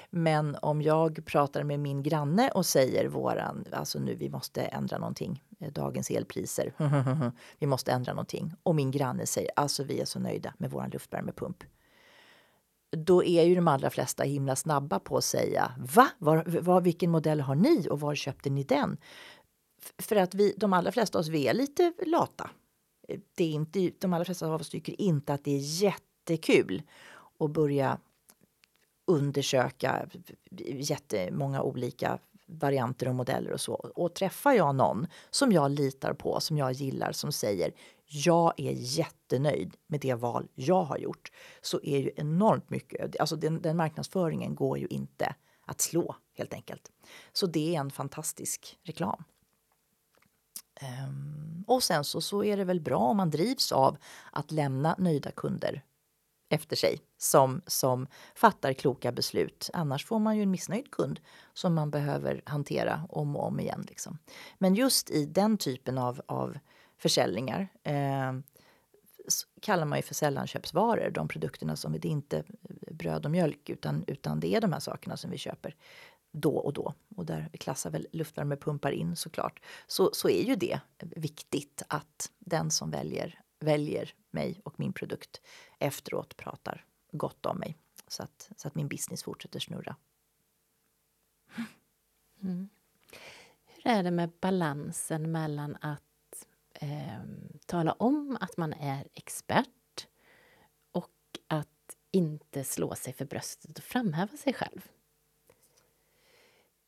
men 0.09 0.57
om 0.61 0.81
jag 0.81 1.25
pratar 1.25 1.63
med 1.63 1.79
min 1.79 2.03
granne 2.03 2.49
och 2.49 2.65
säger 2.65 3.07
våran, 3.07 3.65
alltså 3.71 3.99
nu 3.99 4.15
vi 4.15 4.29
måste 4.29 4.61
ändra 4.61 4.97
någonting, 4.97 5.43
eh, 5.59 5.71
dagens 5.71 6.09
elpriser, 6.11 6.73
vi 7.59 7.67
måste 7.67 7.91
ändra 7.91 8.13
någonting. 8.13 8.53
Och 8.63 8.75
min 8.75 8.91
granne 8.91 9.25
säger, 9.25 9.51
alltså 9.55 9.83
vi 9.83 9.99
är 9.99 10.05
så 10.05 10.19
nöjda 10.19 10.53
med 10.57 10.71
våran 10.71 10.89
luftvärmepump. 10.89 11.63
Då 12.91 13.23
är 13.23 13.43
ju 13.43 13.55
de 13.55 13.67
allra 13.67 13.89
flesta 13.89 14.23
himla 14.23 14.55
snabba 14.55 14.99
på 14.99 15.17
att 15.17 15.23
säga, 15.23 15.71
va? 15.95 16.09
Var, 16.17 16.61
var, 16.61 16.81
vilken 16.81 17.11
modell 17.11 17.41
har 17.41 17.55
ni 17.55 17.87
och 17.89 17.99
var 17.99 18.15
köpte 18.15 18.49
ni 18.49 18.63
den? 18.63 18.97
För 19.97 20.15
att 20.15 20.33
vi, 20.33 20.53
de 20.57 20.73
allra 20.73 20.91
flesta 20.91 21.17
av 21.17 21.19
oss, 21.19 21.27
vi 21.27 21.47
är 21.47 21.53
lite 21.53 21.93
lata. 22.05 22.49
Eh, 23.07 23.19
det 23.35 23.43
är 23.43 23.51
inte, 23.51 23.91
de 23.99 24.13
allra 24.13 24.25
flesta 24.25 24.47
av 24.47 24.61
oss 24.61 24.69
tycker 24.69 25.01
inte 25.01 25.33
att 25.33 25.43
det 25.43 25.51
är 25.51 25.83
jättekul 25.83 26.81
att 27.39 27.51
börja 27.51 27.97
undersöka 29.09 30.09
jättemånga 30.65 31.61
olika 31.61 32.19
varianter 32.47 33.07
och 33.07 33.15
modeller 33.15 33.51
och 33.51 33.61
så. 33.61 33.73
Och 33.73 34.13
träffar 34.13 34.53
jag 34.53 34.75
någon 34.75 35.07
som 35.29 35.51
jag 35.51 35.71
litar 35.71 36.13
på, 36.13 36.39
som 36.39 36.57
jag 36.57 36.71
gillar, 36.71 37.11
som 37.11 37.31
säger 37.31 37.71
jag 38.05 38.53
är 38.57 38.71
jättenöjd 38.75 39.75
med 39.87 39.99
det 39.99 40.13
val 40.13 40.47
jag 40.55 40.83
har 40.83 40.97
gjort, 40.97 41.31
så 41.61 41.79
är 41.83 41.99
ju 41.99 42.11
enormt 42.15 42.69
mycket, 42.69 43.19
alltså 43.19 43.35
den, 43.35 43.61
den 43.61 43.77
marknadsföringen 43.77 44.55
går 44.55 44.77
ju 44.77 44.87
inte 44.87 45.35
att 45.65 45.81
slå 45.81 46.15
helt 46.37 46.53
enkelt. 46.53 46.91
Så 47.33 47.47
det 47.47 47.75
är 47.75 47.79
en 47.79 47.91
fantastisk 47.91 48.77
reklam. 48.83 49.23
Um, 51.07 51.63
och 51.67 51.83
sen 51.83 52.03
så, 52.03 52.21
så 52.21 52.43
är 52.43 52.57
det 52.57 52.63
väl 52.63 52.81
bra 52.81 52.97
om 52.97 53.17
man 53.17 53.29
drivs 53.29 53.71
av 53.71 53.97
att 54.31 54.51
lämna 54.51 54.95
nöjda 54.97 55.31
kunder 55.31 55.83
efter 56.49 56.75
sig 56.75 57.01
som, 57.17 57.61
som 57.67 58.07
fattar 58.35 58.73
kloka 58.73 59.11
beslut. 59.11 59.69
Annars 59.73 60.05
får 60.05 60.19
man 60.19 60.37
ju 60.37 60.43
en 60.43 60.51
missnöjd 60.51 60.91
kund 60.91 61.19
som 61.53 61.73
man 61.73 61.91
behöver 61.91 62.41
hantera 62.45 63.07
om 63.09 63.35
och 63.35 63.47
om 63.47 63.59
igen. 63.59 63.85
Liksom. 63.89 64.17
Men 64.57 64.75
just 64.75 65.09
i 65.09 65.25
den 65.25 65.57
typen 65.57 65.97
av, 65.97 66.21
av 66.25 66.57
försäljningar 66.97 67.67
eh, 67.83 68.33
kallar 69.61 69.85
man 69.85 69.99
ju 69.99 70.03
för 70.03 70.15
sällanköpsvaror. 70.15 71.09
De 71.09 71.27
produkterna 71.27 71.75
som 71.75 71.91
det 71.91 72.07
är 72.07 72.11
inte 72.11 72.37
eh, 72.37 72.93
bröd 72.93 73.25
och 73.25 73.31
mjölk 73.31 73.69
utan, 73.69 74.03
utan 74.07 74.39
det 74.39 74.55
är 74.55 74.61
de 74.61 74.73
här 74.73 74.79
sakerna 74.79 75.17
som 75.17 75.31
vi 75.31 75.37
köper 75.37 75.75
då 76.31 76.57
och 76.57 76.73
då. 76.73 76.93
Och 77.15 77.25
där 77.25 77.49
klassar 77.59 77.89
väl 77.89 78.07
luftvärmepumpar 78.11 78.91
in 78.91 79.15
såklart. 79.15 79.61
Så, 79.87 80.09
så 80.13 80.29
är 80.29 80.43
ju 80.43 80.55
det 80.55 80.79
viktigt 80.99 81.83
att 81.87 82.31
den 82.39 82.71
som 82.71 82.91
väljer 82.91 83.41
väljer 83.59 84.13
mig 84.31 84.61
och 84.63 84.79
min 84.79 84.93
produkt 84.93 85.41
efteråt 85.79 86.37
pratar 86.37 86.85
gott 87.11 87.45
om 87.45 87.57
mig 87.57 87.77
så 88.07 88.23
att, 88.23 88.51
så 88.57 88.67
att 88.67 88.75
min 88.75 88.87
business 88.87 89.23
fortsätter 89.23 89.59
snurra. 89.59 89.95
Mm. 92.43 92.69
Hur 93.65 93.87
är 93.87 94.03
det 94.03 94.11
med 94.11 94.31
balansen 94.41 95.31
mellan 95.31 95.77
att 95.81 96.47
eh, 96.73 97.19
tala 97.65 97.91
om 97.91 98.37
att 98.41 98.57
man 98.57 98.73
är 98.73 99.07
expert 99.13 100.07
och 100.91 101.39
att 101.47 101.67
inte 102.11 102.63
slå 102.63 102.95
sig 102.95 103.13
för 103.13 103.25
bröstet 103.25 103.77
och 103.77 103.83
framhäva 103.83 104.37
sig 104.37 104.53
själv? 104.53 104.89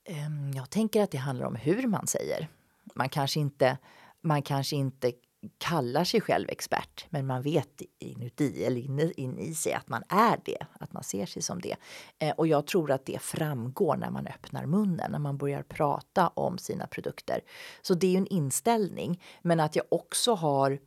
Ehm, 0.04 0.51
jag 0.51 0.69
tänker 0.69 1.01
att 1.01 1.12
det 1.12 1.17
handlar 1.17 1.45
om 1.45 1.56
hur 1.56 1.88
man 1.88 2.08
säger. 2.08 2.47
Man 2.95 3.10
kanske 3.10 3.39
inte, 3.39 3.77
man 4.21 4.41
kanske 4.41 4.75
inte 4.75 5.13
kallar 5.58 6.04
sig 6.04 6.21
själv 6.21 6.49
expert, 6.49 7.06
men 7.10 7.27
man 7.27 7.41
vet 7.41 7.82
inuti 7.99 8.63
eller 8.63 8.82
in, 8.82 9.12
in 9.17 9.39
i 9.39 9.54
sig 9.56 9.73
att 9.73 9.89
man 9.89 10.04
är 10.10 10.39
det, 10.45 10.58
att 10.80 10.93
man 10.93 11.04
ser 11.04 11.26
sig 11.26 11.41
som 11.41 11.61
det. 11.61 11.76
Eh, 12.20 12.32
och 12.32 12.47
jag 12.47 12.68
tror 12.68 12.91
att 12.91 13.05
det 13.05 13.22
framgår 13.22 13.95
när 13.95 14.09
man 14.09 14.28
öppnar 14.28 14.66
munnen, 14.66 15.11
när 15.11 15.20
man 15.20 15.38
börjar 15.38 15.63
prata 15.63 16.28
om 16.28 16.57
sina 16.57 16.88
produkter. 16.88 17.41
Så 17.82 17.93
det 17.93 18.07
är 18.07 18.11
ju 18.11 18.18
en 18.18 18.28
inställning, 18.28 19.24
men 19.41 19.59
att 19.59 19.76
jag 19.76 19.86
också 19.89 20.34
har 20.34 20.80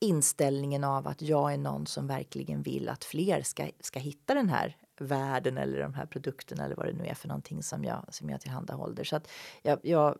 inställningen 0.00 0.84
av 0.84 1.08
att 1.08 1.22
jag 1.22 1.52
är 1.52 1.58
någon 1.58 1.86
som 1.86 2.06
verkligen 2.06 2.62
vill 2.62 2.88
att 2.88 3.04
fler 3.04 3.42
ska, 3.42 3.68
ska 3.80 3.98
hitta 3.98 4.34
den 4.34 4.48
här 4.48 4.76
världen 5.00 5.58
eller 5.58 5.78
de 5.78 5.94
här 5.94 6.06
produkterna 6.06 6.64
eller 6.64 6.76
vad 6.76 6.86
det 6.86 6.92
nu 6.92 7.06
är 7.06 7.14
för 7.14 7.28
någonting 7.28 7.62
som 7.62 7.84
jag, 7.84 8.04
som 8.08 8.30
jag 8.30 8.40
tillhandahåller. 8.40 9.04
Så 9.04 9.16
att 9.16 9.28
jag, 9.62 9.78
jag 9.82 10.18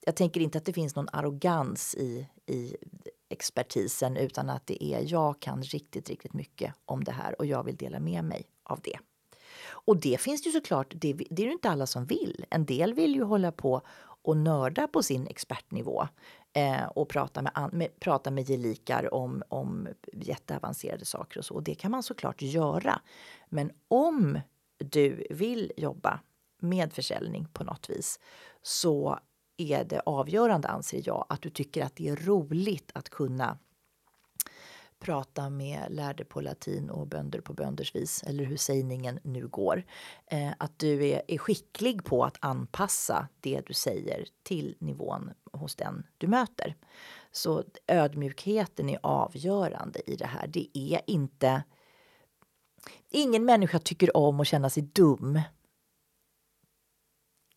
jag 0.00 0.16
tänker 0.16 0.40
inte 0.40 0.58
att 0.58 0.64
det 0.64 0.72
finns 0.72 0.96
någon 0.96 1.08
arrogans 1.12 1.94
i, 1.94 2.26
i 2.46 2.76
expertisen 3.28 4.16
utan 4.16 4.50
att 4.50 4.66
det 4.66 4.84
är 4.84 5.12
jag 5.12 5.40
kan 5.40 5.62
riktigt, 5.62 6.08
riktigt 6.08 6.32
mycket 6.32 6.74
om 6.84 7.04
det 7.04 7.12
här 7.12 7.38
och 7.38 7.46
jag 7.46 7.64
vill 7.64 7.76
dela 7.76 8.00
med 8.00 8.24
mig 8.24 8.46
av 8.62 8.80
det. 8.82 8.98
Och 9.68 9.96
det 9.96 10.20
finns 10.20 10.46
ju 10.46 10.50
såklart, 10.50 10.94
det, 10.96 11.12
det 11.12 11.42
är 11.42 11.46
ju 11.46 11.52
inte 11.52 11.70
alla 11.70 11.86
som 11.86 12.06
vill. 12.06 12.44
En 12.50 12.66
del 12.66 12.94
vill 12.94 13.14
ju 13.14 13.22
hålla 13.22 13.52
på 13.52 13.82
och 14.22 14.36
nörda 14.36 14.88
på 14.88 15.02
sin 15.02 15.26
expertnivå 15.26 16.08
eh, 16.52 16.84
och 16.84 17.08
prata 17.08 17.42
med, 17.42 17.68
med, 17.72 18.00
prata 18.00 18.30
med 18.30 18.48
gelikar 18.48 19.14
om, 19.14 19.42
om 19.48 19.88
jätteavancerade 20.12 21.04
saker 21.04 21.38
och 21.38 21.44
så. 21.44 21.54
Och 21.54 21.62
det 21.62 21.74
kan 21.74 21.90
man 21.90 22.02
såklart 22.02 22.42
göra. 22.42 23.00
Men 23.48 23.70
om 23.88 24.40
du 24.78 25.26
vill 25.30 25.72
jobba 25.76 26.20
med 26.60 26.92
försäljning 26.92 27.48
på 27.52 27.64
något 27.64 27.90
vis 27.90 28.20
så 28.62 29.18
är 29.60 29.84
det 29.84 30.00
avgörande, 30.00 30.68
anser 30.68 31.02
jag, 31.04 31.26
att 31.28 31.42
du 31.42 31.50
tycker 31.50 31.84
att 31.84 31.96
det 31.96 32.08
är 32.08 32.16
roligt 32.16 32.90
att 32.94 33.08
kunna 33.08 33.58
prata 35.00 35.50
med 35.50 35.86
lärde 35.90 36.24
på 36.24 36.40
latin 36.40 36.90
och 36.90 37.06
bönder 37.06 37.40
på 37.40 37.52
bönders 37.52 37.94
vis, 37.94 38.22
eller 38.26 38.44
hur 38.44 38.56
sägningen 38.56 39.18
nu 39.22 39.48
går. 39.48 39.84
Eh, 40.26 40.52
att 40.58 40.78
du 40.78 41.08
är, 41.08 41.22
är 41.28 41.38
skicklig 41.38 42.04
på 42.04 42.24
att 42.24 42.36
anpassa 42.40 43.28
det 43.40 43.62
du 43.66 43.74
säger 43.74 44.26
till 44.42 44.76
nivån 44.78 45.30
hos 45.52 45.76
den 45.76 46.06
du 46.18 46.26
möter. 46.26 46.76
Så 47.32 47.64
ödmjukheten 47.86 48.88
är 48.88 48.98
avgörande 49.02 50.10
i 50.10 50.16
det 50.16 50.26
här. 50.26 50.46
Det 50.46 50.68
är 50.74 51.00
inte... 51.06 51.62
Ingen 53.10 53.44
människa 53.44 53.78
tycker 53.78 54.16
om 54.16 54.40
att 54.40 54.46
känna 54.46 54.70
sig 54.70 54.82
dum. 54.82 55.40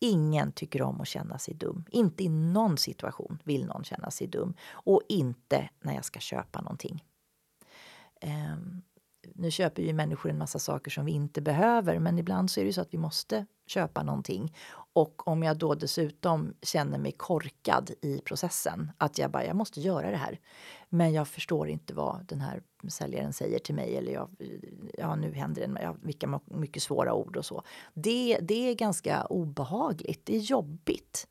Ingen 0.00 0.52
tycker 0.52 0.82
om 0.82 1.00
att 1.00 1.08
känna 1.08 1.38
sig 1.38 1.54
dum. 1.54 1.84
Inte 1.90 2.24
i 2.24 2.28
någon 2.28 2.78
situation 2.78 3.38
vill 3.44 3.66
någon 3.66 3.84
känna 3.84 4.10
sig 4.10 4.26
dum. 4.26 4.54
Och 4.70 5.02
inte 5.08 5.68
när 5.80 5.94
jag 5.94 6.04
ska 6.04 6.20
köpa 6.20 6.60
någonting. 6.60 7.04
Um, 8.22 8.82
nu 9.34 9.50
köper 9.50 9.82
ju 9.82 9.92
människor 9.92 10.30
en 10.30 10.38
massa 10.38 10.58
saker 10.58 10.90
som 10.90 11.04
vi 11.04 11.12
inte 11.12 11.40
behöver 11.40 11.98
men 11.98 12.18
ibland 12.18 12.50
så 12.50 12.60
är 12.60 12.64
det 12.64 12.72
så 12.72 12.80
att 12.80 12.94
vi 12.94 12.98
måste 12.98 13.46
köpa 13.66 14.02
någonting. 14.02 14.56
Och 14.92 15.28
om 15.28 15.42
jag 15.42 15.56
då 15.56 15.74
dessutom 15.74 16.54
känner 16.62 16.98
mig 16.98 17.12
korkad 17.12 17.90
i 18.02 18.18
processen, 18.18 18.92
att 18.98 19.18
jag 19.18 19.30
bara, 19.30 19.44
jag 19.44 19.56
måste 19.56 19.80
göra 19.80 20.10
det 20.10 20.16
här. 20.16 20.40
Men 20.94 21.12
jag 21.12 21.28
förstår 21.28 21.68
inte 21.68 21.94
vad 21.94 22.24
den 22.26 22.40
här 22.40 22.62
säljaren 22.88 23.32
säger 23.32 23.58
till 23.58 23.74
mig 23.74 23.96
eller 23.96 24.12
jag, 24.12 24.30
ja 24.98 25.16
nu 25.16 25.32
händer 25.32 25.68
det, 25.68 25.82
ja, 25.82 25.96
vilka 26.02 26.40
mycket 26.44 26.82
svåra 26.82 27.14
ord 27.14 27.36
och 27.36 27.46
så. 27.46 27.62
Det, 27.94 28.38
det 28.42 28.68
är 28.70 28.74
ganska 28.74 29.24
obehagligt, 29.24 30.20
det 30.26 30.36
är 30.36 30.40
jobbigt. 30.40 31.28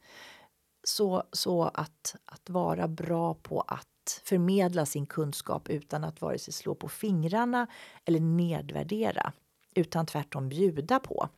Så, 0.83 1.23
så 1.31 1.63
att, 1.63 2.15
att 2.25 2.49
vara 2.49 2.87
bra 2.87 3.33
på 3.33 3.61
att 3.61 4.21
förmedla 4.23 4.85
sin 4.85 5.05
kunskap 5.05 5.69
utan 5.69 6.03
att 6.03 6.21
vare 6.21 6.39
sig 6.39 6.53
slå 6.53 6.75
på 6.75 6.89
fingrarna 6.89 7.67
eller 8.05 8.19
nedvärdera 8.19 9.33
utan 9.75 10.05
tvärtom 10.05 10.49
bjuda 10.49 10.99
på. 10.99 11.29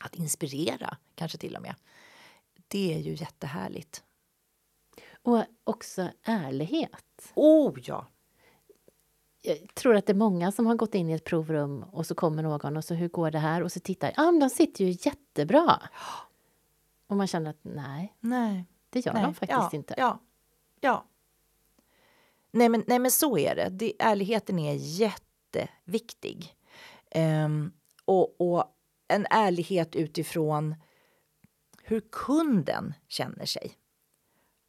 Att 0.00 0.14
inspirera, 0.14 0.96
kanske 1.14 1.38
till 1.38 1.56
och 1.56 1.62
med. 1.62 1.74
Det 2.68 2.94
är 2.94 2.98
ju 2.98 3.14
jättehärligt. 3.14 4.02
Och 5.24 5.44
också 5.64 6.08
ärlighet. 6.22 7.32
Oh 7.34 7.78
ja! 7.82 8.06
Jag 9.42 9.74
tror 9.74 9.96
att 9.96 10.06
det 10.06 10.12
är 10.12 10.14
många 10.14 10.52
som 10.52 10.66
har 10.66 10.74
gått 10.74 10.94
in 10.94 11.10
i 11.10 11.12
ett 11.12 11.24
provrum 11.24 11.84
och 11.92 12.06
så 12.06 12.14
kommer 12.14 12.42
någon 12.42 12.76
och 12.76 12.84
så 12.84 12.94
hur 12.94 13.08
går 13.08 13.30
det 13.30 13.38
här? 13.38 13.62
Och 13.62 13.72
så 13.72 13.80
tittar, 13.80 14.12
ja 14.16 14.30
men 14.30 14.40
de 14.40 14.50
sitter 14.50 14.84
ju 14.84 14.96
jättebra. 15.00 15.82
Och 17.06 17.16
man 17.16 17.26
känner 17.26 17.50
att 17.50 17.58
nej, 17.62 18.14
nej. 18.20 18.64
det 18.90 19.06
gör 19.06 19.12
nej. 19.12 19.22
de 19.22 19.34
faktiskt 19.34 19.58
ja, 19.58 19.70
inte. 19.72 19.94
Ja, 19.96 20.18
ja. 20.80 21.04
Nej 22.50 22.68
men, 22.68 22.84
nej 22.86 22.98
men 22.98 23.10
så 23.10 23.38
är 23.38 23.54
det. 23.54 23.68
det 23.68 23.92
ärligheten 23.98 24.58
är 24.58 24.74
jätteviktig. 24.74 26.56
Um, 27.14 27.72
och, 28.04 28.40
och 28.40 28.64
en 29.08 29.26
ärlighet 29.30 29.96
utifrån 29.96 30.74
hur 31.82 32.00
kunden 32.00 32.94
känner 33.08 33.46
sig. 33.46 33.72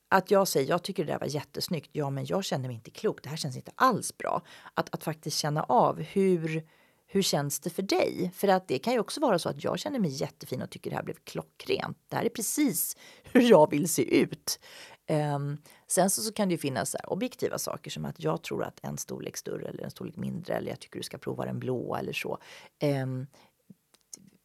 Att 0.09 0.31
jag 0.31 0.47
säger 0.47 0.69
jag 0.69 0.83
tycker 0.83 1.05
det 1.05 1.11
där 1.11 1.19
var 1.19 1.27
jättesnyggt. 1.27 1.89
Ja, 1.91 2.09
men 2.09 2.25
jag 2.25 2.43
känner 2.43 2.67
mig 2.67 2.75
inte 2.75 2.91
klok. 2.91 3.23
Det 3.23 3.29
här 3.29 3.37
känns 3.37 3.55
inte 3.55 3.71
alls 3.75 4.17
bra. 4.17 4.41
Att, 4.73 4.93
att 4.93 5.03
faktiskt 5.03 5.37
känna 5.37 5.63
av 5.63 6.01
hur, 6.01 6.67
hur 7.07 7.21
känns 7.21 7.59
det 7.59 7.69
för 7.69 7.83
dig? 7.83 8.31
För 8.35 8.47
att 8.47 8.67
det 8.67 8.79
kan 8.79 8.93
ju 8.93 8.99
också 8.99 9.21
vara 9.21 9.39
så 9.39 9.49
att 9.49 9.63
jag 9.63 9.79
känner 9.79 9.99
mig 9.99 10.11
jättefin 10.11 10.61
och 10.61 10.69
tycker 10.69 10.89
det 10.89 10.95
här 10.95 11.03
blev 11.03 11.15
klockrent. 11.23 11.97
Det 12.09 12.15
här 12.15 12.25
är 12.25 12.29
precis 12.29 12.97
hur 13.23 13.41
jag 13.41 13.69
vill 13.71 13.89
se 13.89 14.19
ut. 14.21 14.59
Um, 15.09 15.57
sen 15.87 16.09
så, 16.09 16.21
så, 16.21 16.33
kan 16.33 16.47
det 16.47 16.51
ju 16.51 16.57
finnas 16.57 16.93
här, 16.93 17.13
objektiva 17.13 17.57
saker 17.57 17.91
som 17.91 18.05
att 18.05 18.19
jag 18.19 18.43
tror 18.43 18.63
att 18.63 18.79
en 18.83 18.97
storlek 18.97 19.37
större 19.37 19.67
eller 19.67 19.83
en 19.83 19.91
storlek 19.91 20.15
mindre 20.15 20.53
eller 20.53 20.69
jag 20.69 20.79
tycker 20.79 20.99
du 20.99 21.03
ska 21.03 21.17
prova 21.17 21.45
den 21.45 21.59
blå 21.59 21.95
eller 21.95 22.13
så. 22.13 22.37
Um, 22.83 23.27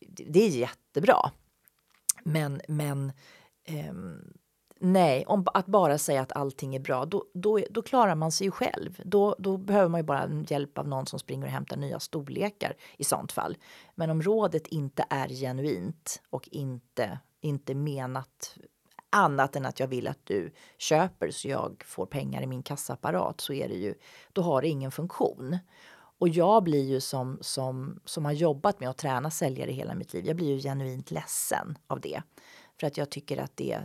det 0.09 0.47
är 0.47 0.49
jättebra. 0.49 1.31
Men, 2.25 2.61
men 2.69 3.13
um, 3.89 4.33
nej, 4.81 5.25
om, 5.27 5.47
att 5.55 5.67
bara 5.67 5.99
säga 5.99 6.21
att 6.21 6.33
allting 6.33 6.75
är 6.75 6.81
bra, 6.81 7.05
då, 7.05 7.25
då, 7.35 7.61
då 7.71 7.83
klarar 7.83 8.15
man 8.15 8.33
sig 8.33 8.47
ju 8.47 8.51
själv. 8.51 9.01
Då, 9.05 9.37
då 9.39 9.57
behöver 9.57 9.89
man 9.89 10.01
ju 10.01 10.05
bara 10.05 10.45
hjälp 10.49 10.79
av 10.79 10.89
någon 10.89 11.07
som 11.07 11.19
springer 11.19 11.47
och 11.47 11.53
hämtar 11.53 11.77
nya 11.77 12.01
storlekar 12.01 12.77
i 12.97 13.05
sånt 13.05 13.33
fall. 13.33 13.57
Men 13.95 14.11
om 14.11 14.23
rådet 14.23 14.67
inte 14.67 15.05
är 15.11 15.29
genuint 15.29 16.23
och 16.31 16.49
inte, 16.53 17.19
inte 17.41 17.75
menat 17.75 18.57
annat 19.11 19.57
än 19.57 19.67
att 19.67 19.81
jag 19.81 19.89
vill 19.89 20.09
att 20.09 20.27
du 20.27 20.53
köper 20.79 21.31
så 21.31 21.49
jag 21.49 21.83
får 21.87 22.07
pengar 22.07 22.43
i 22.43 22.47
min 22.47 22.63
kassaapparat 22.63 23.41
så 23.41 23.53
är 23.53 23.69
det 23.69 23.75
ju, 23.75 23.95
då 24.33 24.43
har 24.43 24.63
det 24.63 24.69
ingen 24.69 24.91
funktion. 24.91 25.59
Och 26.19 26.29
jag 26.29 26.63
blir 26.63 26.85
ju 26.85 27.01
som, 27.01 27.39
som, 27.41 28.01
som 28.05 28.25
har 28.25 28.33
jobbat 28.33 28.81
med 28.81 28.91
att 28.91 28.99
träna 28.99 29.31
säljare 29.31 29.71
hela 29.71 29.95
mitt 29.95 30.13
liv, 30.13 30.27
jag 30.27 30.37
blir 30.37 30.55
ju 30.55 30.59
genuint 30.59 31.11
ledsen 31.11 31.79
av 31.87 32.01
det. 32.01 32.23
För 32.81 32.87
att 32.87 32.97
jag 32.97 33.11
tycker 33.11 33.39
att 33.39 33.57
det, 33.57 33.81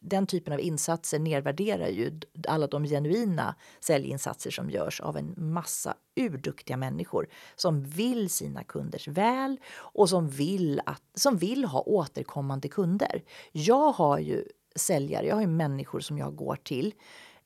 den 0.00 0.26
typen 0.26 0.52
av 0.52 0.60
insatser 0.60 1.18
nedvärderar 1.18 1.88
ju 1.88 2.20
alla 2.48 2.66
de 2.66 2.84
genuina 2.84 3.54
säljinsatser 3.80 4.50
som 4.50 4.70
görs 4.70 5.00
av 5.00 5.16
en 5.16 5.34
massa 5.36 5.94
urduktiga 6.16 6.76
människor 6.76 7.28
som 7.56 7.84
vill 7.84 8.30
sina 8.30 8.64
kunders 8.64 9.08
väl 9.08 9.60
och 9.76 10.08
som 10.08 10.28
vill, 10.28 10.80
att, 10.86 11.02
som 11.14 11.36
vill 11.36 11.64
ha 11.64 11.80
återkommande 11.80 12.68
kunder. 12.68 13.22
Jag 13.52 13.92
har 13.92 14.18
ju 14.18 14.44
säljare, 14.76 15.26
jag 15.26 15.34
har 15.34 15.42
ju 15.42 15.46
människor 15.46 16.00
som 16.00 16.18
jag 16.18 16.36
går 16.36 16.56
till 16.56 16.94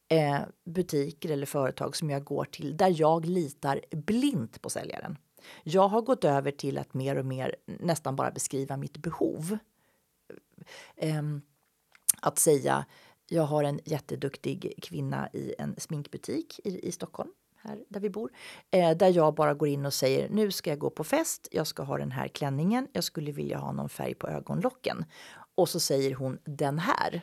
eh, 0.09 0.39
butiker 0.65 1.31
eller 1.31 1.47
företag 1.47 1.97
som 1.97 2.11
jag 2.11 2.25
går 2.25 2.45
till 2.45 2.77
där 2.77 2.95
jag 3.01 3.27
litar 3.27 3.81
blint 3.91 4.63
på 4.63 4.71
säljaren. 4.71 5.17
Jag 5.63 5.89
har 5.89 6.03
gått 6.03 6.25
över 6.25 6.51
till 6.51 6.79
att 6.79 6.95
mer 6.95 7.19
och 7.19 7.27
mer 7.27 7.57
nästan 7.67 8.17
bara 8.17 8.31
beskriva 8.31 8.77
mitt 8.77 8.97
behov. 8.97 9.59
Eh, 10.97 11.23
att 12.23 12.39
säga 12.39 12.87
jag 13.31 13.43
har 13.43 13.65
en 13.65 13.81
jätteduktig 13.85 14.75
kvinna 14.83 15.29
i 15.33 15.55
en 15.59 15.75
sminkbutik 15.79 16.61
i, 16.65 16.89
i 16.89 16.93
Stockholm 16.93 17.31
här 17.57 17.85
där 17.89 18.01
vi 18.01 18.11
bor. 18.11 18.31
Eh, 18.71 18.97
där 18.97 19.09
jag 19.09 19.35
bara 19.35 19.55
går 19.55 19.69
in 19.69 19.87
och 19.87 19.95
säger 19.95 20.29
nu 20.29 20.51
ska 20.51 20.71
jag 20.71 20.79
gå 20.79 20.91
på 20.91 21.05
fest, 21.05 21.49
jag 21.51 21.67
ska 21.67 21.83
ha 21.83 21.99
den 21.99 22.11
här 22.11 22.29
klänningen, 22.29 22.89
jag 22.93 23.05
skulle 23.05 23.33
vilja 23.33 23.59
ha 23.59 23.73
någon 23.73 23.89
färg 23.89 24.15
på 24.15 24.29
ögonlocken. 24.29 25.05
Och 25.55 25.69
så 25.69 25.81
säger 25.81 26.15
hon 26.15 26.39
den 26.45 26.79
här. 26.79 27.23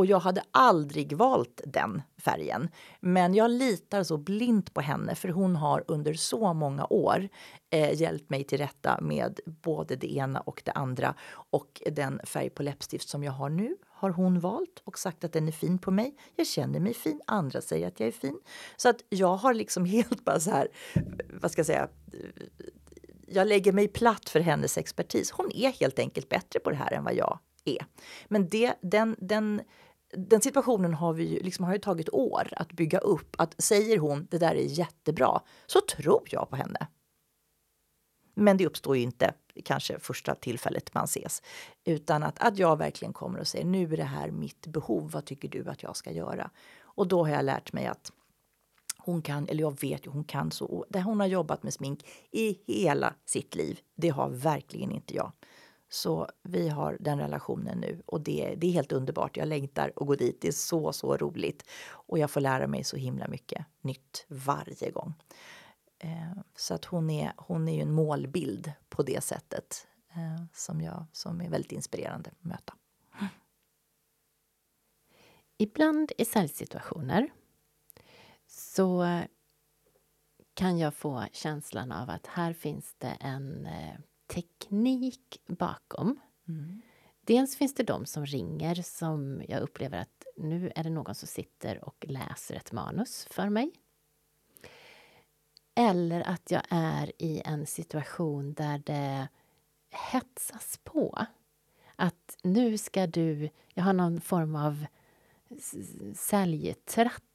Och 0.00 0.06
jag 0.06 0.20
hade 0.20 0.42
aldrig 0.50 1.12
valt 1.12 1.60
den 1.64 2.02
färgen. 2.18 2.68
Men 3.00 3.34
jag 3.34 3.50
litar 3.50 4.02
så 4.02 4.16
blint 4.16 4.74
på 4.74 4.80
henne 4.80 5.14
för 5.14 5.28
hon 5.28 5.56
har 5.56 5.84
under 5.88 6.14
så 6.14 6.52
många 6.52 6.86
år 6.90 7.28
eh, 7.70 8.00
hjälpt 8.00 8.30
mig 8.30 8.44
till 8.44 8.58
rätta 8.58 9.00
med 9.00 9.40
både 9.44 9.96
det 9.96 10.16
ena 10.16 10.40
och 10.40 10.62
det 10.64 10.72
andra. 10.72 11.14
Och 11.50 11.82
den 11.86 12.20
färg 12.24 12.50
på 12.50 12.62
läppstift 12.62 13.08
som 13.08 13.24
jag 13.24 13.32
har 13.32 13.48
nu 13.48 13.76
har 13.88 14.10
hon 14.10 14.40
valt 14.40 14.82
och 14.84 14.98
sagt 14.98 15.24
att 15.24 15.32
den 15.32 15.48
är 15.48 15.52
fin 15.52 15.78
på 15.78 15.90
mig. 15.90 16.16
Jag 16.36 16.46
känner 16.46 16.80
mig 16.80 16.94
fin, 16.94 17.20
andra 17.26 17.60
säger 17.60 17.88
att 17.88 18.00
jag 18.00 18.06
är 18.06 18.12
fin. 18.12 18.40
Så 18.76 18.88
att 18.88 19.04
jag 19.08 19.36
har 19.36 19.54
liksom 19.54 19.84
helt 19.96 20.24
bara 20.24 20.40
så 20.40 20.50
här, 20.50 20.68
vad 21.40 21.50
ska 21.50 21.58
jag 21.58 21.66
säga, 21.66 21.88
jag 23.26 23.48
lägger 23.48 23.72
mig 23.72 23.88
platt 23.88 24.28
för 24.28 24.40
hennes 24.40 24.78
expertis. 24.78 25.30
Hon 25.30 25.52
är 25.54 25.70
helt 25.70 25.98
enkelt 25.98 26.28
bättre 26.28 26.60
på 26.60 26.70
det 26.70 26.76
här 26.76 26.92
än 26.92 27.04
vad 27.04 27.14
jag 27.14 27.38
är. 27.64 27.86
Men 28.28 28.48
det, 28.48 28.74
den, 28.82 29.16
den, 29.18 29.60
den 30.12 30.40
situationen 30.40 30.94
har, 30.94 31.12
vi 31.12 31.24
ju, 31.24 31.40
liksom, 31.40 31.64
har 31.64 31.72
ju 31.72 31.78
tagit 31.78 32.08
år 32.08 32.48
att 32.56 32.72
bygga 32.72 32.98
upp. 32.98 33.36
Att 33.38 33.54
säger 33.62 33.98
hon 33.98 34.26
det 34.30 34.38
där 34.38 34.54
är 34.54 34.78
jättebra 34.78 35.40
så 35.66 35.80
tror 35.80 36.22
jag 36.30 36.50
på 36.50 36.56
henne. 36.56 36.86
Men 38.34 38.56
det 38.56 38.66
uppstår 38.66 38.96
ju 38.96 39.02
inte 39.02 39.34
kanske 39.64 39.98
första 39.98 40.34
tillfället 40.34 40.94
man 40.94 41.04
ses. 41.04 41.42
Utan 41.84 42.22
att, 42.22 42.38
att 42.38 42.58
jag 42.58 42.76
verkligen 42.76 43.12
kommer 43.12 43.38
och 43.38 43.46
säger 43.46 43.64
nu 43.64 43.92
är 43.92 43.96
det 43.96 44.04
här 44.04 44.30
mitt 44.30 44.66
behov. 44.66 45.10
Vad 45.10 45.24
tycker 45.24 45.48
du 45.48 45.68
att 45.68 45.82
jag 45.82 45.96
ska 45.96 46.10
göra? 46.10 46.50
Och 46.82 47.08
då 47.08 47.24
har 47.24 47.30
jag 47.30 47.44
lärt 47.44 47.72
mig 47.72 47.86
att 47.86 48.12
hon 48.98 49.22
kan, 49.22 49.48
eller 49.48 49.60
jag 49.60 49.80
vet 49.80 50.06
ju, 50.06 50.10
hon 50.10 50.24
kan 50.24 50.50
så. 50.50 50.86
Det 50.88 51.02
hon 51.02 51.20
har 51.20 51.26
jobbat 51.26 51.62
med 51.62 51.74
smink 51.74 52.04
i 52.30 52.58
hela 52.66 53.14
sitt 53.24 53.54
liv. 53.54 53.80
Det 53.96 54.08
har 54.08 54.28
verkligen 54.30 54.92
inte 54.92 55.14
jag. 55.14 55.32
Så 55.92 56.28
vi 56.42 56.68
har 56.68 56.96
den 57.00 57.18
relationen 57.18 57.78
nu 57.78 58.02
och 58.06 58.20
det, 58.20 58.54
det 58.56 58.66
är 58.66 58.72
helt 58.72 58.92
underbart. 58.92 59.36
Jag 59.36 59.48
längtar 59.48 59.92
att 59.96 60.06
gå 60.06 60.14
dit. 60.14 60.40
Det 60.40 60.48
är 60.48 60.52
så, 60.52 60.92
så 60.92 61.16
roligt 61.16 61.64
och 61.90 62.18
jag 62.18 62.30
får 62.30 62.40
lära 62.40 62.66
mig 62.66 62.84
så 62.84 62.96
himla 62.96 63.28
mycket 63.28 63.66
nytt 63.80 64.24
varje 64.28 64.90
gång. 64.90 65.14
Eh, 65.98 66.32
så 66.56 66.74
att 66.74 66.84
hon 66.84 67.10
är, 67.10 67.32
hon 67.36 67.68
är 67.68 67.74
ju 67.74 67.80
en 67.80 67.92
målbild 67.92 68.72
på 68.88 69.02
det 69.02 69.24
sättet 69.24 69.86
eh, 70.10 70.44
som, 70.52 70.80
jag, 70.80 71.06
som 71.12 71.40
är 71.40 71.50
väldigt 71.50 71.72
inspirerande 71.72 72.30
att 72.30 72.44
möta. 72.44 72.74
ibland 75.58 76.12
i 76.18 76.24
säljsituationer 76.24 77.30
så 78.46 79.20
kan 80.54 80.78
jag 80.78 80.94
få 80.94 81.24
känslan 81.32 81.92
av 81.92 82.10
att 82.10 82.26
här 82.26 82.52
finns 82.52 82.94
det 82.98 83.16
en 83.20 83.66
eh, 83.66 83.94
teknik 84.30 85.42
bakom. 85.46 86.20
Mm. 86.48 86.82
Dels 87.20 87.56
finns 87.56 87.74
det 87.74 87.82
de 87.82 88.06
som 88.06 88.26
ringer 88.26 88.74
som 88.74 89.42
jag 89.48 89.60
upplever 89.60 89.98
att 89.98 90.26
nu 90.36 90.72
är 90.76 90.84
det 90.84 90.90
någon 90.90 91.14
som 91.14 91.28
sitter 91.28 91.84
och 91.84 92.04
läser 92.08 92.54
ett 92.54 92.72
manus 92.72 93.26
för 93.30 93.48
mig. 93.48 93.72
Eller 95.74 96.20
att 96.20 96.50
jag 96.50 96.62
är 96.68 97.12
i 97.18 97.42
en 97.44 97.66
situation 97.66 98.52
där 98.52 98.78
det 98.78 99.28
hetsas 100.12 100.80
på. 100.84 101.26
Att 101.96 102.38
nu 102.42 102.78
ska 102.78 103.06
du... 103.06 103.50
Jag 103.74 103.84
har 103.84 103.92
någon 103.92 104.20
form 104.20 104.56
av 104.56 104.86
säljtratt 106.14 107.29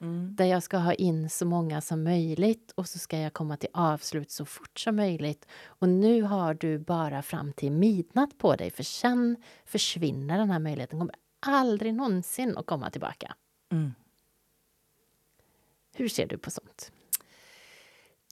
Mm. 0.00 0.36
Där 0.36 0.44
jag 0.44 0.62
ska 0.62 0.78
ha 0.78 0.94
in 0.94 1.30
så 1.30 1.46
många 1.46 1.80
som 1.80 2.02
möjligt 2.02 2.72
och 2.74 2.88
så 2.88 2.98
ska 2.98 3.18
jag 3.18 3.32
komma 3.32 3.56
till 3.56 3.68
avslut 3.72 4.30
så 4.30 4.44
fort 4.44 4.78
som 4.78 4.96
möjligt. 4.96 5.46
Och 5.66 5.88
nu 5.88 6.22
har 6.22 6.54
du 6.54 6.78
bara 6.78 7.22
fram 7.22 7.52
till 7.52 7.72
midnatt 7.72 8.38
på 8.38 8.56
dig 8.56 8.70
för 8.70 8.82
sen 8.82 9.36
försvinner 9.64 10.38
den 10.38 10.50
här 10.50 10.58
möjligheten. 10.58 10.98
kommer 10.98 11.14
aldrig 11.40 11.94
någonsin 11.94 12.56
att 12.56 12.66
komma 12.66 12.90
tillbaka. 12.90 13.34
Mm. 13.72 13.94
Hur 15.94 16.08
ser 16.08 16.26
du 16.26 16.38
på 16.38 16.50
sånt? 16.50 16.92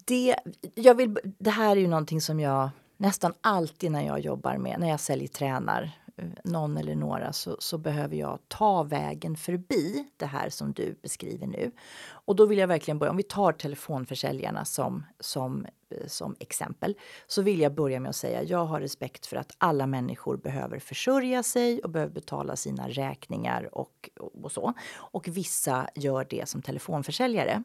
Det, 0.05 0.37
jag 0.75 0.95
vill, 0.95 1.19
det 1.39 1.51
här 1.51 1.77
är 1.77 1.81
ju 1.81 1.89
någonting 1.89 2.21
som 2.21 2.41
jag 2.41 2.71
nästan 2.97 3.35
alltid 3.41 3.93
när 3.93 4.07
jag 4.07 4.21
jobbar 4.21 4.57
med, 4.57 4.81
när 4.81 4.89
jag 4.89 5.01
säljer 5.01 5.29
tränar 5.29 5.93
Eh, 6.19 6.29
någon 6.45 6.77
eller 6.77 6.95
några 6.95 7.33
så, 7.33 7.57
så, 7.59 7.79
behöver 7.79 8.17
jag 8.17 8.39
ta 8.49 8.83
vägen 8.83 9.37
förbi 9.37 10.09
det 10.17 10.27
här 10.27 10.51
som 10.51 10.73
du 10.73 10.99
beskriver 11.03 11.47
nu. 11.47 11.73
Och 12.09 12.37
då 12.37 12.47
vill 12.47 12.59
jag 12.59 12.69
verkligen 12.69 12.99
börja, 12.99 13.11
om 13.11 13.17
vi 13.17 13.23
tar 13.23 13.53
telefonförsäljarna 13.53 14.65
som, 14.65 15.07
som, 15.21 15.67
eh, 15.91 16.07
som 16.07 16.37
exempel, 16.39 16.95
så 17.27 17.43
vill 17.43 17.61
jag 17.61 17.75
börja 17.75 18.01
med 18.01 18.09
att 18.09 18.17
säga 18.17 18.43
jag 18.43 18.65
har 18.65 18.81
respekt 18.81 19.27
för 19.27 19.37
att 19.37 19.55
alla 19.59 19.87
människor 19.87 20.37
behöver 20.37 20.79
försörja 20.79 21.43
sig 21.43 21.81
och 21.83 21.91
behöver 21.91 22.13
betala 22.13 22.57
sina 22.57 22.89
räkningar 22.89 23.75
och, 23.75 24.11
och 24.43 24.53
så. 24.53 24.75
Och 24.97 25.29
vissa 25.29 25.89
gör 25.95 26.27
det 26.31 26.49
som 26.49 26.63
telefonförsäljare. 26.63 27.63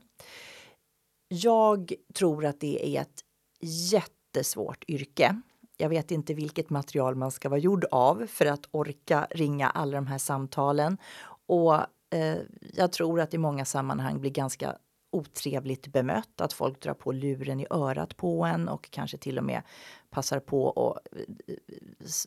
Jag 1.27 1.93
tror 2.13 2.45
att 2.45 2.59
det 2.59 2.97
är 2.97 3.01
ett 3.01 3.21
jättesvårt 3.61 4.83
yrke 4.87 5.41
jag 5.77 5.89
vet 5.89 6.11
inte 6.11 6.33
vilket 6.33 6.69
material 6.69 7.15
man 7.15 7.31
ska 7.31 7.49
vara 7.49 7.59
gjord 7.59 7.85
av 7.91 8.27
för 8.27 8.45
att 8.45 8.67
orka 8.71 9.27
ringa 9.31 9.69
alla 9.69 9.91
de 9.91 10.07
här 10.07 10.17
samtalen. 10.17 10.97
Och 11.45 11.73
eh, 12.09 12.37
jag 12.73 12.91
tror 12.91 13.19
att 13.19 13.33
i 13.33 13.37
många 13.37 13.65
sammanhang 13.65 14.21
blir 14.21 14.31
ganska 14.31 14.75
otrevligt 15.11 15.87
bemött, 15.87 16.41
att 16.41 16.53
folk 16.53 16.79
drar 16.79 16.93
på 16.93 17.11
luren 17.11 17.59
i 17.59 17.67
örat 17.69 18.17
på 18.17 18.43
en 18.43 18.67
och 18.67 18.91
kanske 18.91 19.17
till 19.17 19.37
och 19.37 19.43
med 19.43 19.61
passar 20.09 20.39
på 20.39 20.71
att 20.71 21.17
eh, 21.47 21.55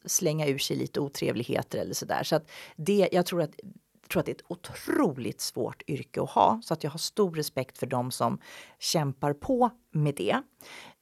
slänga 0.06 0.46
ur 0.46 0.58
sig 0.58 0.76
lite 0.76 1.00
otrevligheter 1.00 1.78
eller 1.78 1.94
sådär. 1.94 2.22
Så 2.22 2.36
att 2.36 2.50
det, 2.76 3.08
jag 3.12 3.26
tror 3.26 3.42
att 3.42 3.60
tror 4.08 4.20
att 4.20 4.26
det 4.26 4.32
är 4.32 4.34
ett 4.34 4.44
otroligt 4.48 5.40
svårt 5.40 5.82
yrke 5.86 6.22
att 6.22 6.30
ha, 6.30 6.60
så 6.64 6.74
att 6.74 6.84
jag 6.84 6.90
har 6.90 6.98
stor 6.98 7.34
respekt 7.34 7.78
för 7.78 7.86
dem 7.86 8.10
som 8.10 8.38
kämpar 8.78 9.32
på 9.32 9.70
med 9.90 10.14
det. 10.14 10.42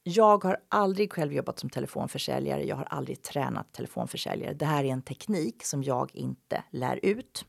Jag 0.07 0.45
har 0.45 0.57
aldrig 0.69 1.13
själv 1.13 1.33
jobbat 1.33 1.59
som 1.59 1.71
telefonförsäljare. 1.71 2.65
Jag 2.65 2.77
har 2.77 2.85
aldrig 2.85 3.23
tränat 3.23 3.73
telefonförsäljare. 3.73 4.55
Det 4.55 4.65
här 4.65 4.85
är 4.85 4.89
en 4.89 5.03
teknik 5.03 5.65
som 5.65 5.83
jag 5.83 6.15
inte 6.15 6.65
lär 6.71 7.01
ut. 7.03 7.45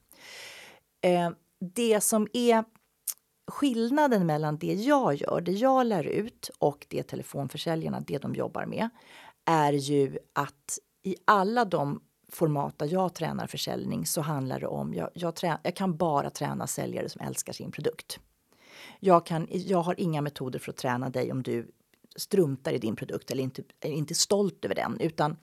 Eh, 1.02 1.30
det 1.60 2.02
som 2.02 2.28
är 2.34 2.64
skillnaden 3.48 4.26
mellan 4.26 4.58
det 4.58 4.74
jag 4.74 5.16
gör, 5.16 5.42
det 5.42 5.52
jag 5.52 5.86
lär 5.86 6.04
ut 6.04 6.50
och 6.60 6.86
det 6.90 7.04
telefonförsäljarna, 7.04 8.00
det 8.00 8.18
de 8.18 8.36
jobbar 8.36 8.66
med, 8.66 8.90
är 9.46 9.74
ju 9.74 10.18
att 10.34 10.80
i 11.04 11.16
alla 11.26 11.66
de 11.66 12.02
format 12.32 12.80
där 12.80 12.86
jag 12.94 13.16
tränar 13.16 13.48
försäljning 13.48 14.06
så 14.06 14.22
handlar 14.22 14.60
det 14.60 14.68
om, 14.68 14.94
jag, 14.94 15.10
jag, 15.14 15.36
trä, 15.36 15.58
jag 15.64 15.76
kan 15.76 15.98
bara 15.98 16.30
träna 16.30 16.68
säljare 16.68 17.10
som 17.10 17.22
älskar 17.22 17.54
sin 17.54 17.72
produkt. 17.72 18.20
Jag, 19.00 19.26
kan, 19.26 19.48
jag 19.52 19.82
har 19.82 20.00
inga 20.00 20.22
metoder 20.22 20.60
för 20.60 20.72
att 20.72 20.78
träna 20.78 21.10
dig 21.10 21.32
om 21.32 21.44
du 21.44 21.72
struntar 22.16 22.74
i 22.74 22.78
din 22.78 22.96
produkt 22.96 23.32
eller 23.32 23.44
inte, 23.44 23.64
är 23.80 23.92
inte 23.92 24.16
stolt 24.16 24.66
över 24.66 24.76
den, 24.76 25.00
utan 25.00 25.38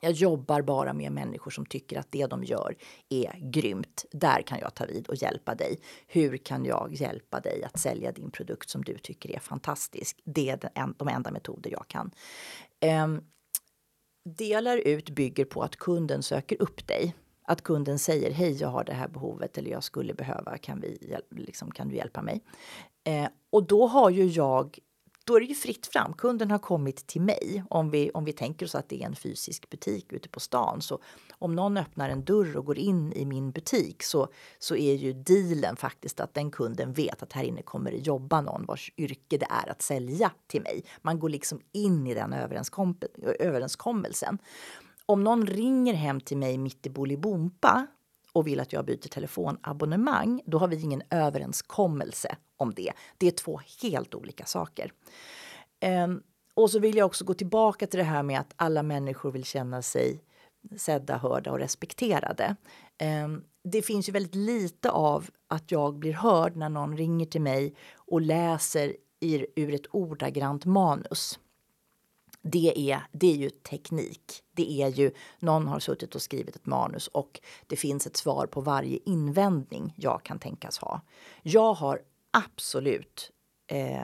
jag 0.00 0.12
jobbar 0.12 0.62
bara 0.62 0.92
med 0.92 1.12
människor 1.12 1.50
som 1.50 1.66
tycker 1.66 1.98
att 1.98 2.12
det 2.12 2.26
de 2.26 2.44
gör 2.44 2.76
är 3.08 3.50
grymt. 3.52 4.04
Där 4.10 4.42
kan 4.42 4.58
jag 4.58 4.74
ta 4.74 4.86
vid 4.86 5.06
och 5.06 5.14
hjälpa 5.14 5.54
dig. 5.54 5.78
Hur 6.06 6.36
kan 6.36 6.64
jag 6.64 6.92
hjälpa 6.92 7.40
dig 7.40 7.64
att 7.64 7.78
sälja 7.78 8.12
din 8.12 8.30
produkt 8.30 8.70
som 8.70 8.84
du 8.84 8.98
tycker 8.98 9.30
är 9.30 9.38
fantastisk? 9.38 10.20
Det 10.24 10.50
är 10.50 10.70
de 10.96 11.08
enda 11.08 11.30
metoder 11.30 11.70
jag 11.70 11.88
kan. 11.88 12.10
Um, 13.04 13.24
delar 14.26 14.76
ut 14.76 15.10
bygger 15.10 15.44
på 15.44 15.62
att 15.62 15.76
kunden 15.76 16.22
söker 16.22 16.62
upp 16.62 16.86
dig. 16.86 17.14
Att 17.42 17.62
kunden 17.62 17.98
säger 17.98 18.30
hej, 18.30 18.52
jag 18.52 18.68
har 18.68 18.84
det 18.84 18.92
här 18.92 19.08
behovet 19.08 19.58
eller 19.58 19.70
jag 19.70 19.84
skulle 19.84 20.14
behöva, 20.14 20.58
kan, 20.58 20.80
vi, 20.80 21.16
liksom, 21.30 21.70
kan 21.70 21.88
du 21.88 21.96
hjälpa 21.96 22.22
mig? 22.22 22.40
Eh, 23.04 23.28
och 23.50 23.66
då 23.66 23.86
har 23.86 24.10
ju 24.10 24.26
jag 24.26 24.78
då 25.26 25.36
är 25.36 25.40
det 25.40 25.46
ju 25.46 25.54
fritt 25.54 25.86
fram. 25.86 26.12
Kunden 26.12 26.50
har 26.50 26.58
kommit 26.58 27.06
till 27.06 27.20
mig. 27.20 27.64
Om 27.70 27.90
vi, 27.90 28.10
om 28.10 28.24
vi 28.24 28.32
tänker 28.32 28.66
oss 28.66 28.74
att 28.74 28.88
det 28.88 29.02
är 29.02 29.06
en 29.06 29.16
fysisk 29.16 29.70
butik 29.70 30.12
ute 30.12 30.28
på 30.28 30.40
stan. 30.40 30.80
Så 30.82 30.98
om 31.38 31.54
någon 31.54 31.76
öppnar 31.76 32.10
en 32.10 32.24
dörr 32.24 32.56
och 32.56 32.64
går 32.64 32.78
in 32.78 33.12
i 33.12 33.24
min 33.24 33.50
butik 33.50 34.02
så, 34.02 34.28
så 34.58 34.76
är 34.76 34.94
ju 34.94 35.12
dealen 35.12 35.76
faktiskt 35.76 36.20
att 36.20 36.34
den 36.34 36.50
kunden 36.50 36.92
vet 36.92 37.22
att 37.22 37.32
här 37.32 37.44
inne 37.44 37.62
kommer 37.62 37.90
det 37.90 37.96
jobba 37.96 38.40
någon 38.40 38.64
vars 38.66 38.92
yrke 38.96 39.38
det 39.38 39.46
är 39.50 39.70
att 39.70 39.82
sälja 39.82 40.30
till 40.46 40.62
mig. 40.62 40.84
Man 41.02 41.18
går 41.18 41.28
liksom 41.28 41.60
in 41.72 42.06
i 42.06 42.14
den 42.14 42.32
överenskom 42.32 42.98
överenskommelsen. 43.38 44.38
Om 45.06 45.24
någon 45.24 45.46
ringer 45.46 45.94
hem 45.94 46.20
till 46.20 46.36
mig 46.36 46.58
mitt 46.58 46.86
i 46.86 46.90
Bolibompa 46.90 47.86
och 48.36 48.46
vill 48.46 48.60
att 48.60 48.72
jag 48.72 48.84
byter 48.84 49.08
telefonabonnemang, 49.08 50.42
då 50.46 50.58
har 50.58 50.68
vi 50.68 50.82
ingen 50.82 51.02
överenskommelse 51.10 52.36
om 52.56 52.74
det. 52.74 52.92
Det 53.18 53.26
är 53.26 53.30
två 53.30 53.60
helt 53.82 54.14
olika 54.14 54.44
saker. 54.44 54.92
Um, 56.04 56.22
och 56.54 56.70
så 56.70 56.78
vill 56.78 56.96
jag 56.96 57.06
också 57.06 57.24
gå 57.24 57.34
tillbaka 57.34 57.86
till 57.86 57.98
det 57.98 58.04
här 58.04 58.22
med 58.22 58.40
att 58.40 58.54
alla 58.56 58.82
människor 58.82 59.32
vill 59.32 59.44
känna 59.44 59.82
sig 59.82 60.22
sedda, 60.76 61.16
hörda 61.16 61.52
och 61.52 61.58
respekterade. 61.58 62.56
Um, 63.24 63.44
det 63.64 63.82
finns 63.82 64.08
ju 64.08 64.12
väldigt 64.12 64.34
lite 64.34 64.90
av 64.90 65.30
att 65.48 65.70
jag 65.70 65.94
blir 65.94 66.12
hörd 66.12 66.56
när 66.56 66.68
någon 66.68 66.96
ringer 66.96 67.26
till 67.26 67.42
mig 67.42 67.74
och 67.96 68.20
läser 68.20 68.96
ur 69.56 69.74
ett 69.74 69.86
ordagrant 69.90 70.64
manus 70.64 71.38
det 72.46 72.90
är, 72.90 73.02
det 73.12 73.32
är 73.32 73.36
ju 73.36 73.50
teknik. 73.50 74.42
Det 74.52 74.82
är 74.82 74.88
ju 74.88 75.10
någon 75.38 75.68
har 75.68 75.80
suttit 75.80 76.14
och 76.14 76.22
skrivit 76.22 76.56
ett 76.56 76.66
manus 76.66 77.08
och 77.08 77.40
det 77.66 77.76
finns 77.76 78.06
ett 78.06 78.16
svar 78.16 78.46
på 78.46 78.60
varje 78.60 78.98
invändning 79.04 79.94
jag 79.96 80.22
kan 80.22 80.38
tänkas 80.38 80.78
ha. 80.78 81.00
Jag 81.42 81.74
har 81.74 82.00
absolut 82.30 83.30
eh, 83.66 84.00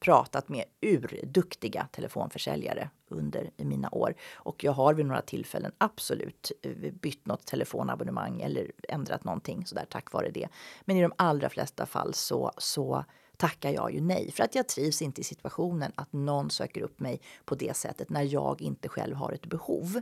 pratat 0.00 0.48
med 0.48 0.64
urduktiga 0.80 1.88
telefonförsäljare 1.92 2.90
under 3.08 3.50
mina 3.56 3.88
år 3.92 4.14
och 4.34 4.64
jag 4.64 4.72
har 4.72 4.94
vid 4.94 5.06
några 5.06 5.22
tillfällen 5.22 5.72
absolut 5.78 6.52
eh, 6.62 6.92
bytt 6.92 7.26
något 7.26 7.46
telefonabonnemang 7.46 8.40
eller 8.40 8.72
ändrat 8.88 9.24
någonting 9.24 9.66
sådär 9.66 9.86
tack 9.90 10.12
vare 10.12 10.30
det. 10.30 10.48
Men 10.84 10.96
i 10.96 11.02
de 11.02 11.12
allra 11.18 11.48
flesta 11.48 11.86
fall 11.86 12.14
så, 12.14 12.52
så 12.58 13.04
tackar 13.36 13.70
jag 13.70 13.94
ju 13.94 14.00
nej 14.00 14.32
för 14.32 14.44
att 14.44 14.54
jag 14.54 14.68
trivs 14.68 15.02
inte 15.02 15.20
i 15.20 15.24
situationen 15.24 15.92
att 15.94 16.12
någon 16.12 16.50
söker 16.50 16.80
upp 16.80 17.00
mig 17.00 17.20
på 17.44 17.54
det 17.54 17.76
sättet 17.76 18.10
när 18.10 18.22
jag 18.22 18.62
inte 18.62 18.88
själv 18.88 19.16
har 19.16 19.32
ett 19.32 19.46
behov. 19.46 20.00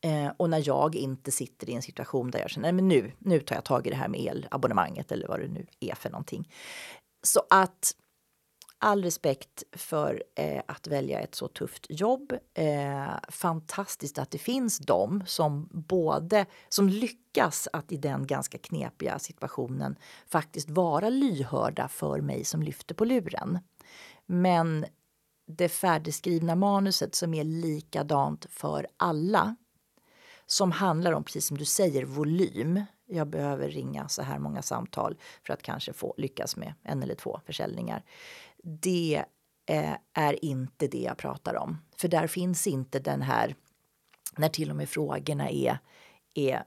Eh, 0.00 0.32
och 0.36 0.50
när 0.50 0.62
jag 0.68 0.96
inte 0.96 1.30
sitter 1.30 1.70
i 1.70 1.74
en 1.74 1.82
situation 1.82 2.30
där 2.30 2.38
jag 2.38 2.50
känner 2.50 2.72
men 2.72 2.88
nu, 2.88 3.12
nu 3.18 3.40
tar 3.40 3.54
jag 3.54 3.64
tag 3.64 3.86
i 3.86 3.90
det 3.90 3.96
här 3.96 4.08
med 4.08 4.20
elabonnemanget 4.20 5.12
eller 5.12 5.28
vad 5.28 5.40
det 5.40 5.48
nu 5.48 5.66
är 5.80 5.94
för 5.94 6.10
någonting. 6.10 6.48
Så 7.22 7.42
att 7.50 7.94
all 8.82 9.04
respekt 9.04 9.62
för 9.72 10.22
eh, 10.34 10.62
att 10.66 10.86
välja 10.86 11.20
ett 11.20 11.34
så 11.34 11.48
tufft 11.48 11.86
jobb. 11.88 12.32
Eh, 12.54 13.14
fantastiskt 13.28 14.18
att 14.18 14.30
det 14.30 14.38
finns 14.38 14.78
de 14.78 15.22
som 15.26 15.68
både 15.72 16.46
som 16.68 16.88
lyckas 16.88 17.68
att 17.72 17.92
i 17.92 17.96
den 17.96 18.26
ganska 18.26 18.58
knepiga 18.58 19.18
situationen 19.18 19.96
faktiskt 20.26 20.70
vara 20.70 21.08
lyhörda 21.08 21.88
för 21.88 22.20
mig 22.20 22.44
som 22.44 22.62
lyfter 22.62 22.94
på 22.94 23.04
luren. 23.04 23.58
Men 24.26 24.86
det 25.46 25.68
färdigskrivna 25.68 26.54
manuset 26.54 27.14
som 27.14 27.34
är 27.34 27.44
likadant 27.44 28.46
för 28.50 28.86
alla 28.96 29.56
som 30.46 30.72
handlar 30.72 31.12
om, 31.12 31.24
precis 31.24 31.46
som 31.46 31.58
du 31.58 31.64
säger, 31.64 32.04
volym. 32.04 32.84
Jag 33.06 33.26
behöver 33.26 33.68
ringa 33.68 34.08
så 34.08 34.22
här 34.22 34.38
många 34.38 34.62
samtal 34.62 35.18
för 35.42 35.52
att 35.52 35.62
kanske 35.62 35.92
få 35.92 36.14
lyckas 36.16 36.56
med 36.56 36.74
en 36.82 37.02
eller 37.02 37.14
två 37.14 37.40
försäljningar 37.46 38.04
det 38.62 39.24
eh, 39.66 39.94
är 40.14 40.44
inte 40.44 40.86
det 40.86 41.00
jag 41.00 41.16
pratar 41.16 41.56
om. 41.56 41.78
För 41.96 42.08
där 42.08 42.26
finns 42.26 42.66
inte 42.66 42.98
den 42.98 43.22
här, 43.22 43.54
när 44.36 44.48
till 44.48 44.70
och 44.70 44.76
med 44.76 44.88
frågorna 44.88 45.50
är, 45.50 45.78
är 46.34 46.64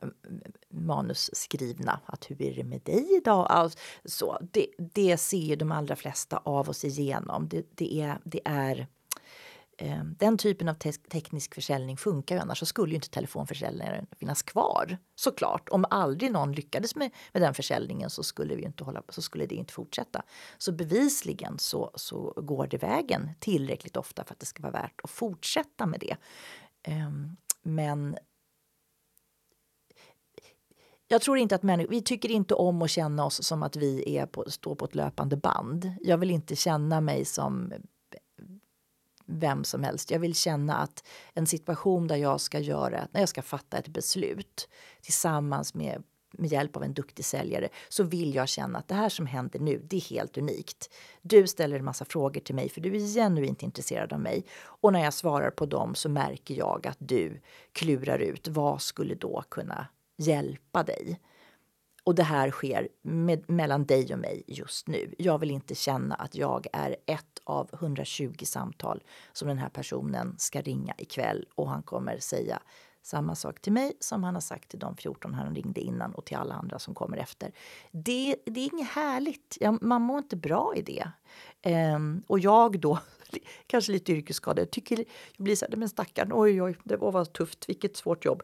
manusskrivna. 0.70 2.00
Att 2.06 2.32
hur 2.32 2.42
är 2.42 2.56
det 2.56 2.64
med 2.64 2.82
dig 2.82 3.16
idag? 3.18 3.48
Alltså, 3.50 3.80
så, 4.06 4.38
det, 4.52 4.68
det 4.78 5.18
ser 5.18 5.38
ju 5.38 5.56
de 5.56 5.72
allra 5.72 5.96
flesta 5.96 6.38
av 6.38 6.70
oss 6.70 6.84
igenom. 6.84 7.48
Det, 7.48 7.66
det 7.76 8.02
är, 8.02 8.20
det 8.24 8.42
är 8.46 8.88
eh, 9.78 10.04
den 10.04 10.38
typen 10.38 10.70
av 10.70 10.74
te 10.74 10.92
teknisk 10.92 11.56
försäljning 11.56 11.98
funkar 11.98 12.36
ju 12.36 12.42
annars 12.42 12.60
så 12.60 12.66
skulle 12.66 12.92
ju 12.92 12.96
inte 12.96 13.10
telefonförsäljningen 13.10 14.08
finnas 14.20 14.42
kvar 14.42 14.98
såklart. 15.16 15.70
Om 15.70 15.86
aldrig 15.90 16.32
någon 16.32 16.52
lyckades 16.52 16.96
med, 16.96 17.12
med 17.32 17.42
den 17.42 17.54
försäljningen 17.54 18.10
så 18.10 18.24
skulle 18.24 18.56
vi 18.56 18.64
inte 18.64 18.84
hålla 18.84 19.04
så 19.10 19.22
skulle 19.22 19.46
det 19.46 19.56
inte 19.56 19.74
fortsätta. 19.74 20.24
Så 20.58 20.72
bevisligen 20.72 21.60
så, 21.60 21.92
så 21.96 22.34
går 22.38 22.68
det 22.68 22.78
vägen 22.78 23.30
tillräckligt 23.40 23.98
ofta 23.98 24.24
för 24.24 24.34
att 24.34 24.40
det 24.40 24.46
ska 24.46 24.64
vara 24.64 24.72
värt 24.72 25.02
att 25.04 25.10
fortsätta 25.10 25.86
med 25.86 26.00
det. 26.00 26.16
Eh, 26.92 27.12
men 27.62 28.18
jag 31.08 31.22
tror 31.22 31.38
inte 31.38 31.56
att 31.56 31.64
människor, 31.64 31.90
vi 31.90 32.02
tycker 32.02 32.32
inte 32.32 32.54
om 32.54 32.82
att 32.82 32.90
känna 32.90 33.26
oss 33.26 33.44
som 33.44 33.64
att 33.64 33.76
vi 33.76 34.18
är 34.18 34.26
på, 34.26 34.44
står 34.48 34.76
på 34.76 34.86
ett 34.86 34.96
löpande 34.96 35.38
band. 35.38 35.92
Jag 36.02 36.18
vill 36.18 36.32
inte 36.32 36.56
känna 36.56 37.02
mig 37.02 37.26
som 37.26 37.74
vem 39.40 39.64
som 39.64 39.84
helst. 39.84 40.12
Jag 40.12 40.20
vill 40.20 40.36
känna 40.36 40.76
att 40.76 41.04
en 41.34 41.48
situation 41.48 42.08
där 42.08 42.16
jag 42.16 42.42
ska 42.42 42.60
göra, 42.60 43.08
när 43.12 43.20
jag 43.20 43.30
ska 43.30 43.42
fatta 43.42 43.78
ett 43.78 43.88
beslut 43.88 44.70
tillsammans 45.02 45.74
med 45.74 46.04
med 46.38 46.52
hjälp 46.52 46.76
av 46.76 46.84
en 46.84 46.94
duktig 46.94 47.26
säljare 47.26 47.70
så 47.90 48.04
vill 48.04 48.36
jag 48.36 48.50
känna 48.50 48.80
att 48.80 48.88
det 48.88 48.96
här 48.96 49.10
som 49.10 49.28
händer 49.28 49.60
nu, 49.60 49.82
det 49.90 49.96
är 49.96 50.02
helt 50.02 50.38
unikt. 50.38 50.90
Du 51.22 51.48
ställer 51.48 51.80
en 51.80 51.86
massa 51.86 52.06
frågor 52.06 52.42
till 52.42 52.56
mig 52.56 52.70
för 52.70 52.82
du 52.82 52.96
är 52.96 53.14
genuint 53.14 53.64
intresserad 53.64 54.14
av 54.14 54.20
mig 54.20 54.46
och 54.62 54.94
när 54.94 55.04
jag 55.04 55.14
svarar 55.14 55.50
på 55.50 55.66
dem 55.66 55.96
så 55.96 56.10
märker 56.10 56.56
jag 56.56 56.88
att 56.88 56.98
du 57.00 57.42
klurar 57.72 58.20
ut 58.20 58.48
vad 58.48 58.82
skulle 58.82 59.16
då 59.16 59.44
kunna 59.50 59.88
hjälpa 60.18 60.84
dig. 60.84 61.20
Och 62.04 62.16
det 62.16 62.24
här 62.24 62.52
sker 62.52 62.88
med, 63.02 63.50
mellan 63.50 63.86
dig 63.86 64.14
och 64.14 64.20
mig 64.20 64.44
just 64.48 64.88
nu. 64.88 65.14
Jag 65.18 65.40
vill 65.40 65.52
inte 65.52 65.76
känna 65.76 66.16
att 66.16 66.36
jag 66.36 66.68
är 66.74 66.96
ett 67.06 67.40
av 67.44 67.70
120 67.74 68.36
samtal 68.44 69.04
som 69.34 69.48
den 69.48 69.58
här 69.58 69.70
personen 69.70 70.36
ska 70.38 70.62
ringa 70.62 70.94
ikväll 70.98 71.46
och 71.56 71.70
han 71.70 71.84
kommer 71.84 72.18
säga 72.18 72.62
samma 73.02 73.36
sak 73.36 73.62
till 73.62 73.74
mig 73.74 73.94
som 74.00 74.24
han 74.24 74.34
har 74.34 74.42
sagt 74.42 74.70
till 74.70 74.80
de 74.80 74.98
14 74.98 75.34
han 75.34 75.56
ringde 75.56 75.82
innan 75.82 76.14
och 76.14 76.26
till 76.26 76.38
alla 76.38 76.56
andra 76.56 76.80
som 76.80 76.94
kommer 76.94 77.18
efter. 77.18 77.52
Det, 77.92 78.36
det 78.46 78.60
är 78.60 78.74
inget 78.74 78.90
härligt. 78.90 79.58
Man 79.82 80.02
mår 80.02 80.18
inte 80.18 80.36
bra 80.36 80.74
i 80.76 80.82
det. 80.82 81.12
Um, 81.66 82.24
och 82.28 82.40
jag 82.40 82.80
då, 82.80 83.00
kanske 83.68 83.92
lite 83.92 84.12
yrkesskadad, 84.12 84.72
tycker 84.72 84.98
jag 84.98 85.44
blir 85.44 85.56
så 85.56 85.66
här, 85.66 85.76
men 85.76 85.90
stackarn, 85.90 86.32
oj 86.34 86.62
oj, 86.62 86.78
det 86.84 86.98
var 86.98 87.12
vad 87.12 87.34
tufft, 87.34 87.70
vilket 87.70 87.98
svårt 87.98 88.26
jobb. 88.26 88.44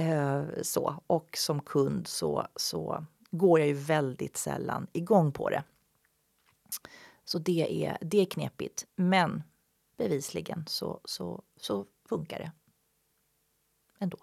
Uh, 0.00 0.44
så, 0.62 1.02
och 1.06 1.36
som 1.36 1.60
kund 1.60 2.06
så, 2.06 2.46
så 2.56 3.04
går 3.30 3.58
jag 3.58 3.68
ju 3.68 3.74
väldigt 3.74 4.36
sällan 4.36 4.86
igång 4.92 5.32
på 5.32 5.50
det. 5.50 5.64
Så 7.24 7.38
det 7.38 7.86
är, 7.86 7.98
det 8.00 8.20
är 8.20 8.24
knepigt, 8.24 8.86
men 8.96 9.42
bevisligen 9.96 10.64
så, 10.68 11.00
så, 11.04 11.42
så 11.56 11.86
funkar 12.08 12.38
det 12.38 12.52
ändå. 13.98 14.18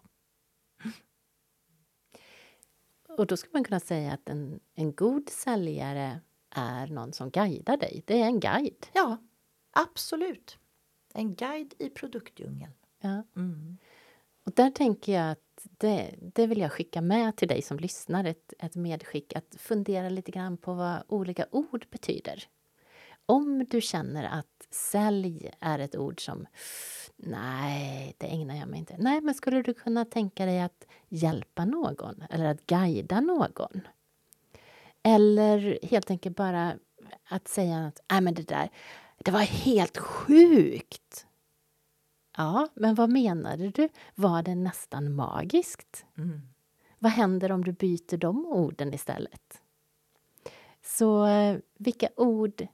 Och 3.17 3.27
då 3.27 3.37
skulle 3.37 3.53
man 3.53 3.63
kunna 3.63 3.79
säga 3.79 4.13
att 4.13 4.29
en, 4.29 4.59
en 4.75 4.93
god 4.93 5.29
säljare 5.29 6.21
är 6.55 6.87
någon 6.87 7.13
som 7.13 7.29
guidar 7.29 7.77
dig. 7.77 8.03
Det 8.05 8.21
är 8.21 8.25
en 8.25 8.39
guide. 8.39 8.85
Ja, 8.93 9.17
absolut. 9.71 10.57
En 11.13 11.35
guide 11.35 11.73
i 11.79 11.89
produktdjungeln. 11.89 12.73
Ja. 13.01 13.23
Mm. 13.35 13.77
Och 14.45 14.51
där 14.51 14.71
tänker 14.71 15.13
jag 15.13 15.31
att 15.31 15.67
det, 15.77 16.15
det 16.21 16.47
vill 16.47 16.59
jag 16.59 16.71
skicka 16.71 17.01
med 17.01 17.35
till 17.35 17.47
dig 17.47 17.61
som 17.61 17.77
lyssnar, 17.77 18.23
ett, 18.23 18.53
ett 18.59 18.75
medskick 18.75 19.35
att 19.35 19.55
fundera 19.59 20.09
lite 20.09 20.31
grann 20.31 20.57
på 20.57 20.73
vad 20.73 21.03
olika 21.07 21.45
ord 21.51 21.85
betyder. 21.89 22.43
Om 23.25 23.65
du 23.69 23.81
känner 23.81 24.23
att 24.23 24.67
sälj 24.69 25.51
är 25.59 25.79
ett 25.79 25.95
ord 25.95 26.25
som 26.25 26.45
nej, 27.15 28.15
det 28.17 28.27
ägnar 28.27 28.55
jag 28.55 28.67
mig 28.67 28.79
inte. 28.79 28.95
Nej, 28.97 29.21
men 29.21 29.33
skulle 29.33 29.61
du 29.61 29.73
kunna 29.73 30.05
tänka 30.05 30.45
dig 30.45 30.61
att 30.61 30.85
hjälpa 31.09 31.65
någon 31.65 32.23
eller 32.29 32.45
att 32.45 32.65
guida 32.65 33.21
någon? 33.21 33.81
Eller 35.03 35.79
helt 35.83 36.09
enkelt 36.11 36.35
bara 36.35 36.77
att 37.29 37.47
säga 37.47 37.85
att 37.85 38.01
nej, 38.11 38.21
men 38.21 38.33
det 38.33 38.47
där, 38.47 38.69
det 39.17 39.31
var 39.31 39.39
helt 39.39 39.97
sjukt. 39.97 41.25
Ja, 42.37 42.67
men 42.73 42.95
vad 42.95 43.09
menade 43.09 43.69
du? 43.69 43.89
Var 44.15 44.43
det 44.43 44.55
nästan 44.55 45.15
magiskt? 45.15 46.05
Mm. 46.17 46.41
Vad 46.99 47.11
händer 47.11 47.51
om 47.51 47.63
du 47.63 47.71
byter 47.71 48.17
de 48.17 48.45
orden 48.45 48.93
istället? 48.93 49.61
Så 50.81 51.25
eh, 51.25 51.57
vilka 51.77 52.09
ord 52.15 52.67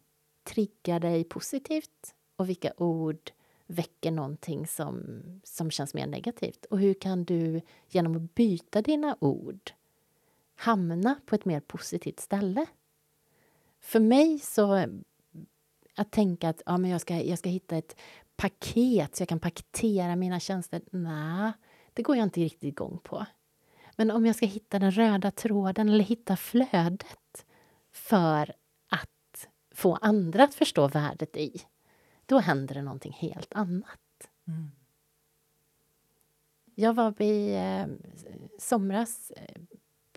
triggar 0.44 1.00
dig 1.00 1.24
positivt 1.24 2.16
och 2.36 2.50
vilka 2.50 2.74
ord 2.78 3.32
väcker 3.68 4.12
någonting 4.12 4.68
som, 4.68 5.22
som 5.44 5.72
känns 5.72 5.94
mer 5.94 6.08
negativt? 6.08 6.66
Och 6.66 6.80
hur 6.80 6.94
kan 6.94 7.24
du 7.24 7.62
genom 7.88 8.16
att 8.16 8.36
byta 8.36 8.82
dina 8.82 9.18
ord 9.20 9.72
hamna 10.60 11.16
på 11.26 11.36
ett 11.36 11.46
mer 11.46 11.60
positivt 11.60 12.20
ställe? 12.20 12.66
För 13.80 14.00
mig 14.00 14.40
så 14.40 14.86
att 15.96 16.12
tänka 16.12 16.50
att 16.50 16.62
ja, 16.66 16.78
men 16.78 16.92
jag, 16.92 17.02
ska, 17.02 17.16
jag 17.16 17.40
ska 17.40 17.50
hitta 17.50 17.78
ett 17.78 18.00
paket 18.36 19.16
så 19.16 19.22
jag 19.22 19.30
kan 19.30 19.40
paketera 19.40 20.16
mina 20.16 20.40
tjänster. 20.40 20.82
Nej, 20.92 21.52
det 21.94 22.04
går 22.04 22.16
jag 22.16 22.24
inte 22.24 22.40
riktigt 22.42 22.64
igång 22.64 23.00
på. 23.04 23.26
Men 23.96 24.12
om 24.12 24.26
jag 24.26 24.36
ska 24.36 24.46
hitta 24.46 24.80
den 24.80 24.92
röda 24.92 25.32
tråden 25.32 25.90
eller 25.90 26.04
hitta 26.04 26.36
flödet 26.38 27.46
för 27.92 28.54
att 28.90 29.48
få 29.72 29.96
andra 29.96 30.44
att 30.44 30.54
förstå 30.54 30.88
värdet 30.88 31.38
i, 31.38 31.62
då 32.26 32.40
händer 32.40 32.76
det 32.76 32.82
någonting 32.82 33.14
helt 33.20 33.54
annat. 33.54 34.30
Mm. 34.48 34.72
Jag 36.76 36.94
var 36.94 37.22
i 37.22 37.56
eh, 37.56 37.86
somras 38.60 39.32
eh, 39.32 39.62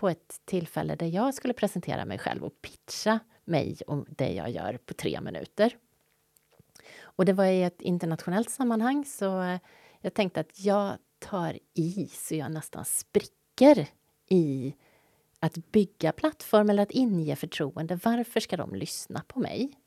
på 0.02 0.08
ett 0.08 0.40
tillfälle 0.44 0.94
där 0.96 1.06
jag 1.06 1.34
skulle 1.34 1.54
presentera 1.54 2.04
mig 2.04 2.18
själv 2.18 2.44
och 2.44 2.62
pitcha 2.62 3.18
mig 3.44 3.78
och 3.86 4.06
det 4.08 4.32
jag 4.32 4.50
gör 4.50 4.76
på 4.76 4.94
tre 4.94 5.20
minuter. 5.20 5.76
Och 7.00 7.24
det 7.24 7.32
var 7.32 7.44
i 7.44 7.62
ett 7.62 7.82
internationellt 7.82 8.50
sammanhang 8.50 9.04
så 9.04 9.42
eh, 9.42 9.58
jag 10.00 10.14
tänkte 10.14 10.40
att 10.40 10.60
jag 10.60 10.96
tar 11.18 11.58
i 11.74 12.06
så 12.12 12.34
jag 12.34 12.52
nästan 12.52 12.84
spricker 12.84 13.88
i 14.28 14.74
att 15.40 15.56
bygga 15.72 16.12
plattform 16.12 16.70
eller 16.70 16.82
att 16.82 16.90
inge 16.90 17.36
förtroende. 17.36 17.98
Varför 18.04 18.40
ska 18.40 18.56
de 18.56 18.74
lyssna 18.74 19.24
på 19.28 19.40
mig? 19.40 19.78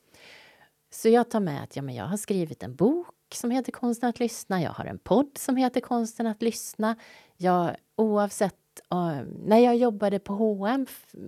Så 0.90 1.10
jag 1.10 1.30
tar 1.30 1.40
med 1.40 1.64
att 1.64 1.76
ja, 1.76 1.82
men 1.82 1.96
jag 1.96 2.06
har 2.06 2.18
skrivit 2.18 2.64
en 2.64 2.76
bok 2.76 3.08
som 3.34 3.52
heter 3.52 3.72
Konsten 3.72 4.10
att 4.10 4.20
lyssna. 4.20 4.62
Jag 4.62 4.72
har 4.72 4.86
en 4.86 5.00
podd 5.00 5.38
som 5.38 5.56
heter 5.56 5.82
Konsten 5.82 6.28
att 6.28 6.42
lyssna. 6.42 6.96
Jag, 7.38 7.76
oavsett 7.96 8.56
uh, 8.94 9.22
när 9.46 9.58
jag 9.58 9.76
jobbade 9.76 10.20
på 10.20 10.34
H&M 10.34 10.86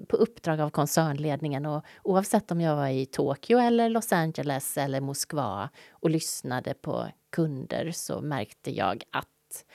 på 0.08 0.18
uppdrag 0.18 0.60
av 0.60 0.70
koncernledningen 0.70 1.66
och 1.66 1.86
oavsett 2.04 2.52
om 2.52 2.62
jag 2.62 2.76
var 2.76 2.88
i 2.88 3.06
Tokyo 3.06 3.58
eller 3.58 3.90
Los 3.90 4.14
Angeles 4.14 4.78
eller 4.78 5.02
Moskva 5.02 5.70
och 5.92 6.10
lyssnade 6.10 6.74
på 6.74 7.08
kunder 7.30 7.92
så 7.92 8.22
märkte 8.22 8.72
jag 8.72 9.04
att 9.12 9.66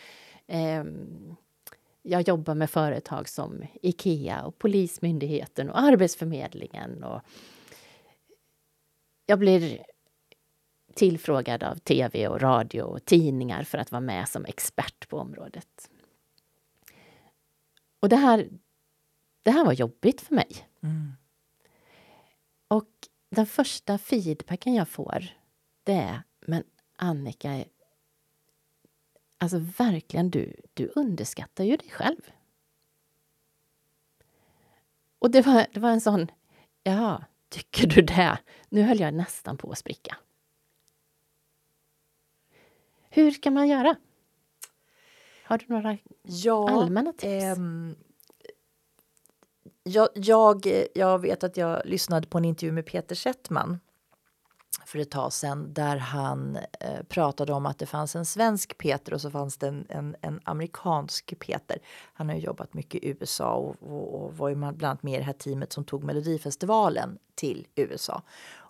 um, 0.80 1.36
jag 2.02 2.28
jobbar 2.28 2.54
med 2.54 2.70
företag 2.70 3.28
som 3.28 3.62
Ikea 3.82 4.44
och 4.44 4.58
Polismyndigheten 4.58 5.70
och 5.70 5.78
Arbetsförmedlingen 5.78 7.04
och 7.04 7.20
jag 9.26 9.38
blir 9.38 9.82
tillfrågad 10.94 11.62
av 11.62 11.76
tv 11.76 12.28
och 12.28 12.40
radio 12.40 12.82
och 12.82 13.04
tidningar 13.04 13.62
för 13.62 13.78
att 13.78 13.92
vara 13.92 14.00
med 14.00 14.28
som 14.28 14.44
expert 14.44 15.08
på 15.08 15.18
området. 15.18 15.90
Och 18.02 18.08
det 18.08 18.16
här, 18.16 18.48
det 19.42 19.50
här 19.50 19.64
var 19.64 19.72
jobbigt 19.72 20.20
för 20.20 20.34
mig. 20.34 20.68
Mm. 20.80 21.12
Och 22.68 22.90
den 23.30 23.46
första 23.46 23.98
feedbacken 23.98 24.74
jag 24.74 24.88
får, 24.88 25.24
det 25.84 25.92
är 25.92 26.22
men 26.46 26.64
Annika, 26.96 27.64
alltså 29.38 29.58
verkligen, 29.58 30.30
du, 30.30 30.56
du 30.74 30.92
underskattar 30.94 31.64
ju 31.64 31.76
dig 31.76 31.90
själv. 31.90 32.32
Och 35.18 35.30
det 35.30 35.46
var, 35.46 35.66
det 35.72 35.80
var 35.80 35.90
en 35.90 36.00
sån, 36.00 36.30
ja, 36.82 37.24
tycker 37.48 37.86
du 37.86 38.02
det? 38.02 38.38
Nu 38.68 38.82
höll 38.82 39.00
jag 39.00 39.14
nästan 39.14 39.56
på 39.56 39.70
att 39.70 39.78
spricka. 39.78 40.16
Hur 43.10 43.30
ska 43.30 43.50
man 43.50 43.68
göra? 43.68 43.96
Har 45.52 45.58
du 45.58 45.64
några 45.68 45.98
ja, 46.22 46.70
allmänna 46.70 47.12
tips? 47.12 47.44
Ähm, 47.44 47.94
jag, 49.82 50.08
jag, 50.14 50.86
jag 50.94 51.18
vet 51.18 51.44
att 51.44 51.56
jag 51.56 51.82
lyssnade 51.84 52.26
på 52.26 52.38
en 52.38 52.44
intervju 52.44 52.72
med 52.72 52.86
Peter 52.86 53.14
Settman 53.14 53.80
för 54.86 54.98
ett 54.98 55.10
tag 55.10 55.32
sedan 55.32 55.72
där 55.72 55.96
han 55.96 56.56
eh, 56.56 57.02
pratade 57.08 57.52
om 57.52 57.66
att 57.66 57.78
det 57.78 57.86
fanns 57.86 58.16
en 58.16 58.24
svensk 58.24 58.78
Peter 58.78 59.14
och 59.14 59.20
så 59.20 59.30
fanns 59.30 59.58
det 59.58 59.68
en, 59.68 59.86
en, 59.88 60.16
en 60.20 60.40
amerikansk 60.44 61.38
Peter. 61.38 61.78
Han 62.12 62.28
har 62.28 62.36
jobbat 62.36 62.74
mycket 62.74 63.04
i 63.04 63.08
USA 63.08 63.54
och, 63.54 63.76
och, 63.80 64.14
och 64.14 64.36
var 64.36 64.48
ju 64.48 64.54
bland 64.54 64.84
annat 64.84 65.02
med 65.02 65.14
i 65.14 65.18
det 65.18 65.24
här 65.24 65.32
teamet 65.32 65.72
som 65.72 65.84
tog 65.84 66.04
Melodifestivalen 66.04 67.18
till 67.34 67.66
USA. 67.74 68.22